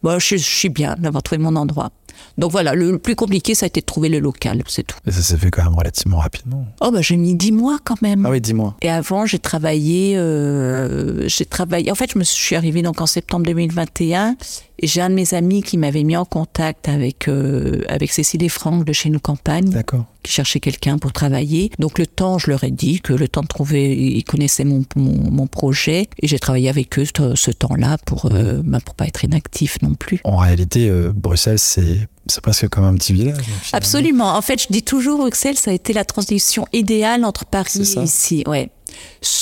Bon, 0.03 0.19
je, 0.19 0.37
je 0.37 0.43
suis 0.43 0.69
bien 0.71 0.97
d'avoir 0.99 1.23
trouvé 1.23 1.39
mon 1.39 1.55
endroit. 1.55 1.91
Donc 2.37 2.53
voilà, 2.53 2.75
le, 2.75 2.93
le 2.93 2.99
plus 2.99 3.15
compliqué, 3.17 3.55
ça 3.55 3.65
a 3.65 3.69
été 3.69 3.81
de 3.81 3.87
trouver 3.87 4.09
le 4.09 4.19
local, 4.19 4.63
c'est 4.69 4.87
tout. 4.87 4.97
Et 5.07 5.11
ça 5.11 5.23
s'est 5.23 5.37
fait 5.37 5.51
quand 5.51 5.65
même 5.65 5.75
relativement 5.75 6.19
rapidement. 6.19 6.65
Oh, 6.81 6.91
bah 6.91 7.01
j'ai 7.03 7.17
mis 7.17 7.35
dix 7.35 7.53
mois 7.53 7.79
quand 7.83 8.01
même. 8.03 8.25
Ah 8.27 8.31
oui, 8.31 8.41
dis-moi. 8.41 8.77
Et 8.83 8.91
avant, 8.91 9.27
j'ai 9.27 9.39
travaillé, 9.39 10.17
euh, 10.17 11.27
j'ai 11.29 11.45
travaillé. 11.45 11.91
En 11.91 11.95
fait, 11.95 12.13
je 12.13 12.19
me 12.19 12.25
suis 12.25 12.57
arrivée 12.57 12.83
donc 12.83 13.01
en 13.01 13.07
septembre 13.07 13.47
2021 13.47 14.37
et 14.81 14.87
j'ai 14.87 15.01
un 15.01 15.11
de 15.11 15.15
mes 15.15 15.35
amis 15.35 15.63
qui 15.63 15.77
m'avait 15.79 16.05
mis 16.05 16.17
en 16.17 16.25
contact 16.25 16.89
avec 16.89 17.29
euh, 17.29 17.83
avec 17.89 18.13
Cécile 18.13 18.43
et 18.43 18.49
Franck 18.49 18.85
de 18.85 18.93
chez 18.93 19.11
nous 19.11 19.19
campagne, 19.21 19.69
D'accord. 19.71 20.05
qui 20.23 20.33
cherchait 20.33 20.61
quelqu'un 20.61 20.99
pour 20.99 21.13
travailler. 21.13 21.71
Donc 21.79 21.99
le 21.99 22.07
temps, 22.07 22.39
je 22.39 22.51
leur 22.51 22.65
ai 22.65 22.71
dit 22.71 23.01
que 23.01 23.13
le 23.13 23.29
temps 23.29 23.43
de 23.43 23.47
trouver, 23.49 23.97
ils 23.97 24.25
connaissaient 24.25 24.65
mon 24.65 24.85
mon, 24.97 25.31
mon 25.31 25.47
projet 25.47 26.09
et 26.21 26.29
j'ai 26.29 26.39
travaillé 26.39 26.69
avec 26.69 26.99
eux 26.99 27.05
ce, 27.05 27.35
ce 27.35 27.51
temps-là 27.51 27.99
pour 28.07 28.27
euh, 28.27 28.61
bah, 28.65 28.79
pour 28.85 28.95
pas 28.95 29.07
être 29.07 29.25
inactif 29.25 29.79
non 29.83 29.95
plus. 29.95 30.21
En 30.25 30.37
réalité, 30.37 30.89
euh, 30.89 31.13
Bruxelles, 31.15 31.59
c'est 31.59 32.09
c'est 32.27 32.41
presque 32.43 32.69
comme 32.69 32.85
un 32.85 32.95
petit 32.95 33.13
village. 33.15 33.43
finalement. 33.43 33.63
Absolument. 33.73 34.37
En 34.37 34.43
fait, 34.43 34.63
je 34.63 34.67
dis 34.71 34.83
toujours 34.83 35.19
Bruxelles, 35.19 35.57
ça 35.57 35.71
a 35.71 35.75
été 35.75 35.93
la 35.93 36.05
transition 36.05 36.67
idéale 36.73 37.25
entre 37.25 37.47
Paris 37.47 37.95
et 37.97 38.01
ici. 38.03 38.45
Ouais. 38.47 38.71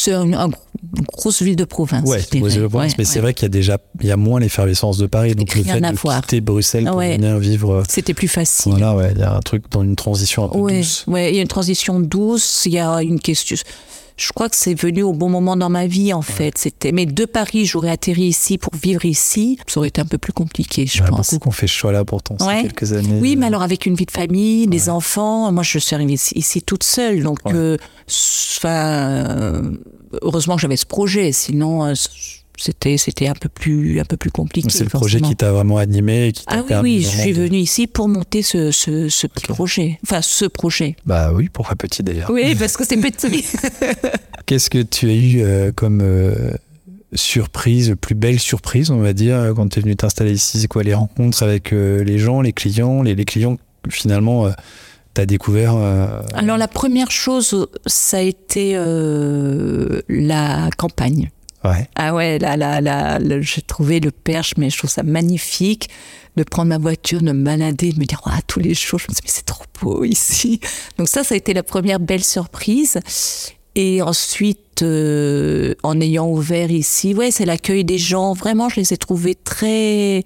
Gros- 0.06 0.12
une 0.14 1.04
grosse 1.12 1.42
ville 1.42 1.56
de 1.56 1.64
province. 1.64 2.08
Ouais, 2.08 2.20
mais 2.98 3.04
c'est 3.04 3.20
vrai 3.20 3.34
qu'il 3.34 3.44
y 3.44 3.46
a 3.46 3.48
déjà 3.50 3.78
il 4.00 4.06
y 4.06 4.10
a 4.10 4.16
moins 4.16 4.40
l'effervescence 4.40 4.98
de 4.98 5.06
Paris. 5.06 5.34
Donc 5.34 5.54
le 5.54 5.62
fait 5.64 5.80
de 5.80 5.96
voir. 5.96 6.20
quitter 6.22 6.40
Bruxelles 6.40 6.84
pour 6.84 6.96
Ouais. 6.96 7.16
venir 7.16 7.38
vivre, 7.38 7.72
euh, 7.72 7.82
C'était 7.88 8.14
plus 8.14 8.28
facile. 8.28 8.72
voilà, 8.72 8.94
ouais, 8.94 9.12
il 9.14 9.18
y 9.20 9.22
a 9.22 9.34
un 9.34 9.40
truc 9.40 9.64
dans 9.70 9.82
une 9.82 9.96
transition 9.96 10.44
un 10.44 10.48
peu 10.48 10.58
douce. 10.76 11.04
ouais, 11.06 11.30
il 11.32 11.36
y 11.36 11.38
a 11.38 11.42
une 11.42 11.48
transition 11.48 11.98
douce, 12.00 12.62
il 12.66 12.72
y 12.72 12.78
a 12.78 13.02
une 13.02 13.20
question. 13.20 13.56
Je 14.16 14.32
crois 14.32 14.48
que 14.48 14.56
c'est 14.56 14.74
venu 14.74 15.02
au 15.02 15.12
bon 15.12 15.28
moment 15.28 15.56
dans 15.56 15.68
ma 15.68 15.86
vie, 15.86 16.12
en 16.14 16.22
fait. 16.22 16.56
C'était, 16.56 16.90
mais 16.90 17.04
de 17.04 17.24
Paris, 17.26 17.66
j'aurais 17.66 17.90
atterri 17.90 18.22
ici 18.24 18.56
pour 18.56 18.74
vivre 18.74 19.04
ici. 19.04 19.58
Ça 19.66 19.78
aurait 19.78 19.88
été 19.88 20.00
un 20.00 20.06
peu 20.06 20.16
plus 20.16 20.32
compliqué, 20.32 20.86
je 20.86 21.02
Il 21.02 21.06
y 21.06 21.08
pense. 21.10 21.30
beaucoup 21.32 21.38
qui 21.42 21.48
ont 21.48 21.50
fait 21.50 21.66
ce 21.66 21.72
choix-là 21.74 22.04
pourtant, 22.06 22.36
ces 22.38 22.46
Ouais. 22.46 22.62
quelques 22.62 22.92
années. 22.94 23.18
Oui, 23.20 23.36
mais 23.36 23.46
alors 23.46 23.62
avec 23.62 23.84
une 23.84 23.94
vie 23.94 24.06
de 24.06 24.10
famille, 24.10 24.66
des 24.68 24.88
enfants, 24.88 25.52
moi 25.52 25.62
je 25.62 25.78
suis 25.78 25.94
arrivée 25.94 26.14
ici, 26.14 26.32
ici 26.34 26.62
toute 26.62 26.82
seule, 26.84 27.22
donc 27.22 27.40
Ouais. 27.44 27.52
euh, 27.54 27.76
enfin, 28.56 28.70
euh, 28.70 29.62
heureusement 30.22 30.56
que 30.56 30.62
j'avais 30.62 30.76
ce 30.76 30.86
projet, 30.86 31.32
sinon 31.32 31.84
euh, 31.84 31.92
c'était 32.56 32.96
c'était 32.96 33.28
un 33.28 33.34
peu 33.34 33.48
plus 33.48 34.00
un 34.00 34.04
peu 34.04 34.16
plus 34.16 34.30
compliqué. 34.30 34.68
C'est 34.70 34.84
le 34.84 34.90
projet 34.90 35.18
forcément. 35.18 35.28
qui 35.30 35.36
t'a 35.36 35.52
vraiment 35.52 35.78
animé 35.78 36.28
et 36.28 36.32
qui 36.32 36.44
t'a 36.44 36.56
Ah 36.70 36.80
oui, 36.82 36.98
oui, 36.98 37.02
je 37.02 37.08
suis 37.20 37.32
de- 37.32 37.42
venue 37.42 37.58
ici 37.58 37.86
pour 37.86 38.08
monter 38.08 38.42
ce, 38.42 38.70
ce, 38.70 39.08
ce 39.08 39.26
petit 39.26 39.46
projet. 39.46 39.98
Enfin, 40.04 40.22
ce 40.22 40.44
projet. 40.44 40.96
Bah 41.06 41.32
oui, 41.34 41.48
pourquoi 41.52 41.76
petit 41.76 42.02
d'ailleurs. 42.02 42.30
Oui, 42.30 42.54
parce 42.54 42.76
que 42.76 42.84
c'est 42.84 42.96
petit. 42.96 43.44
Qu'est-ce 44.46 44.70
que 44.70 44.82
tu 44.82 45.08
as 45.08 45.14
eu 45.14 45.40
euh, 45.42 45.72
comme 45.74 46.00
euh, 46.02 46.50
surprise, 47.14 47.94
plus 48.00 48.14
belle 48.14 48.38
surprise, 48.38 48.90
on 48.90 48.98
va 48.98 49.12
dire, 49.12 49.36
euh, 49.36 49.54
quand 49.54 49.68
tu 49.68 49.78
es 49.78 49.82
venu 49.82 49.96
t'installer 49.96 50.32
ici? 50.32 50.60
C'est 50.60 50.68
quoi 50.68 50.82
les 50.82 50.94
rencontres 50.94 51.42
avec 51.42 51.72
euh, 51.72 52.02
les 52.04 52.18
gens, 52.18 52.40
les 52.40 52.52
clients, 52.52 53.02
les, 53.02 53.14
les 53.14 53.24
clients 53.24 53.56
finalement 53.88 54.48
tu 55.14 55.20
as 55.20 55.26
découvert 55.26 55.74
euh, 55.76 56.20
Alors 56.34 56.58
la 56.58 56.68
première 56.68 57.10
chose, 57.10 57.68
ça 57.86 58.18
a 58.18 58.20
été 58.20 58.72
euh, 58.74 60.00
la 60.08 60.68
campagne. 60.76 61.30
Ah 61.94 62.14
ouais, 62.14 62.38
là, 62.38 62.56
là, 62.56 62.80
là, 62.80 63.18
j'ai 63.40 63.62
trouvé 63.62 64.00
le 64.00 64.10
perche, 64.10 64.54
mais 64.56 64.70
je 64.70 64.78
trouve 64.78 64.90
ça 64.90 65.02
magnifique 65.02 65.88
de 66.36 66.42
prendre 66.42 66.68
ma 66.68 66.78
voiture, 66.78 67.22
de 67.22 67.32
me 67.32 67.44
balader, 67.44 67.92
de 67.92 67.98
me 67.98 68.04
dire, 68.04 68.20
tous 68.46 68.60
les 68.60 68.74
jours, 68.74 68.98
je 68.98 69.06
me 69.08 69.14
dis, 69.14 69.20
mais 69.24 69.30
c'est 69.30 69.46
trop 69.46 69.64
beau 69.80 70.04
ici. 70.04 70.60
Donc 70.98 71.08
ça, 71.08 71.24
ça 71.24 71.34
a 71.34 71.38
été 71.38 71.54
la 71.54 71.62
première 71.62 71.98
belle 72.00 72.24
surprise. 72.24 72.98
Et 73.74 74.00
ensuite, 74.02 74.82
euh, 74.82 75.74
en 75.82 76.00
ayant 76.00 76.28
ouvert 76.28 76.70
ici, 76.70 77.14
ouais, 77.14 77.30
c'est 77.30 77.44
l'accueil 77.44 77.84
des 77.84 77.98
gens. 77.98 78.32
Vraiment, 78.32 78.68
je 78.68 78.76
les 78.80 78.92
ai 78.92 78.96
trouvés 78.96 79.34
très, 79.34 80.24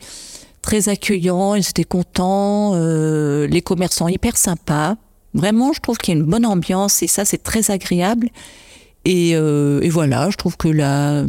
très 0.63 0.89
accueillants. 0.89 1.55
Ils 1.55 1.69
étaient 1.69 1.85
contents. 1.85 2.73
euh, 2.75 3.47
les 3.47 3.63
commerçants 3.63 4.09
hyper 4.09 4.37
sympas. 4.37 4.97
Vraiment, 5.35 5.73
je 5.73 5.81
trouve 5.81 5.99
qu'il 5.99 6.15
y 6.15 6.17
a 6.17 6.21
une 6.21 6.27
bonne 6.27 6.47
ambiance 6.47 7.03
et 7.03 7.07
ça, 7.07 7.25
c'est 7.25 7.43
très 7.43 7.71
agréable. 7.71 8.31
Et, 9.05 9.33
euh, 9.35 9.81
et 9.81 9.89
voilà, 9.89 10.29
je 10.31 10.37
trouve 10.37 10.57
que 10.57 10.69
là, 10.69 11.25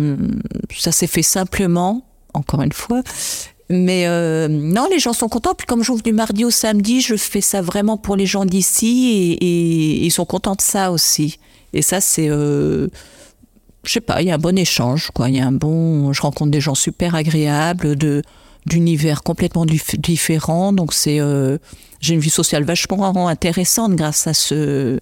ça 0.77 0.91
s'est 0.91 1.07
fait 1.07 1.21
simplement, 1.23 2.05
encore 2.33 2.61
une 2.61 2.73
fois. 2.73 3.01
Mais 3.69 4.03
euh, 4.05 4.49
non, 4.49 4.87
les 4.91 4.99
gens 4.99 5.13
sont 5.13 5.29
contents. 5.29 5.53
Puis 5.55 5.65
comme 5.65 5.81
j'ouvre 5.81 6.03
du 6.03 6.11
mardi 6.11 6.43
au 6.43 6.49
samedi, 6.49 6.99
je 6.99 7.15
fais 7.15 7.39
ça 7.39 7.61
vraiment 7.61 7.97
pour 7.97 8.17
les 8.17 8.25
gens 8.25 8.43
d'ici 8.43 9.37
et, 9.39 9.45
et 9.45 10.05
ils 10.05 10.11
sont 10.11 10.25
contents 10.25 10.55
de 10.55 10.61
ça 10.61 10.91
aussi. 10.91 11.39
Et 11.71 11.81
ça, 11.81 12.01
c'est, 12.01 12.27
euh, 12.29 12.89
je 13.85 13.91
sais 13.93 14.01
pas, 14.01 14.21
il 14.21 14.27
y 14.27 14.31
a 14.31 14.35
un 14.35 14.37
bon 14.37 14.57
échange, 14.57 15.09
quoi. 15.13 15.29
Il 15.29 15.37
y 15.37 15.39
a 15.39 15.47
un 15.47 15.53
bon, 15.53 16.11
je 16.11 16.21
rencontre 16.21 16.51
des 16.51 16.59
gens 16.59 16.75
super 16.75 17.15
agréables, 17.15 17.95
de 17.95 18.21
d'univers 18.67 19.23
complètement 19.23 19.65
dif- 19.65 19.99
différents. 19.99 20.71
Donc 20.73 20.93
c'est, 20.93 21.19
euh, 21.19 21.57
j'ai 21.99 22.13
une 22.13 22.19
vie 22.19 22.29
sociale 22.29 22.63
vachement 22.63 23.27
intéressante 23.27 23.95
grâce 23.95 24.27
à 24.27 24.33
ce, 24.33 24.99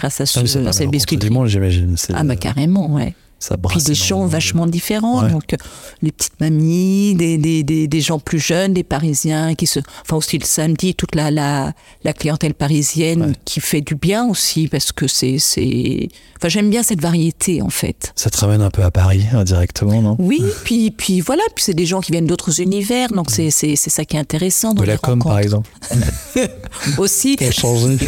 grâce 0.00 0.20
à 0.20 0.26
ce, 0.26 0.40
Ah, 0.40 0.72
cette 0.72 0.90
biscuiterie. 0.90 1.28
du 1.28 1.34
monde, 1.34 1.46
j'imagine. 1.46 1.94
C'est- 1.96 2.12
Ah 2.16 2.24
bah 2.24 2.36
carrément, 2.36 2.90
ouais. 2.92 3.14
ça 3.42 3.56
Puis 3.56 3.82
des 3.82 3.94
gens 3.94 4.26
de- 4.26 4.30
vachement 4.30 4.66
différents, 4.66 5.22
Ouais. 5.24 5.30
donc 5.30 5.54
euh, 5.54 5.56
les 6.02 6.12
petites 6.12 6.38
mamies, 6.40 7.14
des, 7.14 7.38
des, 7.38 7.62
des, 7.62 7.88
des 7.88 8.00
gens 8.02 8.18
plus 8.18 8.38
jeunes, 8.38 8.74
des 8.74 8.82
Parisiens 8.84 9.54
qui 9.54 9.66
se, 9.66 9.80
enfin 10.02 10.16
aussi 10.16 10.36
le 10.36 10.44
samedi 10.44 10.94
toute 10.94 11.14
la 11.14 11.30
la, 11.30 11.72
la 12.04 12.12
clientèle 12.12 12.52
parisienne 12.52 13.22
Ouais. 13.22 13.32
qui 13.46 13.60
fait 13.60 13.80
du 13.80 13.94
bien 13.94 14.26
aussi 14.28 14.68
parce 14.68 14.92
que 14.92 15.06
c'est 15.08 15.38
c'est, 15.38 16.08
enfin 16.36 16.48
j'aime 16.50 16.68
bien 16.68 16.82
cette 16.82 17.00
variété 17.00 17.62
en 17.62 17.70
fait. 17.70 18.12
Ça 18.14 18.28
te 18.28 18.36
ramène 18.36 18.60
un 18.60 18.68
peu 18.70 18.82
à 18.82 18.90
Paris 18.90 19.24
indirectement, 19.32 20.02
non? 20.02 20.16
Oui, 20.18 20.42
puis 20.64 20.90
puis 20.90 21.22
voilà, 21.22 21.42
puis 21.54 21.64
c'est 21.64 21.72
des 21.72 21.86
gens 21.86 22.02
qui 22.02 22.12
viennent 22.12 22.26
d'autres 22.26 22.60
univers, 22.60 23.08
donc 23.08 23.30
c'est 23.30 23.50
c'est 23.50 23.74
c'est 23.74 23.88
ça 23.90 24.04
qui 24.04 24.16
est 24.16 24.20
intéressant. 24.20 24.74
dans 24.74 24.82
De 24.82 24.86
la 24.86 24.94
les 24.94 24.98
com, 24.98 25.18
par 25.18 25.38
exemple. 25.38 25.70
Aussi, 26.98 27.36
Pour 27.36 27.52
changer. 27.52 27.96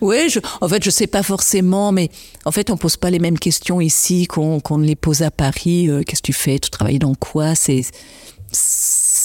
Oui, 0.00 0.32
en 0.60 0.68
fait, 0.68 0.84
je 0.84 0.90
sais 0.90 1.06
pas 1.06 1.22
forcément, 1.22 1.92
mais 1.92 2.10
en 2.44 2.52
fait, 2.52 2.70
on 2.70 2.76
pose 2.76 2.96
pas 2.96 3.10
les 3.10 3.18
mêmes 3.18 3.38
questions 3.38 3.80
ici 3.80 4.26
qu'on 4.26 4.60
qu'on 4.60 4.78
les 4.78 4.96
pose 4.96 5.22
à 5.22 5.30
Paris. 5.30 5.88
Euh, 5.88 6.02
Qu'est-ce 6.02 6.22
que 6.22 6.26
tu 6.26 6.32
fais? 6.32 6.58
Tu 6.58 6.70
travailles 6.70 6.98
dans 6.98 7.14
quoi? 7.14 7.54
C'est 7.54 7.82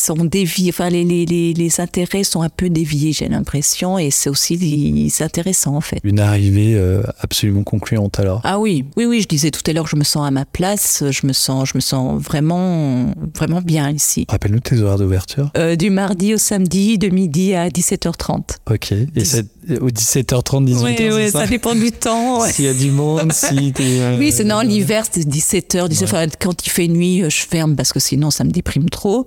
sont 0.02 0.26
déviés. 0.26 0.70
Enfin, 0.70 0.90
les, 0.90 1.04
les, 1.04 1.26
les, 1.26 1.54
les 1.54 1.80
intérêts 1.82 2.24
sont 2.24 2.42
un 2.42 2.50
peu 2.50 2.70
déviés, 2.70 3.14
j'ai 3.14 3.28
l'impression, 3.30 3.98
et 4.00 4.12
c'est 4.12 4.30
aussi 4.30 5.12
intéressant 5.20 5.76
en 5.76 5.82
fait. 5.82 6.00
Une 6.04 6.20
arrivée 6.20 6.74
euh, 6.76 7.04
absolument 7.20 7.64
concluante 7.64 8.20
alors. 8.20 8.42
Ah 8.44 8.60
oui, 8.60 8.86
oui, 8.98 9.06
oui, 9.06 9.22
je 9.22 9.28
disais 9.28 9.52
tout 9.52 9.62
à 9.68 9.74
l'heure 9.74 9.84
que 9.86 9.90
je 9.92 9.96
me 9.96 10.04
sens 10.04 10.28
à 10.28 10.32
ma 10.32 10.46
place, 10.46 11.04
je 11.10 11.28
me 11.28 11.34
sens, 11.34 11.70
je 11.70 11.74
me 11.76 11.82
sens 11.82 12.22
vraiment, 12.22 13.14
vraiment 13.36 13.62
bien 13.62 13.90
ici. 13.92 14.26
Rappelle-nous 14.30 14.60
tes 14.60 14.80
horaires 14.80 14.98
d'ouverture. 14.98 15.52
Euh, 15.58 15.76
du 15.76 15.90
mardi 15.90 16.34
au 16.34 16.38
samedi, 16.38 16.98
de 16.98 17.10
midi 17.10 17.54
à 17.54 17.70
17h30. 17.70 18.40
Ok. 18.70 18.92
Et 18.92 19.06
Dix- 19.06 19.26
c'est 19.68 19.80
au 19.80 19.90
17h30, 19.90 20.66
18h, 20.66 20.84
Oui, 20.84 20.96
oui, 21.14 21.30
ça 21.32 21.42
ça 21.42 21.48
dépend 21.48 21.76
du 21.76 21.92
temps. 21.92 22.40
ouais. 22.42 22.52
S'il 22.52 22.66
y 22.66 22.68
a 22.68 22.74
du 22.74 22.90
monde, 22.92 23.32
si 23.32 23.72
t'es... 23.74 23.84
euh, 24.00 24.18
Oui, 24.20 24.32
c'est 24.32 24.44
non, 24.44 24.62
l'hiver, 24.62 25.04
c'est 25.10 25.22
17h. 25.28 25.88
17 25.88 26.04
enfin, 26.04 26.26
quand 26.40 26.66
il 26.66 26.70
fait 26.70 26.88
nuit, 26.88 27.22
euh, 27.24 27.30
je 27.30 27.42
ferme 27.46 27.76
parce 27.76 27.94
que 27.94 28.00
sinon, 28.00 28.32
ça 28.32 28.44
me 28.44 28.52
déprime 28.52 28.90
trop. 28.90 29.26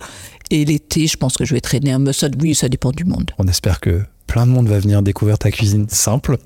Et 0.51 0.65
l'été, 0.65 1.07
je 1.07 1.17
pense 1.17 1.37
que 1.37 1.45
je 1.45 1.55
vais 1.55 1.61
traîner 1.61 1.93
un. 1.93 2.13
Ça, 2.13 2.29
oui, 2.41 2.55
ça 2.55 2.69
dépend 2.69 2.91
du 2.93 3.05
monde. 3.05 3.31
On 3.39 3.47
espère 3.49 3.81
que 3.81 4.03
plein 4.27 4.47
de 4.47 4.51
monde 4.53 4.69
va 4.69 4.79
venir 4.79 5.03
découvrir 5.03 5.39
ta 5.39 5.51
cuisine 5.51 5.87
simple, 5.89 6.39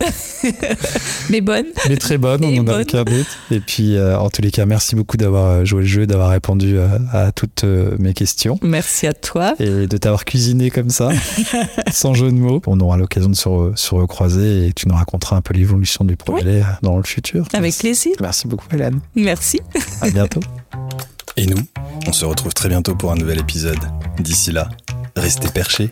Mais 1.30 1.40
bonne. 1.40 1.66
mais 1.88 1.96
très 1.96 2.18
bonne, 2.18 2.44
on 2.44 2.48
Et 2.50 2.58
en 2.58 2.62
a 2.62 2.72
bonne. 2.72 2.82
aucun 2.82 3.04
doute. 3.04 3.26
Et 3.50 3.60
puis, 3.60 3.96
euh, 3.96 4.18
en 4.18 4.30
tous 4.30 4.42
les 4.42 4.50
cas, 4.50 4.66
merci 4.66 4.94
beaucoup 4.96 5.16
d'avoir 5.16 5.46
euh, 5.46 5.64
joué 5.64 5.82
le 5.82 5.86
jeu, 5.86 6.06
d'avoir 6.06 6.30
répondu 6.30 6.76
euh, 6.76 6.88
à 7.12 7.32
toutes 7.32 7.64
euh, 7.64 7.96
mes 7.98 8.14
questions. 8.14 8.58
Merci 8.62 9.06
à 9.06 9.14
toi. 9.14 9.54
Et 9.60 9.86
de 9.86 9.96
t'avoir 9.96 10.24
cuisiné 10.24 10.70
comme 10.70 10.90
ça, 10.90 11.10
sans 11.92 12.14
jeu 12.14 12.26
de 12.30 12.36
mots. 12.36 12.60
On 12.66 12.78
aura 12.80 12.96
l'occasion 12.96 13.28
de 13.30 13.36
se, 13.36 13.48
re- 13.48 13.76
se 13.76 13.94
recroiser 13.94 14.66
et 14.66 14.72
tu 14.72 14.88
nous 14.88 14.94
raconteras 14.96 15.36
un 15.36 15.40
peu 15.40 15.54
l'évolution 15.54 16.04
du 16.04 16.16
projet 16.16 16.62
dans 16.82 16.96
le 16.96 17.04
futur. 17.04 17.46
Avec 17.52 17.62
Merci. 17.62 17.78
plaisir. 17.80 18.12
Merci 18.20 18.48
beaucoup, 18.48 18.66
Hélène. 18.72 19.00
Merci. 19.14 19.60
À 20.02 20.10
bientôt. 20.10 20.40
Et 21.38 21.46
nous, 21.46 21.60
on 22.08 22.12
se 22.12 22.24
retrouve 22.24 22.52
très 22.52 22.68
bientôt 22.68 22.96
pour 22.96 23.12
un 23.12 23.14
nouvel 23.14 23.38
épisode. 23.38 23.78
D'ici 24.18 24.50
là, 24.50 24.68
restez 25.14 25.48
perchés. 25.48 25.88